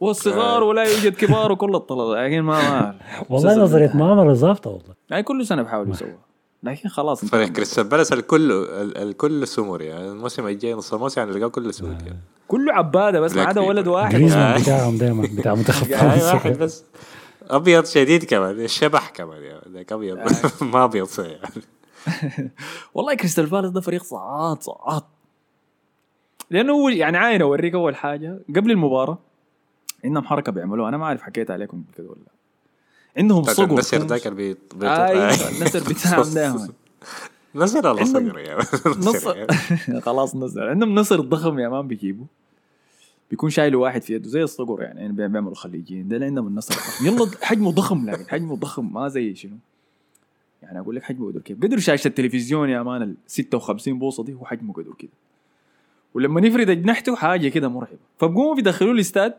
والصغار 0.00 0.62
ولا 0.62 0.82
يوجد 0.84 1.14
كبار 1.14 1.52
وكل 1.52 1.74
الطلب 1.74 2.16
لكن 2.18 2.40
ما, 2.40 2.70
ما 2.70 2.94
والله 3.30 3.56
نظرية 3.62 3.90
مؤامره 3.94 4.32
ظابطه 4.34 4.70
والله. 4.70 4.94
يعني 5.10 5.22
كل 5.22 5.46
سنة 5.46 5.62
بحاول 5.62 5.90
يسووها. 5.90 6.18
لكن 6.62 6.88
خلاص. 6.88 7.24
فريق 7.24 7.48
كريستال 7.48 7.84
بالاس 7.84 8.12
الكل 8.12 8.52
ال- 8.52 8.96
الكل 8.98 9.46
سمر 9.48 9.82
يعني. 9.82 10.08
الموسم 10.08 10.46
الجاي 10.46 10.74
نص 10.74 10.94
الموسم 10.94 11.20
يعني 11.20 11.32
نلقاه 11.32 11.48
كله 11.48 11.72
سود 11.72 12.02
يعني 12.06 12.18
كله 12.48 12.72
عبادة 12.72 13.20
بس 13.20 13.36
ما 13.36 13.42
عدا 13.42 13.60
ولد. 13.60 13.88
واحد. 13.88 14.12
جريزمان 14.14 14.60
بتاعهم 14.62 14.96
دائما 14.98 15.28
بتاع 15.38 15.54
منتخب 15.58 15.86
فرنسا. 15.86 16.32
واحد 16.34 16.58
بس. 16.58 16.84
أبيض 17.46 17.84
شديد 17.84 18.24
كمان 18.24 18.60
الشبح 18.60 19.10
كمان 19.10 19.42
يعني 19.42 19.86
أبيض. 19.92 20.18
ما 20.72 20.84
أبيض 20.84 21.08
يعني 21.18 21.62
والله 22.94 23.14
كريستال 23.14 23.46
بالاس 23.46 23.70
ده 23.70 23.80
فريق 23.80 24.02
صعاد 24.02 24.62
صعاد. 24.62 25.02
لأنه 26.50 26.72
هو 26.72 26.88
يعني 26.88 27.16
عاين 27.18 27.42
أوريك 27.42 27.74
أول 27.74 27.96
حاجة 27.96 28.38
قبل 28.56 28.70
المباراة 28.70 29.18
عندهم 30.04 30.24
حركة 30.24 30.52
بيعملوها 30.52 30.88
أنا 30.88 30.96
ما 30.96 31.04
أعرف 31.04 31.22
حكيت 31.22 31.50
عليكم 31.50 31.84
كده 31.96 32.06
ولا 32.08 32.18
لا. 32.18 32.32
عندهم 33.16 33.42
صقر 33.42 33.64
النسر. 33.64 34.06
ذاك 34.06 34.26
اللي. 34.26 34.56
النسر 35.58 35.80
بتاعهم 35.90 36.34
دائما 36.34 36.68
نسر 37.54 37.86
ولا 37.88 38.00
عندهم 38.02 38.22
صقر 38.22 38.96
نصر 38.98 39.46
خلاص 40.00 40.36
نسر. 40.36 40.68
عندهم 40.68 40.98
نسر 40.98 41.20
ضخم 41.20 41.58
يا 41.58 41.68
مان 41.68 41.88
بيجيبوا 41.88 42.26
بيكون 43.30 43.50
شايله 43.50 43.78
واحد 43.78 44.02
في 44.02 44.14
يده 44.14 44.28
زي 44.28 44.42
الصقر 44.42 44.82
يعني 44.82 45.00
يعني 45.00 45.12
بيعملوا 45.12 45.50
الخليجيين 45.50 46.08
ده 46.08 46.24
عندهم 46.24 46.46
النسر 46.46 46.74
الضخم 46.74 47.06
يلا 47.06 47.30
حجمه 47.42 47.72
ضخم 47.72 48.10
لكن 48.10 48.28
حجمه 48.28 48.56
ضخم 48.56 48.92
ما 48.92 49.08
زي 49.08 49.34
شنو. 49.34 49.56
يعني 50.62 50.78
أقول 50.78 50.96
لك 50.96 51.02
حجمه 51.02 51.26
قدر 51.26 51.40
كيف. 51.40 51.62
قدر 51.62 51.78
شاشه 51.78 52.08
التلفزيون 52.08 52.68
يا 52.68 52.82
مان 52.82 53.02
ال 53.02 53.14
56 53.26 53.98
بوصة 53.98 54.24
دي 54.24 54.34
هو 54.34 54.44
حجمه 54.44 54.72
قدر 54.72 54.94
كده. 54.98 55.10
ولما 56.14 56.46
يفرد 56.46 56.70
أجنحته 56.70 57.16
حاجة 57.16 57.48
كده 57.48 57.68
مرعبة. 57.68 57.98
فبقوموا 58.18 58.54
بيدخلوه 58.54 58.92
الاستاد 58.92 59.34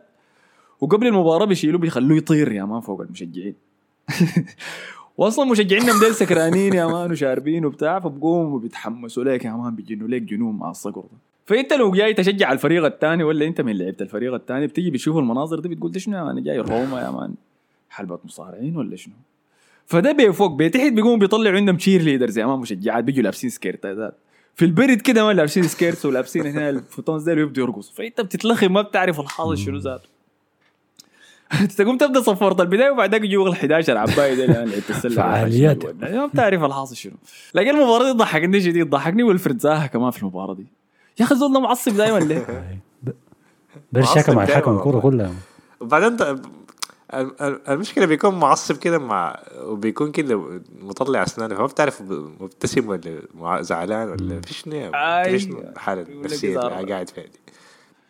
وقبل 0.80 1.06
المباراة 1.06 1.44
بيشيلوه 1.44 1.80
بيخلوه 1.80 2.18
يطير 2.18 2.52
يا 2.52 2.64
مان 2.64 2.80
فوق 2.80 3.00
المشجعين. 3.00 3.54
واصلا 5.18 5.44
مشجعينا 5.44 5.96
مديل 5.96 6.14
سكرانين 6.14 6.72
يا 6.72 6.86
man 6.86 7.12
وشاربين 7.12 7.64
وبتاع 7.64 8.00
فبقوموا 8.00 8.58
بيتحمسوا 8.58 9.24
لك 9.24 9.44
يا 9.44 9.52
man 9.52 9.74
بيجنوا 9.74 10.08
لك 10.08 10.22
جنون 10.22 10.56
مع 10.56 10.70
الصقر 10.70 11.00
ده. 11.00 11.27
فانت 11.48 11.72
لو 11.72 11.90
جاي 11.90 12.14
تشجع 12.14 12.52
الفريق 12.52 12.84
الثاني 12.84 13.24
ولا 13.24 13.46
انت 13.46 13.60
من 13.60 13.78
لعيبة 13.78 13.96
الفريق 14.00 14.34
الثاني 14.34 14.66
بتيجي 14.66 14.90
بتشوف 14.90 15.16
المناظر 15.16 15.58
دي 15.60 15.68
بتقول 15.68 15.92
ده 15.92 15.98
شنو 15.98 16.24
man؟ 16.24 16.42
جاي 16.42 16.58
روما 16.58 17.00
يا 17.00 17.10
man. 17.10 17.34
حلبة 17.90 18.18
مصارعين 18.24 18.76
ولا 18.76 18.96
شنو؟ 18.96 19.14
فده 19.86 20.12
بيفوق 20.12 20.52
بيتحد 20.52 20.94
بيقوموا 20.94 21.16
بيطلعوا 21.16 21.56
عندهم 21.56 21.76
cheerleaders 21.76 22.38
يا 22.38 22.46
man 22.46 22.58
مشجعات 22.58 23.04
بيجوا 23.04 23.22
لابسين 23.22 23.50
سكيرتات 23.50 24.14
في 24.54 24.64
البرد 24.64 25.00
كده 25.00 25.24
ما 25.24 25.32
لابسين 25.32 25.62
skirts 25.62 26.06
ولابسين 26.06 26.46
هنا 26.46 26.70
الفوتونز 26.70 27.22
ديل 27.22 27.38
ويبدوا 27.38 27.64
يرقصوا. 27.64 27.94
فانت 27.94 28.20
بتتلخم 28.20 28.72
ما 28.72 28.82
بتعرف 28.82 29.20
الحاضر 29.20 29.54
شنو 29.54 29.78
ذاته 29.78 30.08
تقوم 31.78 31.98
تبدأ 31.98 32.20
صفرت 32.20 32.60
البداية 32.60 32.90
وبعد 32.90 33.10
ذاك 33.10 33.24
يجوا 33.24 33.48
ال 33.48 33.52
11 33.52 33.96
عباية 33.96 34.34
دي 34.34 34.44
اللي 34.44 34.54
لعبت 34.54 34.90
السلة. 34.90 35.14
فعاليات. 35.14 35.86
ما 35.86 36.26
بتعرف 36.26 36.64
الحاصل 36.64 36.96
شنو. 36.96 37.12
لكن 37.54 37.70
المباراة 37.70 38.12
دي 38.12 38.18
ضحكني 38.18 38.60
شديد 38.60 38.90
ضحكني 38.90 39.22
والفرد 39.22 39.60
زاها 39.60 39.86
كمان 39.86 40.10
في 40.10 40.22
المباراة 40.22 40.54
دي. 40.54 40.66
يا 41.20 41.24
أخي 41.24 41.34
زول 41.34 41.52
ده 41.52 41.60
معصب 41.60 41.96
دائما 41.96 42.18
ليه؟ 42.18 42.46
برشاكة 43.92 44.34
مع 44.34 44.42
الحكم 44.42 44.60
دايماً 44.64 44.78
الكوره. 44.78 45.00
كلها. 45.00 45.32
وبعدين 45.80 46.16
ت- 46.16 46.22
ال- 46.22 47.42
ال- 47.42 47.68
المشكلة 47.68 48.06
بيكون 48.06 48.34
معصب 48.34 48.76
كده 48.76 48.98
مع 48.98 49.40
وبيكون 49.62 50.12
كده 50.12 50.60
مطلع 50.80 51.22
أسنانه. 51.22 51.54
فما 51.54 51.66
بتعرف 51.66 52.02
مبتسم 52.40 52.88
ولا 52.88 53.22
مع- 53.34 53.60
زعلان 53.62 54.08
ولا 54.08 54.40
في 54.40 54.54
شنو 54.54 54.72
أي. 54.94 55.30
في 55.30 55.38
شنو 55.38 55.58
الحاله 55.60 56.00
يقول 56.00 56.12
لك 56.14 56.18
النفسيه 56.20 56.60
إذا- 56.60 56.64
اللي 56.64 56.92
قاعد 56.92 57.10
فيها 57.10 57.24
دي 57.24 57.38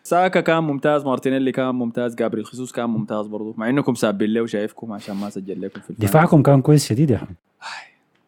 ساكا 0.03 0.41
كان 0.41 0.63
ممتاز 0.63 1.03
مارتينيلي 1.05 1.51
كان 1.51 1.75
ممتاز 1.75 2.15
جابريل 2.15 2.45
خيسوس 2.45 2.71
كان 2.71 2.89
ممتاز 2.89 3.27
برضو. 3.27 3.53
مع 3.57 3.69
إنكم 3.69 3.95
سابين 3.95 4.33
له 4.33 4.41
وشايفكم 4.41 4.91
عشان 4.91 5.15
ما 5.15 5.29
سجل 5.29 5.61
لكم 5.61 5.69
في 5.69 5.77
ال 5.89 5.91
fantasy. 5.91 6.07
دفاعكم 6.07 6.43
كان 6.43 6.61
كويس 6.61 6.85
شديد 6.85 7.09
يا 7.09 7.15
احمد 7.15 7.35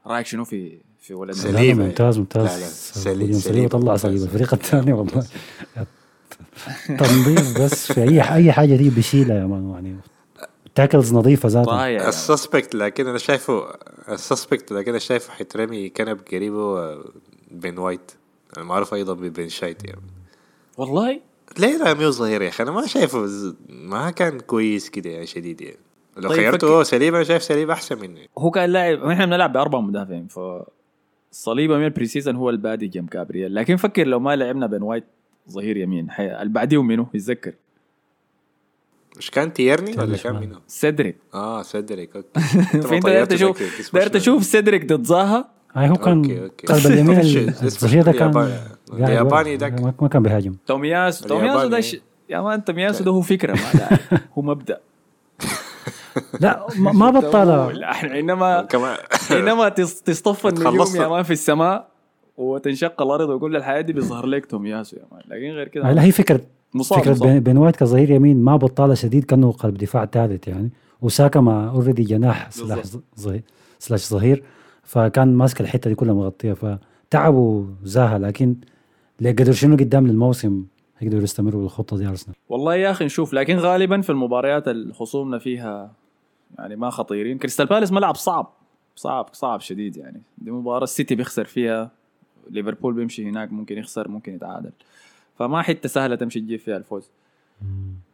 رأيك 0.07 0.25
شنو 0.25 0.45
في 0.45 0.77
في 0.99 1.13
ولدنا 1.13 1.35
سليم. 1.41 1.77
ممتاز 1.79 2.17
ممتاز. 2.19 2.43
لا، 2.45 2.59
لا، 2.59 2.67
سليم- 2.69 3.33
سليبة 3.33 3.67
طلع. 3.67 3.95
صليب 3.95 4.23
الفريق 4.23 4.53
الثاني 4.53 4.93
والله. 4.97 5.25
تنظيف 6.87 7.61
بس 7.61 7.91
في 7.91 8.01
اي 8.03 8.21
أي 8.33 8.51
حاجة 8.51 8.75
دي 8.75 8.89
بيشيلها 8.89 9.37
يا 9.37 9.45
man 9.45 9.69
يعني. 9.69 9.95
tackles 10.75 11.13
نظيفة 11.13 11.49
ذاتها. 11.49 11.87
يعني. 11.87 12.09
ال 12.09 12.17
suspect 12.17 12.75
لكن 12.75 13.07
أنا 13.07 13.17
شايفه 13.17 13.73
ال 14.09 14.17
suspect 14.17 14.71
لكن 14.71 14.89
أنا 14.89 14.99
شايفه 14.99 15.33
حيترمي 15.33 15.89
كنب 15.89 16.19
قريبه 16.31 16.97
بين 17.51 17.77
وايت. 17.79 18.11
المعروف 18.57 18.93
أيضا 18.93 19.13
ببن 19.13 19.49
shite 19.49 19.83
يعني. 19.85 20.01
والله؟ 20.77 21.19
ليه 21.59 21.83
راميو 21.83 22.11
ظهير 22.11 22.41
يا 22.41 22.49
أخي؟ 22.49 22.63
أنا 22.63 22.71
ما 22.71 22.87
شايفه 22.87 23.27
ما 23.69 24.11
كان 24.11 24.39
كويس 24.39 24.89
كده 24.89 25.09
يعني 25.09 25.25
شديد 25.27 25.61
يعني. 25.61 25.77
لو 26.17 26.29
طيب 26.29 26.37
خيرته 26.37 26.83
سليم 26.83 27.15
أنا 27.15 27.23
شايف 27.23 27.43
سليم 27.43 27.71
أحسن 27.71 27.99
منه 27.99 28.19
هو 28.37 28.51
كان 28.51 28.69
لاعب 28.69 29.03
إحنا 29.03 29.25
بنلعب 29.25 29.53
بأربع 29.53 29.79
مدافعين 29.79 30.27
ف 30.27 30.39
صليبة 31.31 31.77
من 31.77 31.85
ال 31.85 32.05
pre-season 32.05 32.35
هو 32.35 32.49
البادي 32.49 32.87
جنب 32.87 33.09
كابرييل 33.09 33.55
لكن 33.55 33.75
فكر 33.75 34.07
لو 34.07 34.19
ما 34.19 34.35
لعبنا 34.35 34.67
بين 34.67 34.81
وايت 34.81 35.03
ظهير 35.49 35.77
يمين 35.77 36.11
حي... 36.11 36.41
اللي 36.41 36.53
بعديهم 36.53 36.87
منه 36.87 37.07
يتذكر 37.13 37.53
مش 39.17 39.31
كان 39.31 39.53
تيرني 39.53 39.91
ولا 39.97 40.17
كان. 40.17 40.35
منه؟ 40.35 40.59
سيدريك 40.67 41.15
آه 41.33 41.61
سيدريك 41.61 42.15
okay 42.15 42.39
فانت 42.87 43.05
داير 43.05 43.25
طيرته 43.25 43.35
تشوف 43.35 43.61
ذاك 43.61 43.79
اسمه 43.79 43.99
داير 43.99 44.09
شنو؟ 44.11 44.19
تشوف 44.19 44.43
سيدريك 44.43 44.93
ضد 44.93 45.03
زاها 45.03 45.49
هاي 45.73 45.89
هو 45.89 45.95
كان. 45.95 46.49
قلب 46.69 46.85
اليمين 46.91 47.19
الظهير 47.19 48.03
ده 48.03 48.11
كان 48.11 48.57
الياباني. 48.93 49.57
داك. 49.57 50.01
ما 50.01 50.07
كان 50.07 50.23
بيهاجم 50.23 50.55
تومياسو 50.67 51.27
تومياسو 51.27 51.67
ده. 51.67 51.81
يا 52.29 52.41
man 52.41 52.63
تومياسو 52.63 53.03
ده 53.03 53.11
هو 53.11 53.21
فكرة. 53.21 53.59
هو 54.37 54.41
مبدأ 54.41 54.79
لا 56.39 56.67
ما 56.79 56.91
ما 56.91 57.09
بطل 57.19 57.47
لا، 57.79 57.91
إحنا 57.91 58.09
حينما 58.09 59.69
تص- 59.77 60.01
تصطف 60.03 60.47
النجوم. 60.47 60.95
يا 60.95 61.07
man 61.07 61.23
في 61.23 61.33
السماء 61.33 61.87
وتنشق 62.37 63.01
الأرض 63.01 63.29
وكل 63.29 63.55
الحياة 63.55 63.81
دي 63.81 63.93
بيظهر 63.93 64.25
لك 64.25 64.45
تومياسو 64.45 64.97
يا 64.97 65.03
man. 65.11 65.21
لكن 65.27 65.51
غير 65.55 65.67
كده 65.67 65.91
لا 65.91 66.03
هي 66.03 66.11
فكره 66.11 66.41
مصاب 66.73 66.99
فكرة 66.99 67.11
مصاب. 67.11 67.43
بين, 67.43 67.57
وايت 67.57 67.75
كظهير 67.75 68.11
يمين 68.11 68.43
ما 68.43 68.55
بطاله 68.55 68.93
شديد 68.93 69.23
كأنه 69.23 69.51
قلب 69.51 69.77
دفاع 69.77 70.05
ثالث 70.05 70.47
يعني. 70.47 70.69
وساكا 71.01 71.39
مع 71.39 71.69
already 71.69 72.03
جناح 72.03 72.51
سلاح. 72.51 72.79
ظهير 73.19 73.41
slash 73.79 74.09
ظهير 74.09 74.43
فكان 74.83 75.35
ماسك 75.35 75.61
الحتة 75.61 75.89
دي 75.89 75.95
كلها 75.95 76.13
مغطية. 76.13 76.53
فتعبوا 76.53 77.63
زاها 77.83 78.19
لكن 78.19 78.55
قدر 79.25 79.51
شنو 79.51 79.75
قدام 79.75 80.07
للموسم؟ 80.07 80.63
يقدروا 81.01 81.23
يستمروا 81.23 81.61
بالخطة 81.61 81.97
دي 81.97 82.07
أرسنال. 82.07 82.35
والله 82.49 82.75
يا 82.75 82.91
أخي 82.91 83.05
نشوف 83.05 83.33
لكن 83.33 83.57
غالبا 83.57 84.01
في 84.01 84.09
المباريات 84.09 84.67
اللي 84.67 84.93
خصومنا 84.93 85.39
فيها 85.39 85.91
يعني 86.59 86.75
ما 86.75 86.89
خطيرين 86.89 87.37
كريستال 87.37 87.65
بالاس 87.65 87.91
ملعب 87.91 88.15
صعب. 88.15 88.53
صعب 88.95 89.29
صعب 89.33 89.61
شديد 89.61 89.97
يعني. 89.97 90.21
دي 90.37 90.51
مباراة 90.51 90.83
السيتي 90.83 91.15
بيخسر 91.15 91.45
فيها 91.45 91.91
ليفربول 92.49 92.93
بيمشي 92.93 93.29
هناك 93.29 93.51
ممكن 93.51 93.77
يخسر 93.77 94.07
ممكن 94.07 94.33
يتعادل. 94.33 94.71
فما 95.39 95.61
حتة 95.61 95.89
سهلة 95.89 96.15
تمشي 96.15 96.39
تجيب 96.39 96.59
فيها 96.59 96.77
الفوز. 96.77 97.09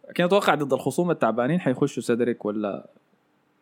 لكن 0.09 0.23
أتوقع 0.23 0.55
ضد 0.55 0.73
الخصوم 0.73 1.11
التعبانين 1.11 1.59
حيخشوا 1.59 2.03
سيدريك 2.03 2.45
ولا 2.45 2.89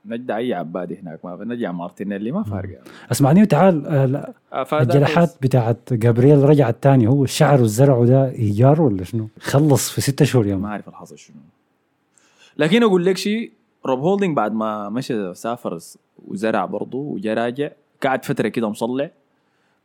نجدع 0.05 0.38
أي 0.38 0.53
عبادي 0.53 0.99
هناك. 0.99 1.26
ما 1.26 1.45
نجدع 1.45 1.71
مارتينيلي 1.71 2.32
ما 2.32 2.43
فارقة 2.43 2.82
أسمعني 3.11 3.41
وتعال 3.41 3.86
آه، 3.88 4.28
آه،. 4.53 5.30
بتاعت 5.41 5.93
جابرييل 5.93 6.43
رجع 6.43 6.69
الثاني 6.69 7.07
هو 7.07 7.23
الشعر 7.23 7.61
والزرع 7.61 8.03
ده 8.03 8.30
إيجار 8.30 8.82
ولا 8.82 9.03
شنو؟ 9.03 9.28
خلص 9.39 9.89
في 9.89 10.01
ستة 10.01 10.26
شهور 10.26 10.47
يا 10.47 10.55
ما. 10.55 10.67
أعرف 10.67 10.89
الحصل 10.89 11.17
شنو. 11.17 11.38
لكن 12.57 12.84
أقول 12.84 13.05
لك 13.05 13.17
شيء 13.17 13.51
روب 13.86 13.99
هولدنج 13.99 14.36
بعد 14.36 14.53
ما 14.53 14.89
مشى 14.89 15.33
سافر 15.33 15.79
وزرع 16.27 16.65
برضه 16.65 16.97
وجا 16.97 17.33
راجع 17.33 17.69
قعد 18.03 18.25
فترة 18.25 18.47
كده 18.47 18.69
مصلع. 18.69 19.11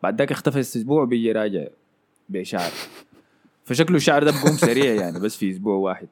بعد 0.02 0.18
ذاك 0.18 0.32
اختفى 0.32 0.60
أسبوع 0.60 1.04
بيجي 1.04 1.32
راجع 1.32 1.64
بشعر. 2.28 2.70
فشكله 3.64 3.96
الشعر 3.96 4.24
ده 4.24 4.30
بقوم 4.30 4.56
سريع 4.56 4.94
يعني 4.94 5.20
بس 5.20 5.36
في 5.36 5.50
أسبوع 5.50 5.74
واحد. 5.74 6.08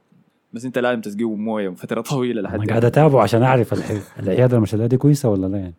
بس 0.53 0.64
أنت 0.64 0.78
لازم 0.78 1.01
تسقيه 1.01 1.34
مويه 1.34 1.70
فتره 1.70 2.01
طويلة 2.01 2.43
لحد 2.43 2.55
أنا 2.55 2.68
قاعد 2.68 2.84
أتابعه 2.84 3.22
عشان 3.22 3.43
أعرف 3.43 3.74
العيادة 4.18 4.57
المشهدة 4.57 4.86
دي 4.86 4.97
كويسة 4.97 5.28
ولا 5.28 5.47
لا 5.47 5.59
يعني. 5.59 5.74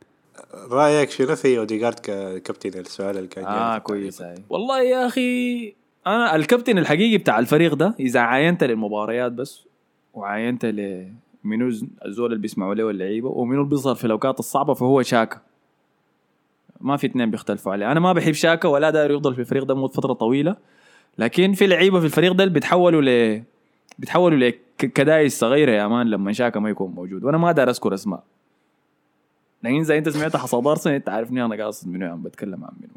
رأيك 0.72 1.10
شنو 1.10 1.36
في 1.36 1.58
اوديجارد 1.58 2.00
ككابتن 2.00 2.80
السؤال 2.80 3.18
اللي 3.18 3.28
كان 3.28 3.46
آه. 3.46 3.78
كويس 3.78 4.22
هاي 4.22 4.36
والله 4.50 4.82
يا 4.82 5.08
أخي 5.08 5.74
أنا 6.08 6.36
الكابتن 6.36 6.78
الحقيقي 6.78 7.18
بتاع 7.18 7.40
الفريق 7.40 7.74
ده 7.74 7.96
إذا 8.00 8.20
عاينت 8.20 8.64
للمباريات 8.64 9.32
بس 9.32 9.66
وعاينت 10.14 10.66
ل 10.66 11.08
منو 11.44 11.68
الزول 12.06 12.26
اللي 12.26 12.42
بيسمعوا 12.42 12.76
له 12.76 12.90
اللعيبة 12.90 13.30
ومنو 13.30 13.60
اللي 13.62 13.70
بيظهر 13.70 13.96
في 13.96 14.06
الأوقات 14.06 14.40
الصعبة 14.40 14.74
فهو 14.74 15.02
شاكا. 15.02 15.42
ما 16.82 16.98
في 16.98 17.08
اثنين 17.08 17.32
بيختلفوا 17.32 17.72
عليه. 17.72 17.92
أنا 17.92 18.00
ما 18.00 18.14
بحب 18.14 18.32
شاكا 18.32 18.68
ولا 18.68 18.90
داير 18.90 19.12
يفضل 19.12 19.34
في 19.34 19.40
الفريق 19.40 19.64
ده 19.64 19.76
مدة 19.76 19.88
فترة 19.88 20.14
طويلة. 20.14 20.56
لكن 21.18 21.54
في 21.54 21.68
لعيبة 21.68 22.00
في 22.00 22.06
الفريق 22.06 22.32
ده 22.32 22.46
بيتحولوا 22.46 23.02
ل 23.02 23.44
بيتحولوا 24.00 24.52
لكدايس 24.82 25.40
صغيرة 25.40 25.72
يا 25.72 25.88
مان 25.88 26.08
لما 26.08 26.34
شاكا 26.34 26.60
ما 26.60 26.70
يكون 26.70 26.92
موجود. 26.92 27.24
وأنا 27.24 27.38
ما 27.38 27.52
داير 27.52 27.70
أذكر 27.70 27.94
أسماء. 27.94 28.24
لكن 29.64 29.80
إذا 29.80 29.98
أنت 29.98 30.10
سمعت 30.10 30.36
حصاد 30.36 30.68
ارسنال 30.68 30.96
أنت 30.96 31.10
عارفني 31.10 31.46
أنا 31.46 31.64
قاصد 31.64 31.88
منو 31.88 32.12
عم 32.12 32.24
بتكلم 32.24 32.64
عن 32.64 32.72
منو. 32.82 32.92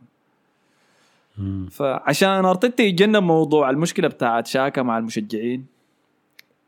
فعشان 1.71 2.45
أرتيتا 2.45 2.83
يتجنب 2.83 3.23
موضوع 3.23 3.71
المشكلة 3.71 4.09
بتاعت 4.09 4.47
شاكا 4.47 4.83
مع 4.83 4.99
المشجعين 4.99 5.67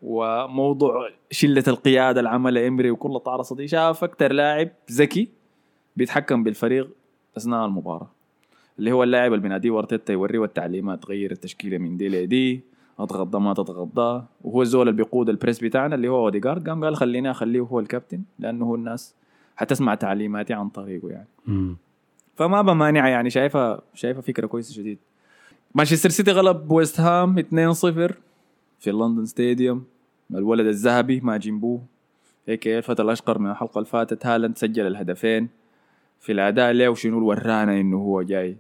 وموضوع 0.05 1.11
شلة 1.31 1.65
القيادة 1.69 2.21
اللي 2.21 2.31
عملها 2.31 2.69
إمري 2.69 2.91
وكل 2.91 3.19
طارصه 3.21 3.57
دي 3.57 3.69
شاف 3.69 4.05
أكثر 4.05 4.33
لاعب 4.33 4.69
ذكي 4.93 5.29
بيتحكم 5.97 6.43
بالفريق 6.43 6.91
أثناء 7.37 7.67
المباراة 7.67 8.11
اللي 8.79 8.93
هو 8.93 9.03
اللاعب 9.03 9.33
اللي 9.33 9.43
بيناديه 9.43 9.79
ارتيتا 9.79 10.13
يوريه 10.13 10.45
التعليمات 10.45 11.07
غير 11.07 11.31
التشكيلة 11.31 11.79
من 11.79 11.97
دي 11.97 12.09
لدي 12.09 12.61
اتغضى 12.99 13.39
ما 13.39 13.55
تتغضى 13.55 14.25
وهو 14.45 14.63
الزول 14.63 14.89
اللي 14.89 15.03
بيقود 15.03 15.29
ال 15.29 15.35
press 15.35 15.65
بتاعنا 15.65 15.95
اللي 15.95 16.09
هو 16.09 16.25
اوديجارد 16.25 16.69
قام 16.69 16.85
قال 16.85 16.97
خليني 16.97 17.31
أخليه 17.31 17.61
هو 17.61 17.81
الكابتن 17.81 18.23
لأنه 18.39 18.65
هو 18.65 18.75
الناس 18.75 19.15
حتسمع 19.57 19.95
تعليماتي 19.95 20.53
عن 20.53 20.69
طريقه 20.69 21.09
يعني. 21.09 21.29
فما 22.35 22.63
بمانعها 22.63 23.09
يعني 23.09 23.31
شايفها 23.31 23.83
شايفها 23.95 24.23
فكرة 24.23 24.47
كويسة 24.47 24.75
شديد. 24.75 24.99
مانشستر 25.75 26.09
سيتي 26.09 26.33
غلب 26.33 26.71
ويست 26.71 27.01
هام 27.01 27.41
2-0 27.41 27.45
في 28.81 28.91
لندن 28.93 29.25
ستاديوم. 29.25 29.85
الولد 30.31 30.67
الذهبي 30.67 31.21
ما 31.21 31.37
جنبوه 31.37 31.83
هيك 32.49 32.69
الفتى 32.69 33.03
الأشقر 33.03 33.39
من 33.39 33.51
الحلقة 33.51 33.79
اللي 33.79 33.89
فاتت 33.89 34.27
هالاند 34.27 34.59
سجل 34.59 34.87
الهدفين. 34.87 35.49
في 36.21 36.33
الأداء 36.33 36.73
له 36.73 36.89
وشنو 36.89 37.29
ورانا 37.29 37.81
إنه 37.81 37.97
هو 37.97 38.23
جاي 38.23 38.57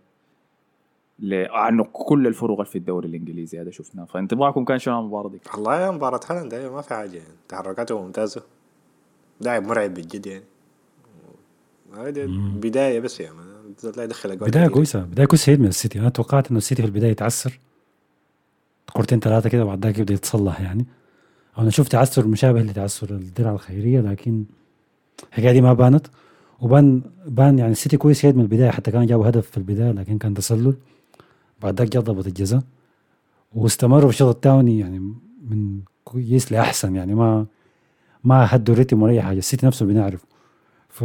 لعنق 1.19 1.91
كل 1.93 2.27
الفروق 2.27 2.61
اللي 2.61 2.71
في 2.71 2.79
الدوري 2.79 3.09
الإنجليزي؟ 3.09 3.61
هذا 3.61 3.71
شفناه. 3.71 4.05
فانطباعكم 4.05 4.65
كان 4.65 4.79
شنو 4.79 4.95
عن 4.95 5.01
المباراة 5.01 5.29
دي؟ 5.29 5.41
والله 5.55 5.81
يا 5.81 5.91
مباراة 5.91 6.21
هالاند 6.31 6.55
أيوة 6.55 6.75
ما 6.75 6.83
في 6.83 6.95
حاجة. 6.95 7.17
يعني 7.17 7.35
تحركاته 7.49 8.03
ممتازة. 8.03 8.43
لاعب 9.41 9.63
مرعب 9.63 9.95
بالجد 9.95 10.27
يعني. 10.27 10.45
هذه 11.97 12.27
بداية 12.57 13.01
بس 13.01 13.23
لا 13.97 14.05
يدخل 14.05 14.37
بداية. 14.37 14.69
كويسة 14.69 15.01
بداية 15.01 15.27
كويسه 15.27 15.53
جدا 15.53 15.63
من 15.63 15.69
السيتي. 15.69 16.01
أنا 16.01 16.09
توقعت 16.09 16.51
إنه 16.51 16.59
السيتي 16.59 16.83
في 16.83 16.89
البداية 16.89 17.11
يتعثر. 17.11 17.61
كورتين 18.93 19.21
ثلاثة 19.21 19.49
كده 19.49 19.65
بعد 19.65 19.85
ذاك 19.85 19.99
يبدأ 19.99 20.15
يتصلح 20.15 20.61
يعني. 20.61 20.87
أنا 21.59 21.71
شفت 21.71 21.93
تعثر 21.93 22.27
مشابه 22.27 22.63
لتعثر 22.63 23.11
الدرع 23.11 23.53
الخيرية 23.53 24.01
لكن 24.01 24.45
الحكاية 25.29 25.53
دي 25.53 25.61
ما 25.61 25.73
بانت. 25.73 26.07
وبان 26.61 27.03
بان 27.27 27.59
يعني 27.59 27.73
السيتي 27.73 27.97
كويس 27.97 28.27
جدا 28.27 28.37
من 28.37 28.43
البداية 28.43 28.71
حتى 28.71 28.91
كان 28.91 29.07
جابوا 29.07 29.29
هدف 29.29 29.51
في 29.51 29.57
البداية 29.57 29.93
لكن 29.93 30.19
كان 30.19 30.35
تسلل. 30.35 30.75
بعد 31.63 31.79
ذاك 31.79 31.89
جا 31.89 32.01
ضربة 32.01 32.27
الجزاء. 32.27 32.63
واستمروا 33.55 34.01
في 34.11 34.15
الشوط 34.15 34.35
الثاني 34.35 34.79
يعني 34.79 34.99
من 35.51 35.81
كويس 36.05 36.53
لأحسن 36.53 36.97
يعني 36.97 37.15
ما 37.15 37.47
ما 38.25 38.47
هدوا 38.55 38.75
الريتم 38.75 39.03
ولا 39.03 39.13
أي 39.13 39.23
حاجة. 39.23 39.39
السيتي 39.39 39.67
نفسه 39.67 39.87
بنعرف. 39.87 40.25
ف 40.89 41.05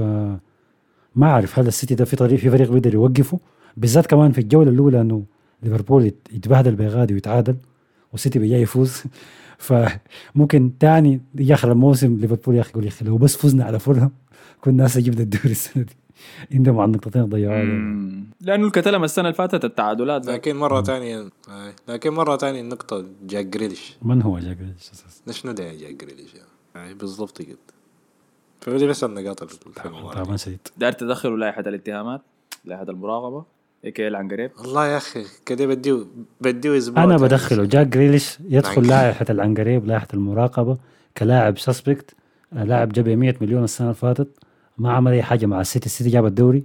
ما 1.15 1.27
أعرف 1.27 1.59
هل 1.59 1.67
السيتي 1.67 1.95
ده 1.95 2.05
في 2.05 2.15
طريق 2.15 2.39
في 2.39 2.49
فريق 2.49 2.71
بيقدر 2.71 2.93
يوقفه. 2.93 3.39
بالذات 3.77 4.05
كمان 4.07 4.31
في 4.31 4.41
الجولة 4.41 4.69
الأولى 4.71 5.01
إنه 5.01 5.23
ليفربول 5.63 6.05
يت- 6.05 6.27
يتبهدل 6.31 6.75
بغادي 6.75 7.13
ويتعادل 7.13 7.55
والسيتي 8.11 8.39
بيجي 8.39 8.53
يفوز. 8.55 9.03
فممكن 9.59 10.77
تاني 10.79 11.21
يجي 11.35 11.53
اخر 11.53 11.71
الموسم 11.71 12.17
ليفربول 12.17 12.55
يا 12.55 12.61
أخي 12.61 12.69
يقول 12.69 12.83
يا 12.83 12.89
أخي 12.89 13.05
لو 13.05 13.17
بس 13.17 13.37
فزنا 13.37 13.65
على 13.65 13.79
فولهام 13.79 14.11
كنا 14.61 14.71
الناس 14.71 14.97
جبنا 14.97 15.21
الدوري 15.21 15.51
السنة 15.51 15.83
دي. 15.83 15.95
عندهم 16.53 16.79
عن 16.79 16.91
نقطتين 16.91 17.25
ضيعوها. 17.25 17.63
مم. 17.63 18.25
لأنه 18.41 18.65
الكتلم 18.67 19.03
السنة 19.03 19.25
اللي 19.25 19.35
فاتت 19.37 19.65
التعادلات. 19.65 20.25
لكن 20.25 20.55
مرة 20.55 20.81
تانية 20.81 21.29
آه، 21.49 21.73
لكن 21.87 22.09
مرة 22.13 22.35
تانية 22.35 22.61
النقطة 22.61 23.05
جاك 23.23 23.45
جريليش. 23.45 23.97
من 24.01 24.21
هو 24.21 24.39
جاك 24.39 24.57
جريليش 24.57 24.89
أساساً؟ 24.93 25.31
شنو 25.31 25.51
ده 25.51 25.73
جاك 25.73 25.93
جريليش؟ 25.93 26.29
يعني 26.75 26.93
بالضبط 26.93 27.41
كده 27.41 27.57
فدي 28.61 28.87
بس 28.87 29.03
النقاط 29.03 29.41
اللي 29.41 30.13
تعبان 30.13 30.37
شديد 30.37 30.67
داير 30.77 30.91
تدخلوا 30.91 31.37
لائحه 31.37 31.61
الاتهامات؟ 31.61 32.21
لائحه 32.65 32.83
المراقبة؟ 32.83 33.45
هيك 33.83 33.99
عنقريب. 34.01 34.51
والله 34.59 34.87
يا 34.87 34.97
أخي 34.97 35.23
كده 35.45 35.65
بديه 35.65 36.05
بديه 36.41 36.77
أسبوع 36.77 37.03
أنا. 37.03 37.17
بدخله. 37.17 37.65
جاك 37.65 37.87
جريليش 37.87 38.37
يدخل. 38.49 38.87
لائحة 38.87 39.25
العنقريب 39.29 39.85
لائحة 39.85 40.07
المراقبة 40.13 40.77
كلاعب 41.17 41.57
suspect 41.57 42.15
لاعب 42.51 42.89
جاب 42.91 43.09
100 43.09 43.35
مليون 43.41 43.63
السنة 43.63 43.87
اللي 43.87 43.95
فاتت 43.95 44.27
ما 44.77 44.91
عمل 44.91 45.11
أي 45.11 45.23
حاجة 45.23 45.45
مع 45.45 45.61
السيتي. 45.61 45.85
السيتي 45.85 46.09
جاب 46.09 46.25
الدوري 46.25 46.63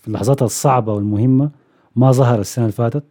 في 0.00 0.08
اللحظات 0.08 0.42
الصعبة 0.42 0.92
والمهمة 0.92 1.50
ما 1.96 2.12
ظهر 2.12 2.40
السنة 2.40 2.64
اللي 2.64 2.72
فاتت. 2.76 3.04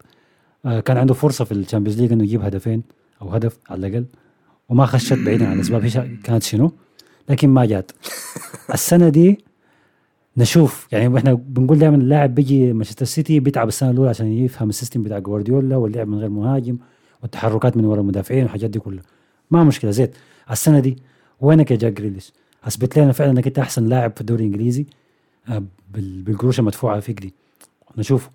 آه، 0.66 0.80
كان 0.80 0.98
عنده 0.98 1.14
فرصة 1.14 1.46
في 1.46 1.52
ال 1.52 1.57
Champions 1.57 2.02
League 2.02 2.12
إنه 2.12 2.24
يجيب 2.24 2.42
هدفين 2.42 2.84
أو 3.22 3.30
هدف 3.30 3.58
على 3.70 3.88
الأقل 3.88 4.06
وما 4.70 4.86
خشت 4.86 5.14
بعيدا 5.14 5.48
عن 5.48 5.54
الأسباب. 5.56 5.84
هي 5.84 6.18
كانت 6.24 6.44
شنو؟ 6.44 6.72
لكن 7.30 7.50
ما 7.50 7.66
جات. 7.66 7.92
السنة 8.74 9.10
دي 9.10 9.45
نشوف. 10.38 10.88
يعني 10.92 11.18
إحنا 11.18 11.34
بنقول 11.34 11.80
دائما 11.80 11.96
اللاعب 11.96 12.36
بيجي 12.36 12.74
مانشستر 12.74 13.06
سيتي 13.06 13.40
بيتعب 13.40 13.68
السنة 13.68 13.92
الأولى 13.92 14.10
عشان 14.10 14.28
يفهم 14.28 14.70
ال 14.70 14.75
system 14.75 15.04
بتاع 15.04 15.20
جوارديولا 15.20 15.78
واللعب 15.78 16.08
من 16.08 16.18
غير 16.20 16.30
مهاجم 16.30 16.78
والتحركات 17.22 17.78
من 17.78 17.86
وراء 17.86 18.02
المدافعين 18.02 18.42
والحاجات 18.44 18.70
دي 18.70 18.80
كلها. 18.80 19.04
ما 19.52 19.64
مشكلة. 19.64 19.92
زيت 19.92 20.16
السنة 20.52 20.80
دي 20.80 20.98
وينك 21.42 21.72
يا 21.72 21.76
جاك 21.76 21.94
جريليش؟ 21.94 22.34
أثبت 22.64 23.00
لنا 23.00 23.12
فعلا 23.12 23.32
إنك 23.32 23.48
أنت 23.48 23.60
أحسن 23.60 23.86
لاعب 23.86 24.12
في 24.16 24.22
الدوري 24.22 24.44
الإنجليزي 24.46 24.86
آه، 25.50 25.64
بال- 25.94 26.22
بالقروش 26.22 26.60
المدفوعه 26.60 27.00
فيك 27.00 27.20
دي 27.20 27.34
نشوفه. 27.98 28.30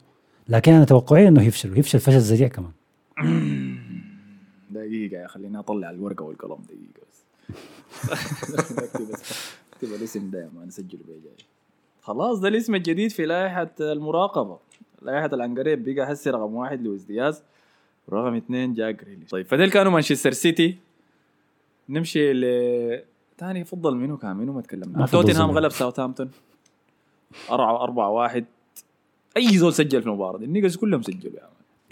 لكن 0.49 0.73
أنا 0.73 0.85
توقعي 0.85 1.29
إنه 1.29 1.43
يفشل 1.43 1.71
ويفشل 1.73 2.01
فشل 2.01 2.19
ذريع 2.19 2.49
كمان. 2.49 2.71
دقيقة 4.71 5.17
يا 5.23 5.27
خليني 5.27 5.59
أطلع 5.59 5.91
الورقة 5.91 6.23
والقلم. 6.25 6.59
دقيقة 6.69 7.01
بس. 7.11 7.23
اكتب 8.13 9.09
بس 9.13 9.23
اكتب 9.73 9.89
الاسم 10.01 10.31
ده 10.31 10.49
ما 10.57 10.65
نسجله 10.65 11.01
بيه 11.07 11.15
جاي. 11.25 11.47
خلاص 12.03 12.41
ده 12.41 12.49
الاسم 12.49 12.75
الجديد 12.75 13.11
في 13.11 13.27
لائحة 13.27 13.71
المراقبة. 13.81 14.59
لائحة 15.03 15.31
العنقريب 15.33 15.85
بقى 15.85 16.13
هسي 16.13 16.31
رقم 16.31 16.55
واحد 16.55 16.83
لويس 16.83 17.03
دياز 17.03 17.43
ورقم 18.09 18.35
اثنين 18.35 18.75
جاك 18.75 19.05
جريليش 19.05 19.31
طيب 19.31 19.47
فديل 19.47 19.71
كانوا 19.71 19.93
مانشستر 19.93 20.33
سيتي. 20.33 20.77
نمشي 21.89 22.33
ل 22.33 23.03
تاني 23.39 23.65
فضل 23.65 23.95
منو 23.95 24.17
كان؟ 24.17 24.37
منو 24.37 24.53
ما 24.53 24.61
تكلمنا؟ 24.61 25.07
توتنهام. 25.07 25.51
غلب 25.51 25.71
ساوثهامبتون. 25.71 26.31
أربعة 27.51 27.83
أربعة 27.83 28.11
واحد. 28.11 28.45
أي 29.37 29.59
زول 29.59 29.73
سجل 29.73 30.03
في 30.03 30.07
المباراة. 30.09 30.39
دي 30.39 30.45
ال 30.45 30.49
niggas 30.49 30.77
كلهم 30.77 31.03
سجلوا 31.03 31.35
يا 31.35 31.41
man 31.41 31.51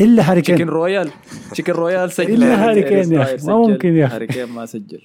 إلا 0.09 0.30
هاري 0.30 0.40
chicken 0.40 0.59
كين 0.59 0.68
royale 0.68 1.11
chicken 1.50 1.72
royale 1.72 2.12
سجل. 2.12 2.34
إلا 2.34 2.68
هاري 2.68 2.82
كين 2.82 3.12
يا. 3.12 3.26
إيريس 3.26 3.44
ما. 3.44 3.56
ممكن 3.56 3.96
يا 3.96 4.06
أخي. 4.06 4.14
هاري 4.14 4.26
كين 4.26 4.46
ما 4.48 4.66
سجل. 4.66 5.02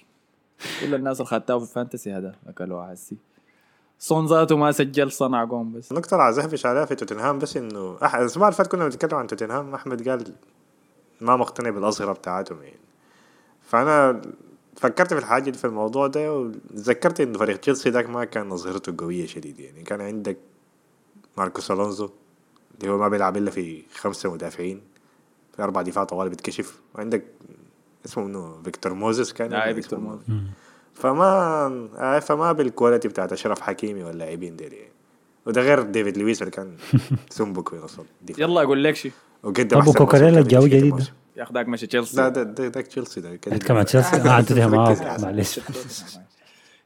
كل 0.82 0.96
الناس 0.96 1.22
اللي 1.22 1.30
خدتها 1.30 1.60
في 1.60 1.64
ال 1.64 1.70
fantasy 1.70 2.12
هذا 2.12 2.36
اكلوها 2.48 2.92
حسي 2.92 3.16
صون 4.04 4.26
ذاته 4.26 4.58
ما 4.58 4.72
سجل 4.72 5.12
صنع 5.12 5.44
جون 5.44 5.72
بس. 5.72 5.92
النقطة 5.92 6.14
اللي 6.14 6.24
عايز 6.24 6.66
عليها 6.66 6.86
في 6.86 6.96
توتنهام 6.96 7.40
بس 7.40 7.58
إنه 7.58 7.98
أح- 7.98 8.16
الأسبوع 8.16 8.48
اللي 8.48 8.58
فات 8.58 8.68
كنا 8.68 8.84
بنتكلم 8.84 9.16
عن 9.20 9.28
توتنهام 9.28 9.74
أحمد 9.76 10.10
قال 10.10 10.34
ما 11.22 11.36
مقتنع 11.36 11.70
بالأظهرة 11.70 12.14
بتاعتهم 12.14 12.64
يعني. 12.64 12.80
فأنا 13.62 14.22
فكرت 14.76 15.14
في 15.14 15.20
الحاجة 15.20 15.44
دي 15.50 15.58
في 15.58 15.66
الموضوع 15.66 16.08
ده 16.08 16.34
وتذكرت 16.34 17.22
إنه 17.22 17.38
فريق 17.40 17.58
تشيلسي 17.58 17.90
ذاك 17.90 18.10
ما 18.10 18.26
كان 18.26 18.52
اظهرته 18.52 18.94
قوية 18.98 19.26
شديد 19.26 19.60
يعني. 19.60 19.84
كان 19.84 20.02
عندك 20.02 20.38
ماركوس 21.38 21.72
ألونزو 21.72 22.10
اللي 22.82 22.92
هو 22.92 22.98
ما 22.98 23.08
بيلعب 23.08 23.38
إلا 23.38 23.52
في 23.52 23.84
خمسة 23.96 24.34
مدافعين 24.34 24.82
في 25.56 25.64
أربع 25.64 25.82
دفاع 25.82 26.04
طوالي 26.04 26.30
بيتكشف. 26.30 26.82
وعندك 26.96 27.24
اسمه 28.06 28.24
منو؟ 28.24 28.62
فيكتور 28.64 28.94
موزيس 28.94 29.34
كان 29.34 29.48
ولا 29.54 29.74
فيكتور 29.74 30.00
موزيس. 30.00 30.26
فما 30.94 31.28
آه 31.98 32.20
فما 32.20 32.52
بال 32.52 32.64
quality 32.64 33.08
بتاعت 33.08 33.34
أشرف 33.34 33.62
حكيمي 33.62 34.04
واللاعبين 34.04 34.56
ديل 34.56 34.74
يعني 34.74 34.94
وده 35.46 35.62
غير 35.62 35.82
ديفيد 35.82 36.18
لويس 36.18 36.42
اللي 36.42 36.52
كان 36.52 36.78
سنبك 37.30 37.70
في 37.70 37.76
نص 37.76 38.00
يلا 38.38 38.62
أقول 38.62 38.84
لك 38.84 38.96
شيء 38.96 39.12
وقدم 39.44 39.78
موسم 39.78 40.08
الجاوي 40.38 40.70
كان 40.70 40.80
جديد. 40.80 41.08
يا 41.38 41.48
ذاك 41.54 41.68
مشى 41.68 41.88
تشيلسي. 41.88 42.18
لا 42.18 42.30
ده 42.30 42.44
ده 42.44 42.68
ده 42.68 42.82
تشيلسي 42.82 43.22
ده 43.22 43.36
كده. 43.36 43.58
كمان 43.58 43.86
تشيلسي؟ 43.86 44.24
ما 44.24 44.32
عدتها 44.32 44.68
معاه 44.68 45.18
معلش. 45.22 45.60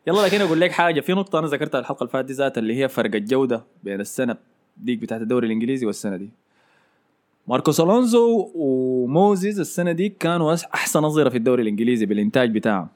يلا 0.07 0.21
لكن 0.25 0.41
أقول 0.41 0.61
لك 0.61 0.71
حاجة. 0.71 1.01
في 1.01 1.13
نقطة 1.13 1.39
أنا 1.39 1.47
ذكرتها 1.47 1.79
الحلقة 1.79 1.99
اللي 2.01 2.11
فاتت 2.11 2.27
دي 2.27 2.33
ذاتها 2.33 2.61
اللي 2.61 2.83
هي 2.83 2.89
فرق 2.89 3.15
الجودة 3.15 3.63
بين 3.83 4.01
السنة 4.01 4.37
ديك 4.77 4.99
بتاعت 4.99 5.21
الدوري 5.21 5.47
الإنجليزي 5.47 5.85
والسنة 5.85 6.17
دي. 6.17 6.29
ماركوس 7.47 7.79
ألونزو 7.79 8.51
وموزيز 8.55 9.59
السنة 9.59 9.91
دي 9.91 10.09
كانوا 10.09 10.55
أحسن 10.73 11.05
اظهره 11.05 11.29
في 11.29 11.37
الدوري 11.37 11.61
الإنجليزي 11.61 12.05
بالإنتاج 12.05 12.51
بتاعهم. 12.51 12.87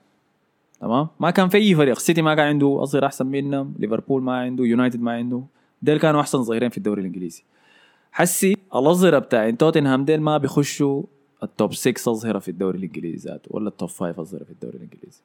تمام؟ 0.82 1.08
ما 1.20 1.32
كان 1.32 1.50
في 1.50 1.58
أي 1.58 1.76
فريق. 1.76 2.00
سيتي 2.00 2.22
ما 2.22 2.36
كان 2.36 2.48
عنده 2.48 2.80
اظهره 2.84 3.06
احسن 3.06 3.26
منهم 3.26 3.74
ليفربول 3.80 4.24
ما 4.24 4.38
عنده 4.40 4.64
يونايتد 4.64 5.02
ما 5.02 5.12
عنده. 5.12 5.44
ديل 5.82 6.00
كانوا 6.00 6.22
أحسن 6.22 6.44
ظهيرين 6.44 6.70
في 6.70 6.78
الدوري 6.78 7.02
الإنجليزي. 7.02 7.44
حسي 8.12 8.58
الأظهرة 8.76 9.20
بتاع 9.20 9.50
توتنهام 9.50 10.06
ديل 10.06 10.22
ما 10.22 10.38
بيخشوا 10.38 11.04
ال 11.44 11.51
top 11.51 11.74
6 11.74 12.12
أظهرة 12.12 12.40
في 12.40 12.52
الدوري 12.52 12.78
الإنجليزي 12.78 13.30
ذاته 13.30 13.48
ولا 13.50 13.70
ال 13.70 13.75
top 13.75 13.90
5 13.90 14.22
أظهرة 14.22 14.44
في 14.44 14.50
الدوري 14.52 14.78
الإنجليزي. 14.78 15.22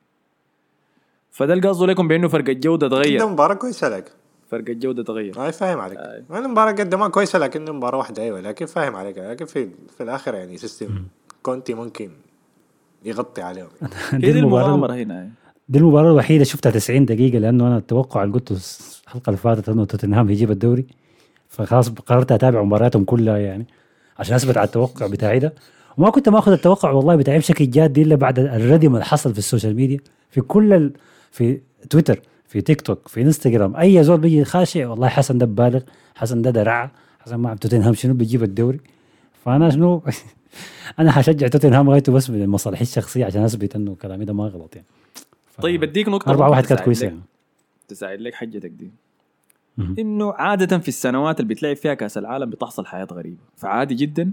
فده 1.31 1.53
اللي 1.55 1.69
قصده 1.69 1.87
لكم 1.87 2.09
بأنه 2.09 2.29
فرق 2.29 2.49
الجوده 2.49 2.89
ده 2.89 3.03
تغير 3.03 3.27
مباراة 3.27 3.55
كويسة 3.55 3.89
لك. 3.89 4.13
فرق 4.51 4.65
الجوده 4.71 5.03
تغير. 5.03 5.47
أي 5.47 5.53
فاهم 5.53 5.81
عليك. 5.81 5.99
أنا 6.31 6.39
المباراة 6.39 6.73
قدمها 6.73 7.09
كويسة 7.09 7.39
لكن 7.39 7.73
مباراة 7.73 7.99
واحدة 7.99 8.23
أيوه 8.23 8.41
لكن 8.41 8.67
فاهم 8.67 8.97
عليك. 8.97 9.19
لكن 9.19 9.45
في 9.45 9.71
في 9.97 10.03
الآخر 10.03 10.35
يعني 10.35 10.57
system 10.57 11.05
كونتي 11.43 11.75
ممكن 11.75 12.11
يغطي 13.05 13.43
عليهم. 13.43 13.69
هي 14.13 14.33
دي 14.33 14.39
المغامرة 14.47 14.95
هنا 14.95 15.31
دي 15.69 15.79
المباراة 15.79 16.11
الوحيدة 16.11 16.45
شفتها 16.45 16.71
90 16.71 17.05
دقيقة 17.05 17.39
لأنه 17.39 17.67
أنا 17.67 17.77
التوقع 17.77 18.23
اللي 18.23 18.35
قلته 18.35 18.57
الحلقة 19.05 19.31
اللي 19.31 19.37
فاتت 19.39 19.69
إنه 19.69 19.85
توتنهام 19.85 20.29
هيجيب 20.29 20.51
الدوري. 20.51 20.87
فخلاص 21.49 21.89
قررت 21.89 22.33
أتابع 22.33 22.63
مبارياتهم 22.63 23.05
كلها 23.05 23.39
يعني 23.39 23.67
عشان 24.19 24.35
أثبت 24.35 24.57
على 24.57 24.67
التوقع 24.67 25.07
بتاعي 25.07 25.39
ده. 25.39 25.55
وما 25.99 26.11
كنت 26.11 26.29
ماخذ 26.29 26.53
التوقع 26.53 26.91
والله 26.91 27.17
بتاعي 27.17 27.39
بشكل 27.39 27.71
جاد 27.71 27.99
إلا 27.99 28.15
بعد 28.17 28.39
الردم 28.39 28.95
اللي 28.95 29.05
حصل 29.05 29.33
في 29.33 29.39
ال 29.39 29.44
social 29.44 29.77
media 29.77 29.99
في 30.31 30.41
كل 30.41 30.73
ال... 30.73 30.93
في 31.31 31.61
تويتر 31.91 32.21
في 32.49 32.61
تيك 32.61 32.81
توك 32.81 33.09
في 33.09 33.23
إنستغرام 33.23 33.77
أي 33.77 34.05
زول 34.05 34.21
بيجي 34.21 34.45
خاشع 34.45 34.89
والله 34.89 35.09
حسن 35.09 35.39
ده 35.39 35.47
ببالغ 35.47 35.81
حسن 36.15 36.43
ده 36.43 36.51
درع 36.51 36.91
حسن 37.21 37.37
ما 37.37 37.55
توتنهام 37.55 37.95
شنو 37.95 38.15
بيجيب 38.15 38.43
الدوري. 38.43 38.81
فأنا 39.45 39.71
شنو 39.71 40.03
أنا 40.99 41.13
حشجع 41.13 41.49
توتنهام 41.49 41.91
غايته 41.91 42.13
بس 42.13 42.31
من 42.31 42.47
مصالحي 42.49 42.83
الشخصية 42.83 43.25
عشان 43.25 43.43
أثبت 43.43 43.77
إنه 43.77 43.97
كلامي 44.03 44.25
ده 44.25 44.33
ما 44.33 44.45
غلط 44.45 44.77
يعني. 44.77 44.87
طيب 45.63 45.83
أديك 45.83 46.09
نقطة 46.09 46.31
أربعة 46.31 46.51
واحد 46.51 46.67
كانت 46.67 46.89
لك- 46.89 47.03
يعني. 47.03 47.21
تساعد 47.89 48.21
لك 48.21 48.35
حجتك 48.35 48.71
دي. 48.71 48.91
إنه 49.99 50.33
عادة 50.33 50.79
في 50.79 50.89
السنوات 50.89 51.41
اللي 51.41 51.55
بتلعب 51.55 51.77
فيها 51.77 51.95
كأس 51.95 52.19
العالم 52.19 52.51
بتحصل 52.51 52.87
حياة 52.87 53.05
غريبة. 53.13 53.37
فعادي 53.57 53.95
جدا 53.95 54.33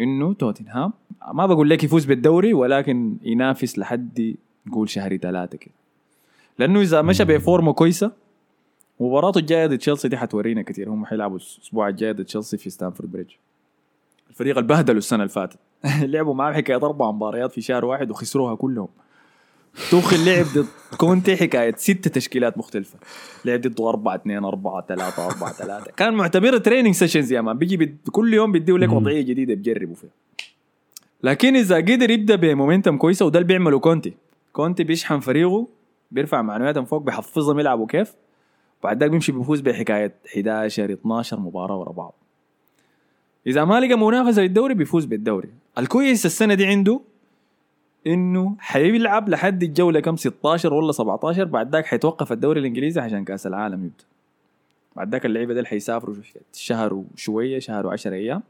إنه 0.00 0.32
توتنهام 0.34 0.92
ما 1.32 1.46
بقول 1.46 1.70
لك 1.70 1.84
يفوز 1.84 2.04
بالدوري 2.04 2.54
ولكن 2.54 3.16
ينافس 3.22 3.78
لحد 3.78 4.34
نقول 4.66 4.88
شهر 4.88 5.18
ثلاثة 5.18 5.58
كده. 5.58 5.74
لأنه 6.58 6.80
إذا 6.80 7.02
مشى 7.02 7.24
بفورمة 7.24 7.72
كويسة 7.72 8.12
مباراته 9.00 9.38
الجاية 9.38 9.66
ضد 9.66 9.78
تشيلسي 9.78 10.08
دي 10.08 10.16
حتورينا 10.16 10.62
كثير 10.62 10.88
هم 10.90 11.06
حيلعبوا 11.06 11.36
الأسبوع 11.36 11.88
الجاي 11.88 12.12
ضد 12.12 12.24
تشيلسي 12.24 12.56
في 12.56 12.70
ستانفورد 12.70 13.12
بريدج. 13.12 13.30
الفريق 14.30 14.58
اللي 14.58 14.68
بهدلوا 14.68 14.98
السنة 14.98 15.18
اللي 15.22 15.28
فاتت. 15.32 15.58
لعبوا 16.12 16.34
معاه 16.34 16.52
حكاية 16.52 16.76
أربع 16.76 17.10
مباريات 17.10 17.52
في 17.52 17.60
شهر 17.60 17.84
واحد 17.84 18.10
وخسروها 18.10 18.54
كلهم. 18.54 18.88
توخيل 19.90 20.24
لعب 20.24 20.46
ضد 20.54 20.66
كونتي 20.96 21.36
حكاية 21.36 21.74
ست 21.76 22.08
تشكيلات 22.08 22.58
مختلفة. 22.58 22.98
لعب 23.44 23.60
ضده 23.60 23.88
4 23.88 24.14
2 24.14 24.44
4 24.44 24.86
3 24.88 25.26
4 25.26 25.52
3 25.52 25.90
كان 25.96 26.14
معتبرها 26.14 26.58
training 26.58 26.94
sessions 26.94 27.32
يا 27.32 27.40
man. 27.40 27.58
بيجي 27.58 27.76
بد... 27.76 27.96
كل 28.12 28.34
يوم 28.34 28.52
بيديه 28.52 28.78
لك. 28.78 28.92
وضعية 28.92 29.22
جديدة 29.22 29.54
بيجربوا 29.54 29.94
فيها. 29.94 30.10
لكن 31.22 31.56
إذا 31.56 31.76
قدر 31.76 32.10
يبدأ 32.10 32.36
بمومنتم 32.36 32.96
كويسة 32.96 33.26
وده 33.26 33.38
اللي 33.38 33.48
بيعمله 33.48 33.78
كونتي. 33.78 34.14
كونتي 34.52 34.84
بيشحن 34.84 35.20
فريقه 35.20 35.68
بيرفع 36.10 36.42
معنوياتهم 36.42 36.84
فوق 36.84 37.02
بيحفظهم 37.02 37.58
يلعبوا 37.58 37.86
كيف؟ 37.86 38.14
بعد 38.82 39.00
ذاك 39.00 39.10
بيمشي 39.10 39.32
بيفوز 39.32 39.60
بحكاية 39.60 40.14
11 40.36 40.92
12 40.92 41.40
مباراة 41.40 41.76
ورا 41.76 41.92
بعض. 41.92 42.14
إذا 43.46 43.64
ما 43.64 43.80
لقى 43.80 43.98
منافسة 43.98 44.42
بالدوري 44.42 44.74
بيفوز 44.74 45.04
بالدوري. 45.04 45.48
الكويس 45.78 46.26
السنة 46.26 46.54
دي 46.54 46.66
عنده 46.66 47.00
إنه 48.06 48.56
حيلعب 48.58 49.28
لحد 49.28 49.62
الجولة 49.62 50.00
كم؟ 50.00 50.16
16 50.16 50.74
ولا 50.74 50.92
17 50.92 51.44
بعد 51.44 51.72
ذاك 51.72 51.86
حيتوقف 51.86 52.32
الدوري 52.32 52.60
الإنجليزي 52.60 53.00
عشان 53.00 53.24
كأس 53.24 53.46
العالم 53.46 53.84
يبدأ. 53.84 54.04
بعد 54.96 55.12
ذاك 55.12 55.26
اللعيبة 55.26 55.54
ديل 55.54 55.66
حيسافروا 55.66 56.14
شهر 56.52 56.94
وشويه 56.94 57.58
شهر 57.58 57.96
و10 57.96 58.06
أيام 58.06 58.42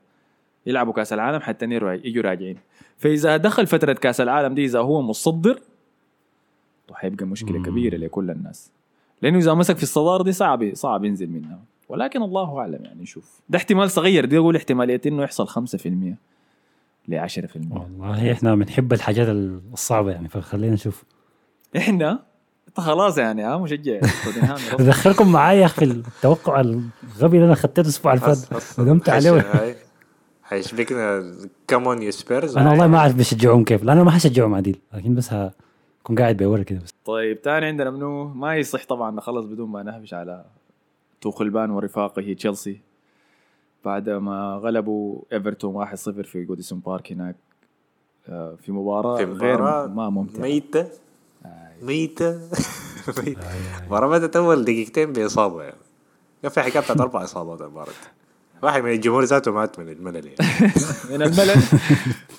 يلعبوا 0.66 0.92
كأس 0.92 1.12
العالم 1.12 1.40
حتى 1.40 1.64
يجوا 2.04 2.22
راجعين. 2.22 2.57
فإذا 2.98 3.36
دخل 3.36 3.66
فترة 3.66 3.92
كأس 3.92 4.20
العالم 4.20 4.54
دي 4.54 4.64
إذا 4.64 4.80
هو 4.80 5.02
مصدر 5.02 5.61
تو 6.88 6.94
حيبقى 6.94 7.26
مشكلة. 7.26 7.62
كبيرة 7.62 7.96
لكل 7.96 8.30
الناس. 8.30 8.70
لأنه 9.22 9.38
إذا 9.38 9.54
مسك 9.54 9.76
في 9.76 9.82
الصدارة 9.82 10.22
دي 10.22 10.32
صعب 10.32 10.74
صعب 10.74 11.04
ينزل 11.04 11.30
منها. 11.30 11.59
ولكن 11.88 12.22
الله 12.22 12.59
أعلم 12.59 12.84
يعني 12.84 13.02
نشوف 13.02 13.40
ده 13.48 13.59
احتمال 13.59 13.90
صغير 13.90 14.24
دي 14.24 14.38
أقول 14.38 14.57
احتمالية 14.57 15.00
إنه 15.07 15.22
يحصل 15.22 15.48
5% 15.48 15.86
ل 17.09 17.28
10% 17.28 17.38
والله 17.70 18.32
إحنا 18.32 18.54
بنحب 18.54 18.92
الحاجات 18.92 19.28
الصعبة 19.28 20.11
يعني 20.11 20.28
فخلينا 20.28 20.74
نشوف. 20.74 21.04
إحنا؟ 21.76 22.22
انت 22.68 22.80
خلاص 22.80 23.18
يعني 23.18 23.42
ها 23.42 23.59
مشجع. 23.59 24.00
ادخلكم 24.72 25.32
معايا 25.32 25.66
في 25.66 25.84
التوقع 25.84 26.61
الغبي 26.61 27.36
اللي 27.36 27.46
أنا 27.46 27.54
خدته 27.54 27.80
الأسبوع 27.80 28.12
اللي 28.14 28.24
فات 28.24 28.38
ندمت 28.80 29.09
عليه. 29.09 29.40
هاي 29.40 29.74
حيشبكنا 30.42 31.32
come 31.68 31.91
on 31.91 32.03
you 32.03 32.11
Spurs 32.11 32.57
أنا 32.57 32.70
والله 32.70 32.86
ما 32.86 32.98
أعرف 32.98 33.14
بشجعهم 33.14 33.64
كيف. 33.64 33.82
لأنه 33.84 34.04
ما 34.04 34.11
حشجعهم 34.11 34.54
عديل 34.54 34.78
لكن 34.94 35.14
بس 35.14 35.32
هكون 35.32 36.18
قاعد 36.18 36.36
بورا 36.36 36.62
كده 36.62 36.80
بس. 36.80 36.90
طيب 37.04 37.42
تاني 37.42 37.66
عندنا 37.66 37.90
منو؟ 37.90 38.28
ما 38.28 38.57
يصح 38.57 38.84
طبعا 38.84 39.11
نخلص 39.11 39.46
بدون 39.46 39.68
ما 39.68 39.82
نهبش 39.82 40.14
على 40.14 40.44
توخلبان 41.20 41.70
ورفاقه 41.70 42.32
تشيلسي. 42.32 42.80
بعد 43.87 44.11
ما 44.11 44.61
غلبوا 44.62 45.22
إيفرتون 45.32 45.87
1-0 45.87 45.95
في 46.22 46.45
جوديسون 46.45 46.78
بارك 46.78 47.12
هناك 47.12 47.37
آه، 48.28 48.57
في 48.62 48.72
مباراة 48.72 49.16
في 49.16 49.24
غير 49.24 49.55
مباراة 49.55 49.87
ما 49.87 50.11
ممتعة. 50.11 50.41
ميتة. 50.43 50.89
ميتة. 51.82 52.41
ميتة. 53.18 53.41
مباراة 53.87 54.09
بدأت 54.09 54.37
أول 54.37 54.64
دقيقتين 54.64 55.12
بإصابة 55.12 55.62
يعني. 55.62 55.76
كان 56.43 56.51
في 56.51 56.61
حكاية 56.61 56.82
بتاعت 56.82 57.01
أربع 57.01 57.24
إصابات 57.24 57.61
المباراة. 57.61 57.93
واحد 58.62 58.82
من 58.82 58.91
الجمهور 58.91 59.24
ذاته 59.24 59.53
مات 59.53 59.78
من 59.78 59.89
الملل 59.89 60.26
يعني. 60.26 60.72
من 61.11 61.22
الملل؟ 61.22 61.62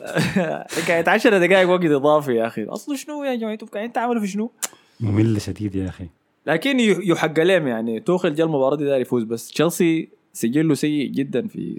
حكاية 0.82 1.10
10 1.10 1.38
دقائق 1.38 1.70
وقت 1.70 1.86
إضافي 1.86 2.36
يا 2.36 2.48
أخي. 2.48 2.66
أصله 2.66 2.96
شنو 2.96 3.24
يا 3.24 3.36
جماعة؟ 3.36 3.54
أنتوا 3.54 3.68
قاعدين 3.68 3.94
تعملوا 3.94 4.22
في 4.22 4.28
شنو؟ 4.28 4.52
ممل 5.00 5.42
شديد 5.42 5.76
يا 5.76 5.90
أخي. 5.90 6.10
لكن 6.46 6.80
يحق 6.80 7.40
لهم 7.40 7.68
يعني. 7.68 8.00
توخل 8.00 8.36
جا 8.36 8.44
المباراة 8.44 8.76
دي 8.76 8.86
داير 8.86 9.02
يفوز 9.02 9.24
بس 9.24 9.48
تشيلسي 9.48 10.17
سجله 10.38 10.74
سيء 10.74 11.12
جدا 11.12 11.48
في 11.48 11.78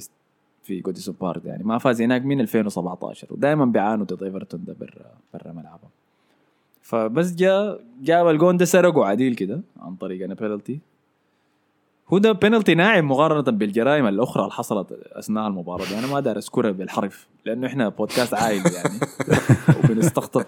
في 0.63 0.81
جوديسون 0.81 1.15
بارك 1.21 1.45
يعني. 1.45 1.65
ما 1.65 1.79
فاز 1.79 2.03
هناك 2.03 2.25
من 2.25 2.41
2017 2.41 3.27
ودائما 3.31 3.65
بيعانوا 3.65 4.05
ضد 4.05 4.23
إيفرتون 4.23 4.65
ده 4.65 4.77
برا 4.81 5.13
برا 5.35 5.53
ملعبهم. 5.53 5.91
فبس 6.83 7.35
جاء 7.35 7.81
جاب 8.03 8.29
الجون 8.29 8.57
ده 8.57 8.65
سرقوا 8.65 9.07
عديل 9.07 9.35
كده 9.35 9.61
عن 9.81 9.95
طريق 9.95 10.25
أنا 10.25 10.35
بينالتي 10.35 10.79
هو 12.09 12.19
ده 12.19 12.33
بينالتي 12.33 12.75
ناعم 12.75 13.11
مقارنة 13.11 13.59
بالجرائم 13.59 14.07
الأخرى 14.07 14.43
اللي 14.43 14.55
حصلت 14.55 14.93
أثناء 14.93 15.47
المباراة 15.47 15.85
دي. 15.89 15.99
أنا 15.99 16.07
ما 16.07 16.21
دار 16.21 16.37
أذكرها 16.37 16.71
بالحرف 16.71 17.27
لأنه 17.45 17.67
إحنا 17.67 17.89
بودكاست 17.89 18.35
عائلي 18.35 18.71
يعني. 18.75 19.01
وبنستقطب 19.85 20.45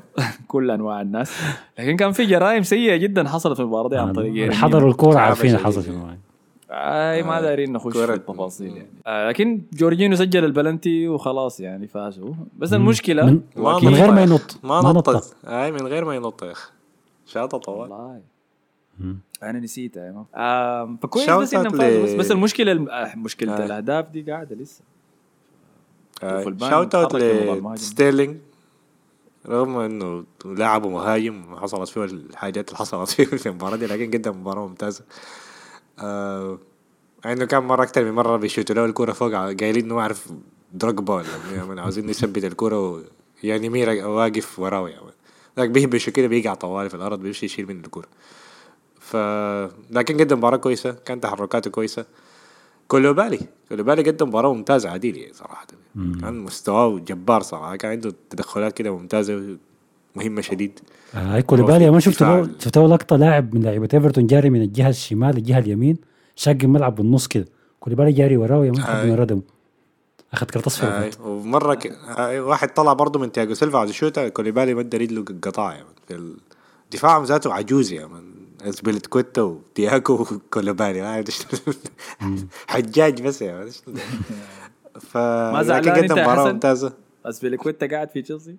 كل 0.48 0.70
أنواع 0.70 1.00
الناس. 1.00 1.32
لكن 1.78 1.96
كان 1.96 2.12
في 2.12 2.26
جرائم 2.26 2.62
سيئة 2.62 2.96
جدا 2.96 3.28
حصلت 3.28 3.56
في 3.56 3.62
المباراة 3.62 3.88
دي 3.88 3.96
عن 3.96 4.12
طريق 4.12 4.28
اللي 4.28 4.40
ييرمين. 4.40 4.58
حضروا 4.58 4.90
الكورة 4.90 5.12
صعبة 5.12 5.26
عارفين 5.26 5.58
شديد. 5.58 6.29
اي 6.72 7.22
ما 7.22 7.38
آه، 7.38 7.40
دايرين 7.40 7.72
نخش 7.72 7.92
كرة- 7.92 7.96
في 7.96 8.14
التفاصيل 8.14 8.76
يعني. 8.76 8.88
آه 9.06 9.28
لكن 9.28 9.62
جورجينو 9.72 10.16
سجل 10.16 10.44
البلنتي 10.44 11.08
وخلاص 11.08 11.60
يعني 11.60 11.86
فازوا. 11.88 12.34
بس 12.58 12.72
المشكلة 12.72 13.26
من, 13.26 13.40
من 13.56 13.94
غير. 13.94 14.10
ما 14.10 14.22
ينط. 14.22 14.58
ما 14.62 14.80
ما 14.82 14.92
نط 14.92 15.08
نطت 15.10 15.36
هاي 15.46 15.72
من 15.72 15.86
غير 15.86 16.04
ما 16.04 16.14
ينط 16.14 16.42
يا 16.42 16.52
أخي. 16.52 16.70
شاطة 17.26 17.58
طوال. 17.58 17.78
والله. 17.92 18.20
أنا 19.42 19.58
نسيتها. 19.60 20.24
آه 20.34 20.96
فكويس 21.02 21.30
بس 21.30 21.54
انهم 21.54 21.78
فازوا 21.78 22.02
بس, 22.04 22.12
بس 22.12 22.30
المشكلة 22.30 22.72
الم- 22.72 22.88
آه 22.88 23.16
مشكلة 23.16 23.56
آه. 23.62 23.64
الأهداف 23.66 24.08
دي 24.10 24.22
قاعدة 24.32 24.56
لسه. 24.56 24.82
shout 26.60 26.94
out. 26.94 27.14
لستيرلينج 27.74 28.36
رغم 29.48 29.78
إنه 29.78 30.24
لاعبه 30.44 30.88
مهاجم 30.88 31.56
حصلت 31.56 31.88
فيه 31.88 32.04
الحاجات 32.04 32.68
اللي 32.68 32.78
حصلت 32.78 33.08
فيه 33.10 33.24
في 33.24 33.48
المباراة 33.48 33.76
دي 33.76 33.86
لكن 33.86 34.10
قدم 34.18 34.40
مباراة 34.40 34.66
ممتازة. 34.66 35.04
آه 36.00 36.58
إنه 37.26 37.44
كان 37.44 37.62
مرة 37.62 37.82
أكثر 37.82 38.04
من 38.04 38.10
مرة 38.12 38.36
بيشوتوا. 38.36 38.74
له 38.74 38.84
الكورة 38.84 39.12
فوق 39.12 39.32
قايلين 39.34 39.84
إنه 39.84 39.94
ما 39.94 40.00
أعرف 40.00 40.28
دروجبا 40.72 41.24
يعني 41.54 41.80
عاوزين 41.80 42.08
يثبت 42.08 42.44
الكورة 42.44 42.90
و- 42.90 43.00
يعني 43.42 43.68
مينا 43.68 44.04
واقف 44.04 44.58
وراه 44.58 44.88
يعني. 44.88 45.02
ذاك 45.56 45.70
بيهبش 45.70 46.10
كده 46.10 46.26
بيقع 46.26 46.54
طوالي 46.54 46.88
في 46.88 46.94
الأرض 46.96 47.20
بيمشي 47.20 47.46
يشيل 47.46 47.66
من 47.66 47.84
الكورة. 47.84 48.06
ف 49.00 49.16
لكن 49.90 50.20
قدم 50.20 50.38
مباراة 50.38 50.56
كويسة 50.56 50.90
كان 50.92 51.20
تحركاته 51.20 51.70
كويسة. 51.70 52.04
كولوبالي 52.88 53.40
كولوبالي 53.68 54.02
قدم 54.02 54.28
مباراة 54.28 54.52
ممتازة 54.54 54.90
عديل 54.90 55.16
يعني 55.16 55.32
صراحة 55.34 55.66
كان 56.20 56.38
مستواه 56.38 56.98
جبار 56.98 57.42
صراحة 57.42 57.76
كان 57.76 57.90
عنده 57.90 58.14
تدخلات 58.30 58.72
كده 58.72 58.96
ممتازة. 58.96 59.56
مهمة 60.14 60.40
شديد. 60.40 60.78
آه، 61.14 61.18
هاي 61.34 61.42
كوليبالي 61.42 61.90
ما 61.90 62.00
شفت 62.00 62.18
شفت 62.58 62.78
له 62.78 62.86
لقطة 62.88 63.16
لاعب 63.16 63.54
من 63.54 63.62
لعيبة 63.62 63.88
إيفرتون 63.94 64.26
جاري 64.26 64.50
من 64.50 64.62
الجهة 64.62 64.88
الشمال 64.88 65.34
للجهه 65.34 65.58
اليمين 65.58 65.96
شاق 66.36 66.56
الملعب 66.62 66.94
بالنص 66.94 67.26
كده. 67.26 67.44
كوليبالي 67.80 68.12
جاري 68.12 68.36
وراه 68.36 68.66
لحد. 68.66 69.06
ما 69.06 69.14
ردمه 69.14 69.42
أخذ 70.32 70.46
كرت 70.46 70.66
اصفر 70.66 71.10
ومرة 71.24 71.74
ك... 71.74 71.92
واحد 72.32 72.68
طلع 72.74 72.92
برضه 72.92 73.18
من 73.20 73.32
تياجو 73.32 73.54
سيلفا 73.54 73.78
على 73.78 73.90
الشوطه 73.90 74.28
كوليبالي 74.28 74.74
مد 74.74 74.94
رجله 74.94 75.24
قطاع 75.42 75.72
يعني. 75.74 75.86
في 76.08 76.34
الدفاع 76.84 77.24
ذاته 77.24 77.52
عجوز 77.54 77.92
يا 77.92 78.06
من 78.06 78.22
اسبلت 78.62 79.06
كوتا 79.06 79.58
إيش- 81.30 81.44
حجاج 82.66 83.22
بس 83.22 83.42
يا 83.42 83.54
مان. 83.54 83.70
ف 85.10 85.16
ما 85.16 85.62
زعلان 85.62 86.04
مباراة 86.04 86.44
حسن؟ 86.44 86.52
ممتازة. 86.52 86.92
اسبيليكويتا 87.26 87.86
قاعد 87.86 88.10
في 88.10 88.22
تشيلسي؟ 88.22 88.56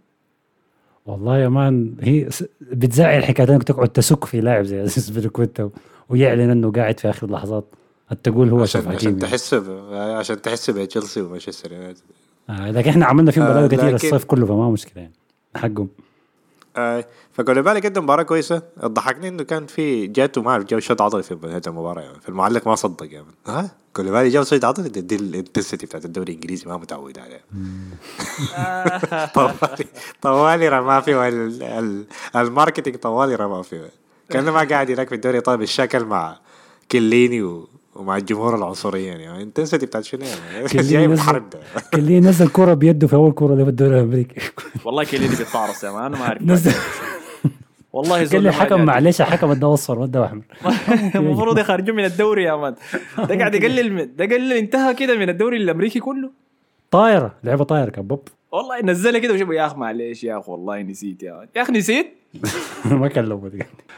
والله 1.06 1.38
يا 1.38 1.49
مان 1.49 1.95
هي 2.02 2.30
بتزعل 2.62 3.24
حكايه 3.24 3.49
إنك 3.49 3.64
تقعد 3.64 3.89
تسك 3.89 4.26
في 4.26 4.41
لاعب 4.41 4.64
زي 4.64 4.84
أساس 4.84 5.10
بيركويتا 5.10 5.70
ويعلن 6.10 6.49
إنه 6.49 6.72
قاعد 6.72 6.99
في 6.99 7.10
آخر 7.10 7.28
اللحظات 7.28 7.66
تقول 8.24 8.49
هو 8.49 8.62
عشان 8.62 8.88
عشان. 8.88 9.20
تحس. 9.20 9.54
عشان 9.93 10.41
تحس 10.41 10.70
بتشيلسي 10.70 11.22
ومانشستر 11.22 11.72
يونايتد 11.72 12.02
آه 12.49 12.72
لكن 12.72 12.89
إحنا 12.89 13.06
عملنا 13.06 13.32
فيهم 13.32 13.43
آه، 13.43 13.52
بلاوي 13.52 13.68
كثير 13.68 13.95
الصيف 13.95 14.24
كله 14.24 14.45
فما 14.45 14.70
مشكلة 14.70 15.02
يعني 15.02 15.14
حقهم 15.56 15.89
آه 16.78 17.05
فكوليبالي 17.32 17.80
قدم 17.80 18.03
مباراة 18.03 18.24
كويسة. 18.24 18.61
ضحكني 18.86 19.28
إنه 19.28 19.43
كان 19.43 19.65
في 19.65 20.07
جاته 20.07 20.41
ما 20.41 20.51
أعرف 20.51 20.63
جاب 20.65 20.80
شوط 20.80 21.01
عضلي 21.01 21.24
في 21.24 21.38
نهاية 21.43 21.61
المباراة. 21.67 22.01
يعني 22.01 22.22
فالمعلق 22.22 22.67
ما 22.67 22.76
صدق 22.76 23.13
يعني. 23.13 23.26
ها؟ 23.47 23.72
كوليبالي 23.93 24.30
جاب 24.30 24.43
شوط 24.43 24.65
عضلي 24.65 24.89
دي, 24.89 25.01
دي 25.01 25.15
ال 25.16 25.22
intensity 25.22 25.86
بتاعت 25.86 26.05
الدوري 26.05 26.32
الإنجليزي 26.34 26.65
ما 26.69 26.78
متعود 26.78 27.19
عليها 27.19 27.41
طوالي 29.36 29.86
طوالي 30.22 30.69
رماه 30.69 30.99
فيه 30.99 31.28
ال- 31.28 31.63
ال- 31.63 32.05
ال 32.36 32.41
marketing 32.41 32.95
طوالي 32.97 33.36
رماه 33.36 33.61
فيه. 33.61 33.89
كانه 34.30 34.51
ما 34.51 34.63
قاعد 34.63 34.91
هناك 34.91 35.09
في 35.09 35.15
الدوري 35.15 35.41
طيب 35.41 35.61
الشكل 35.61 36.05
مع 36.05 36.38
كيليني 36.91 37.43
و 37.43 37.67
ومع 37.96 38.18
الجمهور 38.18 38.56
العنصريين 38.56 39.20
يعني. 39.20 39.38
ال 39.38 39.42
intensity 39.42 39.86
بتاعت 39.86 40.04
شنو 40.04 40.22
يعني 40.56 40.68
جاي 40.68 41.08
من 41.08 41.14
الحرب 41.14 41.50
ده 41.50 41.60
اللي 41.94 42.20
نزل 42.20 42.48
كرة 42.50 42.74
بيده 42.74 43.08
في 43.08 43.16
أول 43.16 43.32
كرة 43.32 43.56
في 43.64 43.70
الدوري 43.70 44.00
الأمريكي؟ 44.00 44.42
والله 44.86 45.04
كيليني 45.04 45.36
بيتعرص 45.36 45.84
يا 45.84 45.92
man. 45.91 46.03
أنا 46.06 46.18
ما 46.18 46.24
اعرف 46.26 46.42
نزل 46.42 46.74
والله 47.94 48.28
قال 48.28 48.44
لي 48.44 48.52
حكم. 48.52 48.86
معلش 48.86 49.22
حكم 49.22 49.52
اداه 49.52 49.74
اصفر 49.74 50.00
ما 50.00 50.06
اداه 50.06 50.26
احمر 50.26 50.44
المفروض 51.16 51.60
يخرجوا 51.60 51.96
من 51.96 52.06
الدوري 52.06 52.44
يا 52.44 52.56
man. 52.55 52.76
ده 53.18 53.38
قاعد 53.38 53.56
يقلل 53.56 54.16
ده 54.16 54.26
قلل 54.26 54.54
انتهى 54.54 54.94
كده 54.94 55.18
من 55.18 55.30
الدوري 55.30 55.58
الأمريكي 55.58 56.00
كله. 56.00 56.32
طايرة 56.92 57.36
لعبة 57.44 57.64
طايرة 57.64 57.89
كان 57.89 58.08
بوب. 58.08 58.28
والله 58.52 58.82
نزلها 58.82 59.20
كده. 59.20 59.34
وشوف 59.34 59.50
يا 59.50 59.66
اخ 59.66 59.76
معلش 59.76 60.24
يا 60.24 60.39
اخ 60.39 60.50
والله 60.50 60.82
نسيت 60.82 61.24
يا 61.24 61.34
man. 61.34 61.47
يا 61.56 61.62
اخ 61.62 61.70
نسيت؟ 61.70 62.14
ما 62.86 63.08
لو 63.18 63.52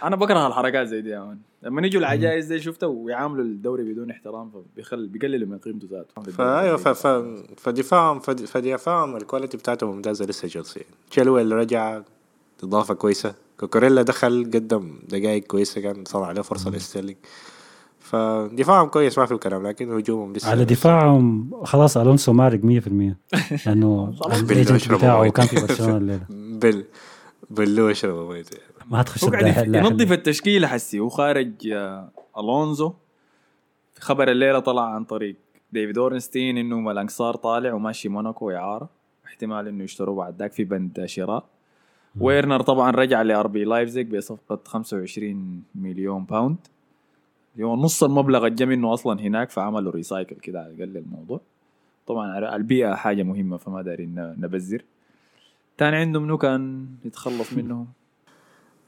أنا 0.04 0.16
بكره 0.16 0.48
الحركات 0.48 0.88
زي 0.88 1.02
دي 1.02 1.10
يا 1.10 1.20
man. 1.20 1.38
لما 1.64 1.88
يجوا 1.88 2.02
العجائز 2.02 2.46
دي 2.46 2.60
شفتها 2.60 2.88
ويعاملوا 2.88 3.44
الدوري 3.46 3.84
بدون 3.84 4.12
احترام 4.12 4.52
فبيخل 4.52 5.08
بيقللوا 5.08 5.48
من 5.48 5.58
قيمته 5.58 5.88
ذاته. 5.92 6.32
فايوه 6.32 6.78
ف... 6.78 6.88
ف... 6.88 7.08
فدفاعهم 7.58 8.20
فد... 8.20 8.46
فدفاعهم 8.46 9.16
ال 9.16 9.21
quality 9.21 9.58
بتاعتهم 9.58 9.96
ممتازة 9.96 10.26
لسه 10.26 10.48
تشيلسي. 10.48 10.82
تشيلويل 11.12 11.52
رجع 11.52 12.02
إضافة 12.64 12.94
كويسة. 12.94 13.36
كوكوريلا 13.60 14.02
دخل 14.02 14.52
قدم 14.54 15.00
دقائق 15.10 15.44
كويسة 15.44 15.82
كان 15.82 16.04
صنع 16.06 16.32
له 16.32 16.42
فرصة 16.42 16.72
لستيرلينج 16.72 17.18
فدفاعهم 18.00 18.88
كويس 18.88 19.18
ما 19.18 19.26
في 19.26 19.38
كلام 19.38 19.68
لكن 19.68 19.92
هجومهم 19.92 20.34
لسه 20.34 20.50
على 20.50 20.66
دفاعهم 20.66 21.52
خلاص 21.64 21.98
ألونسو 21.98 22.34
مارق 22.34 22.60
100% 22.60 22.64
لأنه 23.68 24.12
خلاص. 24.12 24.42
ال 24.42 24.50
agent 24.50 24.92
بتاعه. 24.92 25.30
كان 25.30 25.46
في 25.46 25.56
برشلونة 25.56 25.98
الليلة. 25.98 26.26
بال 26.62 26.84
يشربوا 27.90 28.34
ميت 28.34 28.50
ما 28.92 29.04
تخش 29.04 29.24
ينظف. 30.02 30.12
التشكيلة 30.12 30.68
حسي. 30.68 31.00
هو 31.00 31.10
خارج 31.10 31.68
آه، 31.74 32.10
ألونزو. 32.38 32.94
في 33.94 34.02
خبر 34.02 34.32
الليلة 34.32 34.60
طلع 34.60 34.86
عن 34.96 35.04
طريق 35.04 35.36
ديفيد 35.74 35.98
أورنستين 35.98 36.58
إنه 36.58 36.80
مالانج 36.80 37.17
سار 37.17 37.36
طالع 37.36 37.74
وماشي 37.74 38.10
موناكو 38.10 38.52
اعاره 38.52 38.90
احتمال 39.26 39.68
إنه 39.68 39.84
يشتروه 39.84 40.16
بعد 40.16 40.36
ذاك 40.40 40.52
في 40.54 40.64
بند 40.64 41.06
شراء. 41.06 41.46
ويرنر 42.20 42.62
طبعا 42.62 42.92
رجع 42.92 43.22
ل 43.22 43.48
RB 43.48 43.64
لايفزيج 43.64 44.16
بصفقة 44.16 44.60
25 44.66 45.64
مليون 45.76 46.24
pound. 46.26 46.58
هو 47.62 47.76
نص 47.76 48.04
المبلغ 48.04 48.46
اللي 48.46 48.56
جا 48.56 48.66
منه 48.66 48.94
أصلا 48.94 49.22
هناك 49.22 49.50
فعملوا 49.50 49.92
recycle 49.92 50.36
كده 50.36 50.60
على 50.60 50.70
الأقل 50.74 50.98
الموضوع. 50.98 51.42
طبعا 52.08 52.56
البيئة 52.56 52.94
حاجة 52.96 53.24
مهمة 53.24 53.58
فما 53.58 53.82
دارين 53.82 54.16
ن- 54.16 54.36
نبذر. 54.40 54.84
تاني 55.78 55.96
عنده 55.98 56.20
منو 56.20 56.38
كان 56.38 56.88
يتخلص 57.06 57.54
منه 57.54 57.86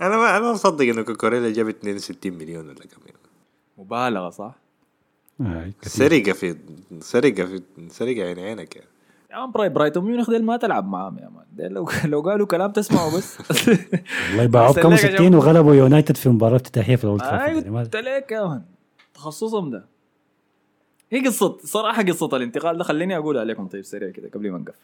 أنا 0.01 0.17
ما 0.17 0.37
أنا 0.37 0.51
مصدق 0.51 0.85
إنه 0.85 1.01
كوكوريلا 1.01 1.53
جاب 1.53 1.67
62 1.67 2.33
مليون 2.33 2.65
ولا 2.69 2.75
كم 2.79 3.01
يعني. 3.05 3.17
مبالغة 3.77 4.29
صح؟ 4.29 4.55
آه،. 5.41 5.69
سرقة 5.81 6.33
في 6.33 6.55
سرقة 6.99 7.45
في 7.45 7.61
سرقة 7.89 8.23
عين 8.23 8.39
عينك 8.39 8.75
يعني. 8.75 8.87
يا 9.31 9.37
man 9.39 9.51
براي 9.51 9.69
برايتون 9.69 10.05
ميونخ 10.05 10.29
ديل 10.29 10.45
ما 10.45 10.57
تلعب 10.57 10.87
معاهم 10.87 11.17
يا 11.19 11.29
مان 11.29 11.71
لو 11.73 11.89
لو 12.05 12.21
قالوا 12.21 12.47
كلام 12.47 12.71
تسمعوا 12.71 13.17
بس 13.17 13.37
والله 14.29 14.45
باعوه 14.45 14.67
أحسن 14.67 14.81
بكم 14.81 14.93
لك 14.93 15.03
يا 15.03 15.15
60 15.15 15.29
جماعة. 15.29 15.39
وغلبوا 15.45 15.75
يونايتد 15.75 16.17
في 16.17 16.29
مباراة 16.29 16.55
افتتاحية 16.55 16.95
في 16.95 17.03
الأولد 17.03 17.67
ما- 17.67 17.79
قلت 17.79 17.95
لك 17.95 18.31
يا 18.31 18.47
man 18.47 18.61
تخصصهم 19.13 19.69
ده 19.69 19.85
هي 21.11 21.27
قصة 21.27 21.57
صراحة 21.63 22.03
قصة 22.03 22.37
الانتقال 22.37 22.77
ده 22.77 22.83
خليني 22.83 23.17
أقولها 23.17 23.41
عليكم 23.41 23.67
طيب 23.67 23.83
سريع 23.83 24.09
كده 24.09 24.29
قبل 24.29 24.51
ما 24.51 24.57
نقفل 24.57 24.77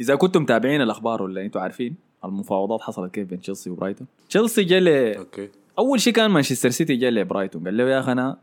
إذا 0.00 0.14
كنتم 0.14 0.42
متابعين 0.42 0.82
الأخبار 0.82 1.22
ولا 1.22 1.42
أنتم 1.42 1.60
عارفين 1.60 1.96
المفاوضات 2.24 2.80
حصلت 2.80 3.14
كيف 3.14 3.28
بين 3.28 3.40
تشيلسي 3.40 3.70
وبرايتون؟ 3.70 4.06
تشيلسي 4.28 4.64
جا 4.64 5.18
okay. 5.18 5.48
أول 5.78 6.00
شيء 6.00 6.12
كان 6.12 6.30
مانشستر 6.30 6.70
سيتي 6.70 6.96
جا 6.96 7.10
لبرايتون 7.10 7.64
قال 7.64 7.76
له 7.76 7.84
يا 7.84 8.00
أخي 8.00 8.12
أنا 8.12 8.36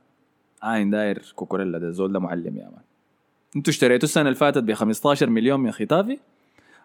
عاين 0.61 0.89
داير 0.89 1.33
كوكوريلا 1.35 1.77
ده 1.77 1.91
زول 1.91 2.13
ده 2.13 2.19
معلم 2.19 2.57
يا 2.57 2.63
man. 2.63 2.81
أنتوا 3.55 3.73
اشتريتوا 3.73 4.07
السنة 4.07 4.23
اللي 4.23 4.35
فاتت 4.35 4.57
ب 4.57 4.73
15 4.73 5.29
مليون 5.29 5.59
من 5.59 5.71
ختافي 5.71 6.17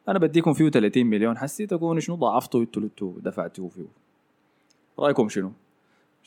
أنا 0.09 0.19
بديكم 0.19 0.53
فيه 0.53 0.71
30 0.71 1.07
مليون 1.07 1.39
حسي 1.39 1.67
تكونوا 1.67 2.01
شنو؟ 2.01 2.17
ضاعفتوا 2.17 2.65
أنتوا 2.77 3.13
دفعتوه 3.21 3.69
فيه. 3.69 3.87
رأيكم 4.99 5.29
شنو؟ 5.29 5.53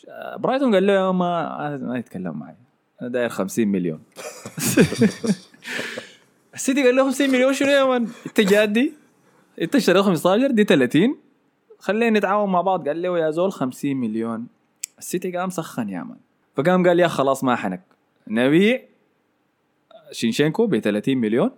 آه، 0.09 0.35
برايتون 0.37 0.73
قال 0.73 0.87
له 0.87 1.11
ما 1.11 1.77
ما 1.77 1.97
يتكلم 1.97 2.39
معي. 2.39 2.55
أنا 3.01 3.09
داير 3.09 3.29
50 3.29 3.67
مليون. 3.67 3.99
السيتي 6.55 6.83
قال 6.83 6.95
له 6.95 7.03
50 7.03 7.29
مليون 7.29 7.53
شنو 7.53 7.69
يا 7.69 7.83
man؟ 7.83 8.07
انت 8.27 8.41
جادي؟ 8.41 8.93
انت 9.61 9.75
اشتريت 9.75 10.03
15 10.03 10.51
دي 10.51 10.63
30 10.63 11.15
خلينا 11.79 12.19
نتعاون 12.19 12.51
مع 12.51 12.61
بعض. 12.61 12.87
قال 12.87 13.01
له 13.01 13.19
يا 13.19 13.31
زول 13.31 13.51
50 13.51 13.97
مليون. 13.97 14.47
السيتي 14.99 15.31
قام 15.31 15.49
سخن 15.49 15.89
يا 15.89 16.03
man. 16.03 16.17
فقام 16.55 16.87
قال 16.87 16.99
يا 16.99 17.07
خلاص 17.07 17.43
ما 17.43 17.55
حنك. 17.55 17.81
نبيع 18.27 18.81
زينشينكو 20.11 20.67
ب 20.67 20.79
30 20.79 21.17
مليون. 21.17 21.51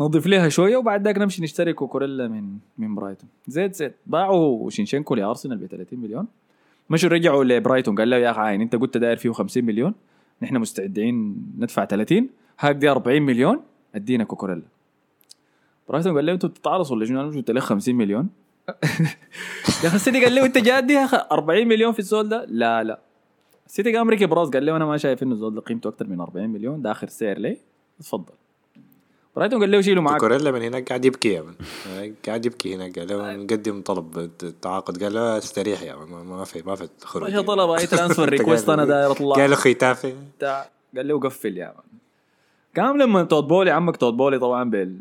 نضيف 0.00 0.26
لها 0.26 0.48
شوية 0.48 0.76
وبعد 0.76 1.04
ذاك 1.04 1.18
نمشي 1.18 1.42
نشتري 1.42 1.72
كوكوريلا 1.72 2.28
من 2.28 2.58
من 2.78 2.94
برايتون. 2.94 3.28
زيت 3.46 3.74
زيت 3.74 3.96
باعوا 4.06 4.70
زينشينكو 4.70 5.14
لأرسنال 5.14 5.58
ب 5.58 5.66
30 5.66 5.98
مليون. 5.98 6.26
مشوا 6.90 7.10
رجعوا 7.10 7.44
لبرايتون. 7.44 7.94
قال 7.94 8.10
له 8.10 8.16
يا 8.16 8.30
أخي 8.30 8.54
انت 8.54 8.76
قلت 8.76 8.96
داير 8.96 9.16
فيه 9.16 9.32
50 9.32 9.64
مليون. 9.64 9.94
نحن 10.42 10.56
مستعدين 10.56 11.36
ندفع 11.58 11.84
30 11.84 12.28
هاك 12.60 12.76
دي 12.76 12.90
40 12.90 13.22
مليون. 13.22 13.60
أدينا 13.98 14.24
كوكوريلا. 14.24 14.62
برايتون 15.88 16.14
قال 16.14 16.26
له 16.26 16.32
أنتوا 16.32 16.48
بتتعرصوا 16.48 16.96
ولا 16.96 17.06
شنو؟ 17.06 17.28
مش 17.28 17.36
قلت 17.36 17.50
لك 17.50 17.62
50 17.62 17.94
مليون. 17.94 18.28
يا 19.82 19.88
أخي 19.88 19.96
السيتي 19.96 20.24
قال 20.24 20.34
له 20.34 20.44
انت 20.46 20.58
جادي 20.58 20.92
يا 20.92 21.04
أخي 21.04 21.16
40 21.32 21.66
مليون 21.68 21.92
في 21.92 21.98
الزول 21.98 22.28
ده؟ 22.28 22.44
لا 22.48 22.82
لا. 22.84 23.00
السيتي 23.66 23.96
قام 23.96 24.10
ركب 24.10 24.34
راس 24.34 24.48
قال 24.48 24.66
له 24.66 24.76
أنا 24.76 24.84
ما 24.86 24.96
شايف 24.96 25.22
إنه 25.22 25.32
الزول 25.32 25.54
ده 25.54 25.60
قيمته 25.60 25.88
أكثر 25.88 26.06
من 26.06 26.20
40 26.20 26.48
مليون 26.50 26.82
ده 26.82 26.90
آخر 26.90 27.08
سعر 27.08 27.38
ليه 27.38 27.56
تفضل 28.00 28.32
برايتون 29.36 29.60
قال 29.60 29.70
له 29.70 29.80
شيلوا 29.80 30.02
معاك. 30.02 30.20
كوكوريلا 30.20 30.50
من 30.50 30.62
هناك 30.62 30.88
قاعد 30.88 31.04
يبكي 31.04 31.28
يا 31.32 31.42
man 31.42 31.54
قاعد 32.26 32.46
يبكي 32.46 32.74
هناك 32.74 32.98
قال 32.98 33.08
له 33.08 33.36
نقدم 33.36 33.82
طلب 33.82 34.18
التعاقد 34.42 35.02
قال 35.04 35.14
له 35.14 35.38
استريح 35.38 35.82
يا 35.82 35.96
من 35.96 36.06
ما- 36.10 36.22
ما 36.22 36.44
في 36.44 36.62
ما 36.62 36.74
في 36.74 36.88
خروج. 37.02 37.30
مش 37.30 37.40
طلب 37.40 37.70
أي 37.70 37.86
ترانسفير 37.96 38.28
ريكوست 38.28 38.68
أنا 38.68 38.84
داير 38.84 39.10
أطلع. 39.10 39.36
قال 39.36 39.50
له 39.50 39.56
ختافي. 39.56 40.14
قال 40.96 41.08
له 41.08 41.20
قفل 41.20 41.56
يا 41.58 41.66
مان 41.66 41.97
قام 42.76 42.98
لما 43.02 43.22
توت 43.24 43.44
بولي 43.44 43.70
عمك 43.70 43.96
توت 43.96 44.14
بولي 44.14 44.38
طبعا 44.38 44.70
بال 44.70 44.96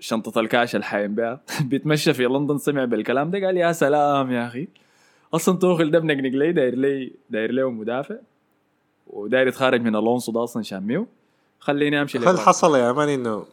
شنطة 0.00 0.40
الكاش 0.40 0.76
اللي 0.76 1.08
بها 1.08 1.40
بيتمشى 1.70 2.14
في 2.14 2.24
لندن 2.24 2.58
سمع 2.58 2.84
بالكلام 2.84 3.30
ده 3.30 3.46
قال 3.46 3.56
يا 3.56 3.72
سلام 3.72 4.32
يا 4.32 4.46
أخي. 4.46 4.68
أصلا 5.34 5.58
توخل 5.58 5.90
ده 5.90 5.98
بنقنق 5.98 6.30
لي 6.30 6.52
داير 6.52 6.74
لي 6.74 7.12
داير 7.30 7.52
له 7.52 7.70
مدافع 7.70 8.14
وداير 9.06 9.46
يتخارج 9.48 9.80
من 9.80 9.96
ألونسو 9.96 10.32
ده 10.32 10.44
أصلا 10.44 10.62
شاميو. 10.62 11.06
خليني 11.60 12.02
أمشي 12.02 12.18
هل. 12.18 12.38
حصل 12.38 12.76
يا 12.76 12.92
مان 12.92 13.08
إنه 13.08 13.44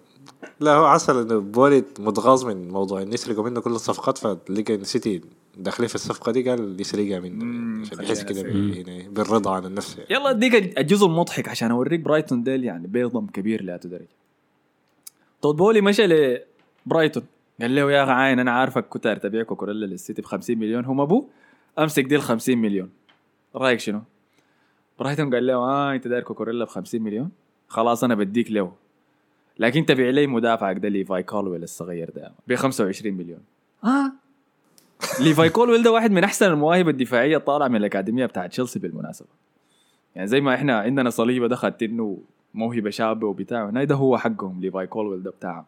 لا 0.59 0.73
هو 0.75 0.89
حصل 0.89 1.21
إنه 1.21 1.39
بولي 1.39 1.83
متغاظ 1.99 2.45
من 2.45 2.69
موضوع 2.69 3.01
انه 3.01 3.13
يسرقوا 3.13 3.43
منه 3.49 3.61
كل 3.61 3.71
الصفقات 3.71 4.17
فلقى 4.17 4.83
سيتي 4.83 5.21
داخلين 5.59 5.89
في 5.89 5.95
الصفقة 5.95 6.31
دي 6.31 6.49
قال 6.49 6.81
يسرقها 6.81 7.19
منه 7.19 7.45
مم، 7.45 7.81
عشان 7.81 8.03
يحس 8.03 8.23
كده 8.23 8.41
هنا 8.41 9.09
بالرضا 9.09 9.55
عن 9.55 9.65
النفس 9.65 9.97
يعني. 9.97 10.13
يلا 10.13 10.29
اديك 10.29 10.77
الجزء 10.79 11.05
المضحك 11.05 11.49
عشان 11.49 11.71
أوريك 11.71 11.99
برايتون 11.99 12.43
ديل 12.43 12.63
يعني 12.63 12.87
بيضم 12.87 13.27
كبير 13.27 13.63
لا 13.63 13.77
درجه 13.77 14.07
تود 15.41 15.55
بولي 15.55 15.81
مشى 15.81 16.07
لبرايتون. 16.07 17.23
قال 17.61 17.75
له 17.75 17.91
يا 17.91 18.03
أخي 18.03 18.11
عاين 18.11 18.39
أنا 18.39 18.51
عارفك 18.51 18.85
كنت 18.87 19.07
تبيع 19.23 19.43
كوكوريلا 19.43 19.85
للسيتي 19.85 20.21
ب 20.21 20.25
50 20.25 20.57
مليون؟ 20.57 20.85
هم 20.85 21.01
أبوه 21.01 21.27
أمسك 21.79 22.03
دي 22.03 22.15
ال 22.15 22.21
50 22.21 22.57
مليون. 22.57 22.89
رأيك 23.55 23.79
شنو؟ 23.79 24.01
برايتون 24.99 25.33
قال 25.33 25.47
له 25.47 25.53
آه 25.53 25.93
أنت 25.95 26.07
داير 26.07 26.21
كوكوريلا 26.23 26.65
ب 26.65 26.67
50 26.67 27.01
مليون؟ 27.01 27.29
خلاص 27.67 28.03
أنا 28.03 28.15
بديك 28.15 28.51
له. 28.51 28.71
لكن 29.59 29.85
تبيع 29.85 30.09
لي 30.09 30.27
مدافعك 30.27 30.77
ده 30.77 30.89
ليفاي 30.89 31.23
كولويل 31.23 31.63
الصغير 31.63 32.09
ده 32.15 32.31
ب 32.47 32.55
25 32.55 33.13
مليون. 33.13 33.39
آه 33.83 34.11
ليفاي 35.19 35.49
كولويل 35.49 35.83
ده 35.83 35.91
واحد 35.91 36.11
من 36.11 36.23
أحسن 36.23 36.45
المواهب 36.51 36.89
الدفاعية 36.89 37.37
طالع 37.37 37.67
من 37.67 37.75
الأكاديمية 37.75 38.25
بتاعت 38.25 38.49
تشيلسي 38.49 38.79
بالمناسبة. 38.79 39.27
يعني 40.15 40.27
زي 40.27 40.41
ما 40.41 40.53
إحنا 40.55 40.79
عندنا 40.79 41.09
صليبة 41.09 41.47
ده 41.47 41.55
خدتنه 41.55 42.17
موهبة 42.53 42.89
شابة 42.89 43.27
وبتاع 43.27 43.69
هنا 43.69 43.83
ده 43.83 43.95
هو 43.95 44.17
حقهم 44.17 44.61
ليفاي 44.61 44.87
كولويل 44.87 45.23
ده 45.23 45.31
بتاعهم. 45.31 45.65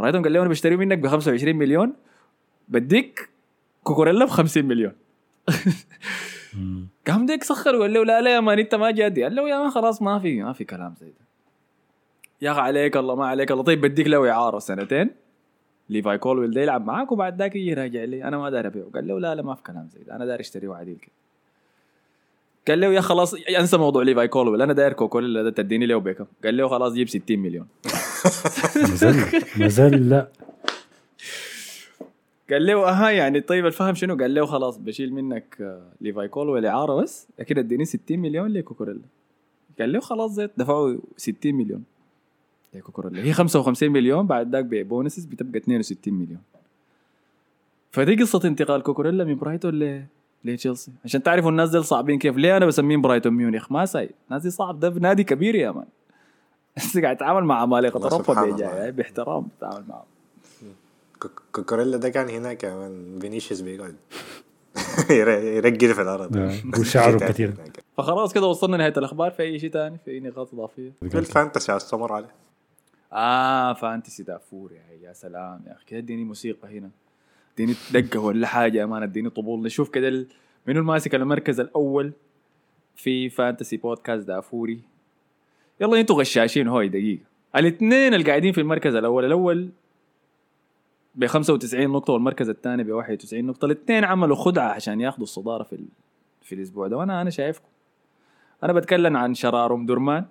رأيتهم 0.00 0.22
قال 0.22 0.32
له 0.32 0.40
أنا 0.40 0.48
بشتريه 0.48 0.76
منك 0.76 0.98
ب 0.98 1.06
25 1.06 1.56
مليون 1.56 1.92
بديك 2.68 3.28
كوكوريلا 3.84 4.24
ب 4.24 4.28
50 4.28 4.64
مليون 4.64 4.92
قام 7.06 7.26
ديك 7.26 7.44
سخر 7.44 7.76
وقال 7.76 7.92
له 7.92 8.04
لا 8.04 8.20
لا 8.20 8.34
يا 8.34 8.40
مان 8.40 8.58
أنت 8.58 8.74
ما 8.74 8.90
جادي. 8.90 9.22
قال 9.22 9.34
له 9.34 9.48
يا 9.48 9.58
مان 9.58 9.70
خلاص 9.70 10.02
ما 10.02 10.18
في 10.18 10.42
ما 10.42 10.52
في 10.52 10.64
كلام 10.64 10.94
زي 11.00 11.06
ده. 11.06 11.24
يا 12.42 12.52
أخي 12.52 12.60
عليك 12.60 12.96
الله 12.96 13.14
ما 13.14 13.26
عليك 13.26 13.52
الله. 13.52 13.62
طيب 13.62 13.80
بديك 13.80 14.06
له 14.06 14.30
إعارة 14.30 14.58
سنتين. 14.58 15.10
ليفاي 15.90 16.18
كولويل 16.18 16.50
ده 16.50 16.60
يلعب 16.60 16.86
معاك 16.86 17.12
وبعد 17.12 17.38
ذاك 17.38 17.56
يجي 17.56 17.74
راجع 17.74 18.04
لي. 18.04 18.24
أنا 18.24 18.38
ما 18.38 18.50
داير 18.50 18.66
ابيعه 18.66 18.86
قال 18.94 19.08
له 19.08 19.20
لا 19.20 19.34
لا 19.34 19.42
ما 19.42 19.54
في 19.54 19.62
كلام 19.62 19.88
زي 19.92 20.00
ده. 20.06 20.16
أنا 20.16 20.26
داير 20.26 20.40
اشتريه 20.40 20.74
عديل 20.74 20.96
كده 20.96 21.12
قال 22.68 22.80
له 22.80 22.86
يا 22.86 23.00
خلاص 23.00 23.34
انسى 23.34 23.76
موضوع 23.76 24.02
ليفاي 24.02 24.28
كولويل. 24.28 24.62
أنا 24.62 24.72
داير 24.72 24.92
كوكوريلا 24.92 25.42
ده 25.42 25.50
تديني 25.50 25.86
له 25.86 25.96
بكم 25.98 26.24
قال 26.44 26.56
له 26.56 26.68
خلاص 26.68 26.92
جيب 26.92 27.08
60 27.08 27.38
مليون. 27.38 27.66
لا. 30.08 30.28
قال 32.50 32.66
له 32.66 32.88
أها 32.88 33.10
يعني 33.10 33.40
طيب 33.40 33.66
الفهم 33.66 33.94
شنو؟ 33.94 34.16
قال 34.16 34.34
له 34.34 34.46
خلاص 34.46 34.76
بشيل 34.78 35.12
منك 35.14 35.56
آه، 35.60 35.82
ليفاي 36.00 36.28
كولويل 36.28 36.66
إعارة 36.66 37.02
بس 37.02 37.28
لكن 37.38 37.58
اديني 37.58 37.84
60 37.84 38.18
مليون 38.18 38.52
لكوكوريلا. 38.52 39.00
قال 39.80 39.92
له 39.92 40.00
خلاص 40.00 40.30
زيت 40.30 40.50
دفعوا 40.56 40.96
60 41.16 41.54
مليون. 41.54 41.84
لكوكوريلا 42.74 43.22
هي 43.22 43.32
55 43.32 43.90
مليون 43.90 44.26
بعد 44.26 44.52
ذاك 44.52 44.64
ب 44.64 44.71
bonuses 44.71 45.24
بتبقى 45.24 45.58
62 45.58 46.14
مليون. 46.14 46.40
فدي 47.92 48.16
قصة 48.16 48.40
انتقال 48.44 48.82
كوكوريلا 48.82 49.24
من 49.24 49.36
برايتون 49.38 49.74
ل 49.78 50.04
لتشيلسي. 50.44 50.92
عشان 51.04 51.22
تعرفوا 51.22 51.50
الناس 51.50 51.70
دي 51.70 51.82
صعبين 51.82 52.18
كيف. 52.18 52.36
ليه 52.36 52.56
أنا 52.56 52.66
بسميهم 52.66 53.02
برايتون 53.02 53.32
ميونخ؟ 53.32 53.72
ما 53.72 53.86
ساي 53.86 54.10
الناس 54.28 54.42
دي 54.42 54.50
صعب. 54.50 54.80
ده 54.80 54.88
نادي 54.90 55.24
كبير 55.24 55.54
يا 55.54 55.70
مان. 55.70 55.84
بس 56.76 56.98
قاعد 56.98 57.16
يتعامل 57.16 57.44
مع 57.44 57.60
عمالقة. 57.60 58.02
اوروبا. 58.04 58.90
باحترام 58.90 59.46
بتتعامل 59.46 59.84
معهم. 59.88 60.04
كوك- 61.22 61.42
كوكوريلا 61.52 61.96
ده 61.96 62.08
كان 62.08 62.28
هناك 62.28 62.56
كمان 62.56 63.18
فينيسيوس 63.20 63.60
بيقعد. 63.60 63.96
ير- 65.10 65.28
يرقد 65.28 65.92
في 65.92 66.02
الأرض. 66.02 66.32
ده 66.32 66.52
وشعره. 66.80 67.18
تاني. 67.32 67.54
فخلاص 67.96 68.32
كده 68.32 68.46
وصلنا 68.46 68.76
نهايه 68.76 68.94
الأخبار. 68.96 69.30
في 69.30 69.42
أي 69.42 69.58
شيء 69.58 69.70
ثاني 69.70 69.98
في 70.04 70.10
أي 70.10 70.20
نقاط 70.20 70.54
إضافية؟ 70.54 70.92
في 71.10 71.18
الفانتسي 71.18 71.76
استمر 71.76 72.12
عليه. 72.12 72.47
آه 73.12 73.72
فانتسي 73.72 74.22
دافور 74.22 74.72
يا 74.72 75.08
يا 75.08 75.12
سلام 75.12 75.60
يا 75.66 75.72
أخي. 75.72 75.84
كده 75.86 75.98
اديني 75.98 76.24
موسيقى 76.24 76.78
هنا. 76.78 76.90
اديني 77.54 77.74
دقة 77.92 78.20
ولا 78.20 78.46
حاجة 78.46 78.78
يا 78.78 78.86
مان 78.86 79.02
اديني 79.02 79.30
طبول. 79.30 79.62
نشوف 79.62 79.90
كده 79.90 80.08
ال- 80.08 80.26
منو 80.66 80.80
الماسك 80.80 81.14
المركز 81.14 81.60
الأول 81.60 82.12
في 82.96 83.28
فانتسي 83.30 83.76
بودكاست 83.76 84.26
دافوري. 84.26 84.80
يلا 85.80 86.00
أنتوا 86.00 86.16
غشاشين 86.20 86.68
هوي 86.68 86.88
دقيقة. 86.88 87.22
الاثنين 87.56 88.14
اللي 88.14 88.24
قاعدين 88.26 88.52
في 88.52 88.60
المركز 88.60 88.94
الأول 88.94 89.24
الأول 89.24 89.68
ب 91.14 91.26
95 91.26 91.90
نقطة 91.90 92.12
والمركز 92.12 92.48
الثاني 92.48 92.84
ب 92.84 92.90
91 92.90 93.44
نقطة. 93.46 93.66
الاثنين 93.66 94.04
عملوا 94.04 94.36
خدعة 94.36 94.68
عشان 94.68 95.00
ياخذوا 95.00 95.22
الصدارة 95.22 95.62
في 95.62 95.72
ال... 95.72 95.84
في 96.42 96.54
الأسبوع 96.54 96.86
ده 96.88 96.96
وأنا 96.96 97.22
أنا 97.22 97.30
شايفكم. 97.30 97.68
أنا 98.64 98.72
بتكلم 98.72 99.16
عن 99.16 99.34
شرارم 99.34 99.86
درمان. 99.86 100.24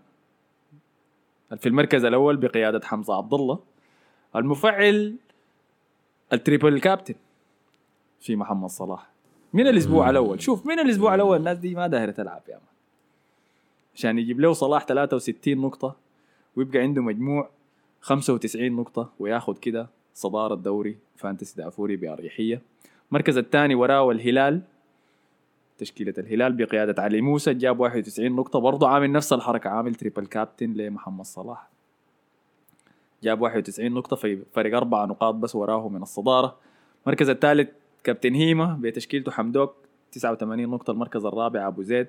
في 1.55 1.69
المركز 1.69 2.05
الأول 2.05 2.37
بقيادة 2.37 2.81
حمزة 2.85 3.15
عبد 3.17 3.33
الله 3.33 3.59
المفعل 4.35 5.15
ال 6.33 6.40
triple 6.40 6.79
captain 6.79 7.15
في 8.19 8.35
محمد 8.35 8.69
صلاح. 8.69 9.09
من 9.53 9.67
الأسبوع 9.67 10.09
الأول 10.09 10.41
شوف 10.41 10.65
من 10.65 10.79
الأسبوع 10.79 11.15
الأول 11.15 11.37
الناس 11.37 11.57
دي 11.57 11.75
ما 11.75 11.87
دايرة 11.87 12.11
تلعب 12.11 12.41
يا 12.49 12.53
مان 12.53 12.61
عشان 13.95 14.19
يجيب 14.19 14.39
له 14.39 14.53
صلاح 14.53 14.85
63 14.85 15.57
نقطة 15.57 15.95
ويبقى 16.55 16.79
عنده 16.79 17.01
مجموع 17.01 17.49
95 18.01 18.71
نقطة 18.71 19.09
وياخذ 19.19 19.57
كده 19.57 19.87
صدارة 20.13 20.55
دوري 20.55 20.97
فانتسي 21.15 21.61
دافوري 21.61 21.95
بأريحية. 21.95 22.61
المركز 23.11 23.37
الثاني 23.37 23.75
وراه 23.75 24.11
الهلال 24.11 24.61
تشكيلة 25.77 26.13
الهلال 26.17 26.53
بقيادة 26.53 27.03
علي 27.03 27.21
موسى 27.21 27.53
جاب 27.53 27.79
91 27.79 28.31
نقطة 28.31 28.59
برضه 28.59 28.87
عامل 28.87 29.11
نفس 29.11 29.33
الحركة 29.33 29.69
عامل 29.69 29.95
triple 29.95 30.25
captain 30.25 30.73
لمحمد 30.73 31.25
صلاح. 31.25 31.69
جاب 33.23 33.41
91 33.41 33.91
نقطة 33.91 34.15
في 34.15 34.43
فرق 34.53 34.75
أربع 34.77 35.05
نقاط 35.05 35.35
بس 35.35 35.55
وراه 35.55 35.89
من 35.89 36.01
الصدارة. 36.01 36.57
المركز 37.05 37.29
الثالث 37.29 37.69
كابتن 38.03 38.33
هيما 38.33 38.79
بتشكيلته 38.81 39.31
حمدوك 39.31 39.75
89 40.11 40.69
نقطة 40.69 40.91
المركز 40.91 41.25
الرابع 41.25 41.67
أبو 41.67 41.81
زيد 41.81 42.07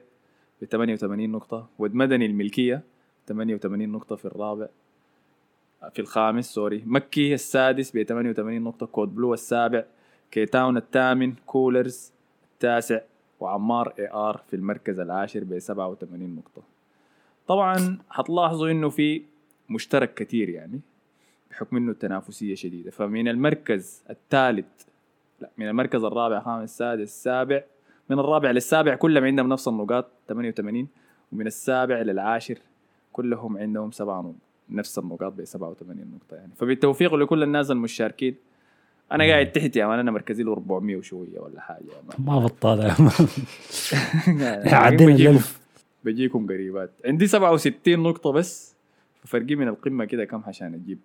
ب 0.62 0.64
88 0.64 1.30
نقطة. 1.30 1.68
ود 1.78 1.94
مدني 1.94 2.26
الملكية 2.26 2.82
88 3.28 3.88
نقطة 3.88 4.16
في 4.16 4.24
الرابع. 4.24 4.66
في 5.92 5.98
الخامس 5.98 6.54
سوري 6.54 6.82
مكي 6.86 7.34
السادس 7.34 7.96
ب 7.96 8.02
88 8.02 8.62
نقطة. 8.62 8.86
كود 8.86 9.14
بلو 9.14 9.34
السابع 9.34 9.84
كيتاون 10.30 10.76
الثامن 10.76 11.34
كولرز 11.46 12.12
التاسع. 12.54 13.00
وعمار 13.40 13.94
اي 13.98 14.10
ار 14.12 14.42
في 14.46 14.56
المركز 14.56 15.00
العاشر 15.00 15.44
ب 15.44 15.58
87 15.58 16.36
نقطة. 16.36 16.62
طبعا 17.46 17.98
حتلاحظوا 18.10 18.70
إنه 18.70 18.88
في 18.88 19.22
مشترك 19.70 20.14
كتير 20.14 20.48
يعني 20.48 20.80
بحكم 21.50 21.76
إنه 21.76 21.90
التنافسية 21.92 22.54
شديدة. 22.54 22.90
فمن 22.90 23.28
المركز 23.28 24.02
الثالث 24.10 24.66
لا 25.40 25.50
من 25.58 25.68
المركز 25.68 26.04
الرابع 26.04 26.40
خامس 26.40 26.78
سادس 26.78 27.22
سابع 27.22 27.62
من 28.10 28.18
الرابع 28.18 28.50
للسابع 28.50 28.94
كلهم 28.94 29.24
عندهم 29.24 29.48
نفس 29.48 29.68
النقاط 29.68 30.06
88 30.28 30.88
ومن 31.32 31.46
السابع 31.46 32.02
للعاشر 32.02 32.58
كلهم 33.12 33.58
عندهم 33.58 33.90
سبعة 33.90 34.20
نقط 34.20 34.34
نفس 34.70 34.98
النقاط 34.98 35.32
ب 35.32 35.44
87 35.44 36.12
نقطة 36.14 36.36
يعني. 36.36 36.52
فبالتوفيق 36.56 37.14
لكل 37.14 37.42
الناس 37.42 37.70
المشاركين 37.70 38.34
أنا 39.12 39.24
قاعد 39.24 39.52
تحت 39.52 39.76
يا 39.76 39.86
مان 39.86 39.98
أنا 39.98 40.10
مركزي 40.10 40.42
له 40.42 40.52
400 40.52 40.96
وشوية 40.96 41.38
ولا 41.40 41.60
حاجة 41.60 41.78
يا 41.84 42.02
مان. 42.08 42.26
ما 42.26 42.38
بطال 42.38 42.78
يا 42.80 42.94
مان. 42.98 43.28
يعني 44.40 44.70
عدينا 44.86 45.12
بجيكم- 45.14 45.30
الألف 45.30 45.58
بجيكم 46.04 46.46
قريبات. 46.46 46.90
عندي 47.04 47.26
67 47.26 47.98
نقطة 47.98 48.32
بس 48.32 48.74
فرقي 49.24 49.54
من 49.54 49.68
القمة 49.68 50.04
كده 50.04 50.24
كم 50.24 50.42
عشان 50.46 50.74
أجيب 50.74 50.98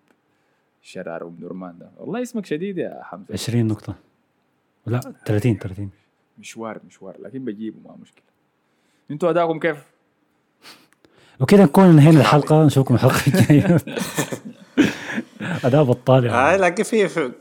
شرار 0.81 1.23
أم 1.27 1.35
درمان 1.41 1.77
ده. 1.79 1.89
والله 1.97 2.21
اسمك 2.21 2.45
شديد 2.45 2.77
يا 2.77 3.01
حمزة. 3.03 3.33
20 3.33 3.67
نقطة. 3.67 3.95
لا 4.85 4.99
30 5.25 5.57
30 5.57 5.89
مشوار 6.39 6.79
مشوار 6.87 7.15
لكن 7.21 7.45
بجيبه 7.45 7.77
ما 7.85 7.95
مشكلة. 8.01 8.23
أنتوا 9.11 9.29
اداكم 9.29 9.59
كيف؟ 9.59 9.77
وكده 11.39 11.63
نكون 11.63 11.83
انهينا 11.83 12.19
الحلقة 12.19 12.65
نشوفكم 12.65 12.95
الحلقة 12.95 13.21
الجاية. 13.27 13.77
أداء 15.65 15.83
بطال 15.83 16.27
آه 16.27 16.49
يعني 16.51 16.57
لكن 16.61 16.83
في 16.83 17.07
في- 17.07 17.31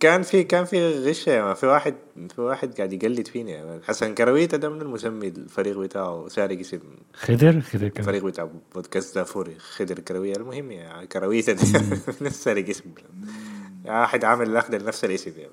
كان 0.00 0.22
في 0.22 0.44
كان 0.44 0.64
في 0.64 0.88
غش 1.08 1.26
يا 1.26 1.42
مان. 1.42 1.54
في 1.54 1.66
واحد 1.66 1.94
في 2.34 2.40
واحد 2.40 2.74
قاعد 2.74 2.92
يقلد 2.92 3.26
فيني 3.28 3.52
يا 3.52 3.64
مان. 3.64 3.80
حسن 3.82 4.14
كرويتا 4.14 4.56
ده 4.56 4.68
من 4.68 4.80
المسمي 4.82 5.28
الفريق 5.28 5.78
بتاعه 5.78 6.28
سارق 6.28 6.58
اسم 6.58 6.80
خضر 7.12 7.60
خضر 7.60 7.88
كمان 7.88 7.92
الفريق 7.98 8.24
بتاع 8.24 8.48
بودكاست 8.74 9.14
دافوري 9.14 9.54
خضر 9.58 9.98
كروية 9.98 10.36
المهم 10.36 10.70
يا 10.70 11.04
كرويتا 11.04 11.52
ده 11.52 11.62
نفس 12.26 12.44
سارق 12.44 12.68
اسم 12.68 12.84
واحد 13.84 14.24
عامل 14.24 14.50
الاخضر 14.50 14.84
نفس 14.84 15.04
الاسم 15.04 15.30
يا 15.40 15.48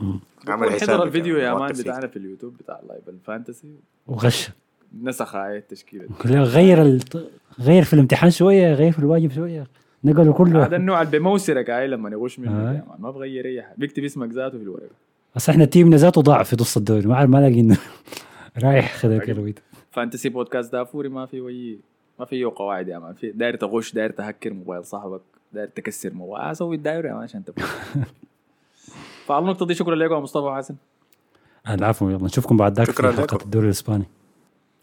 مان. 0.00 0.18
عمل 0.48 0.70
حساب 0.70 1.02
الفيديو 1.02 1.36
يا 1.36 1.54
مان. 1.54 1.72
بتاعنا 1.72 2.06
في 2.06 2.16
اليوتيوب 2.16 2.56
بتاع 2.56 2.80
لايف 2.88 3.08
الفانتسي 3.08 3.74
وغش 4.06 4.50
نسخ 5.02 5.34
هاي. 5.34 5.64
كله 6.22 6.42
غير 6.42 6.82
ال... 6.82 7.00
غير 7.60 7.84
في 7.84 7.92
الامتحان 7.92 8.30
شوية 8.30 8.74
غير 8.74 8.92
في 8.92 8.98
الواجب 8.98 9.32
شوية 9.32 9.66
نقلوا 10.04 10.24
هذا 10.24 10.32
كله 10.32 10.76
النوع 10.76 11.02
اللي 11.02 11.18
بموسرك 11.18 11.70
هاي 11.70 11.86
لما 11.88 12.10
يغش 12.10 12.38
منك 12.38 12.48
آه. 12.50 12.72
يا 12.72 12.84
مان 12.88 12.96
ما 13.00 13.10
بغير 13.10 13.46
اي 13.46 13.62
حاجة 13.62 13.74
بيكتب 13.78 14.04
اسمك 14.04 14.30
ذاته 14.32 14.58
في 14.58 14.64
الورقة. 14.64 14.90
بس 15.36 15.48
إحنا 15.48 15.64
تيمنا 15.64 15.96
ذاته 15.96 16.20
ضاع 16.22 16.42
في 16.42 16.56
نص 16.60 16.76
الدوري. 16.76 17.06
ما 17.06 17.16
عارف 17.16 17.30
ما 17.30 17.38
لاقي 17.38 17.60
إنه 17.60 17.78
رايح 18.64 18.94
خضر 19.00 19.18
كرويت 19.18 19.58
فانتسي 19.90 20.28
بودكاست 20.28 20.72
دافوري 20.72 21.08
ما 21.08 21.26
في 21.26 21.40
way 21.40 21.78
ما 22.18 22.24
فيه 22.24 22.46
قواعد 22.56 22.88
يا 22.88 22.98
مان. 22.98 23.14
في 23.14 23.30
داير 23.30 23.56
تغش 23.56 23.92
داير 23.94 24.10
تهكر 24.10 24.52
موبايل 24.52 24.84
صاحبك 24.84 25.20
داير 25.52 25.68
تكسر 25.68 26.14
موضوع 26.14 26.50
أسوي 26.50 26.76
الدايره 26.76 27.08
يا 27.08 27.12
مان 27.14 27.22
عشان 27.22 27.44
تبقى 27.44 27.62
فعلى 29.26 29.42
النقطة 29.42 29.66
دي 29.66 29.74
شكرا 29.74 29.94
لكم 29.94 30.14
يا 30.14 30.20
مصطفى 30.20 30.44
وحسن 30.44 30.74
العفو 31.70 32.10
يلا 32.10 32.24
نشوفكم 32.24 32.56
بعد 32.56 32.72
ذاك 32.72 32.90
في 32.90 33.02
حلقة. 33.02 33.44
الدوري 33.44 33.66
الإسباني. 33.66 34.04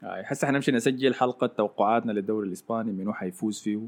حسا 0.04 0.48
حنمشي 0.48 0.72
نسجل 0.72 1.14
حلقة 1.14 1.48
توقعاتنا 1.48 2.12
للدوري 2.12 2.48
الإسباني 2.48 2.92
منو 2.92 3.14
حيفوز 3.14 3.60
فيه. 3.62 3.80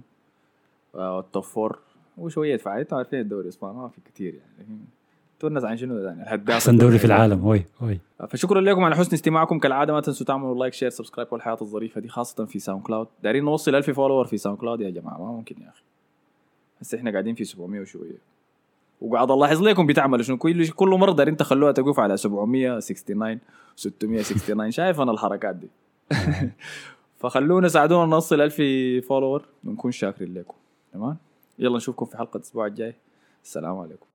آه، 0.98 1.20
ال 1.20 1.26
top 1.26 1.44
four 1.44 1.80
وشوية 2.18 2.58
فعاليات 2.58 2.94
عارفين 2.94 3.20
الدوري 3.20 3.44
الإسباني 3.44 3.74
ما 3.74 3.88
في 3.88 4.02
كثير 4.14 4.34
يعني 4.34 4.80
تونس 5.40 5.64
عن 5.64 5.78
شنو 5.78 5.98
يعني 5.98 6.24
الهداف 6.24 6.56
أحسن 6.56 6.78
دوري 6.78 7.00
في 7.00 7.06
العالم 7.06 7.46
وي 7.46 7.66
وي 7.82 8.00
فشكرا 8.30 8.62
لكم 8.62 8.84
على 8.84 8.96
حسن 8.96 9.14
استماعكم 9.14 9.60
كالعادة 9.60 9.94
ما 9.94 10.02
تنسوا 10.02 10.26
تعملوا 10.26 10.56
like 10.56 10.74
share 10.74 10.90
subscribe 10.90 11.34
والحياة 11.34 11.58
الظريفة 11.62 12.02
دي 12.02 12.08
خاصة 12.08 12.46
في 12.46 12.60
ساوند 12.60 12.84
كلاود 12.84 13.08
دايرين 13.24 13.46
نوصل 13.46 13.76
1000 13.76 13.90
follower 13.90 14.26
في 14.26 14.38
ساوند 14.38 14.58
كلاود 14.60 14.82
يا 14.82 14.90
جماعة 14.90 15.18
ما 15.18 15.32
ممكن 15.32 15.56
يا 15.62 15.70
أخي. 15.70 15.84
هسه 16.82 16.98
إحنا 16.98 17.12
قاعدين 17.12 17.36
في 17.36 17.44
700 17.44 17.82
وشوية. 17.82 18.18
وقاعد 19.02 19.32
الاحظ 19.32 19.62
لكم 19.62 19.88
بتعملوا 19.88 20.24
شنو؟ 20.24 20.38
كل 20.38 20.68
كل 20.68 20.90
مرة 20.90 21.12
دايرين 21.12 21.38
تخلوها 21.38 21.72
تقف 21.72 22.00
على 22.00 22.18
769 22.18 23.40
669 23.76 24.72
شايف 24.72 25.02
أنا 25.02 25.12
الحركات 25.12 25.56
دي. 25.56 25.70
فخلونا 27.20 27.68
ساعدونا 27.68 28.06
نوصل 28.06 28.42
1000 28.42 28.62
فولور 29.08 29.46
ونكون 29.64 29.92
شاكرين 29.92 30.34
لكم. 30.34 30.54
تمام؟ 30.94 31.18
يلا 31.60 31.78
نشوفكم 31.78 32.06
في 32.06 32.18
حلقة 32.18 32.38
الأسبوع 32.38 32.66
الجاي. 32.66 32.96
السلام 33.44 33.78
عليكم. 33.78 34.07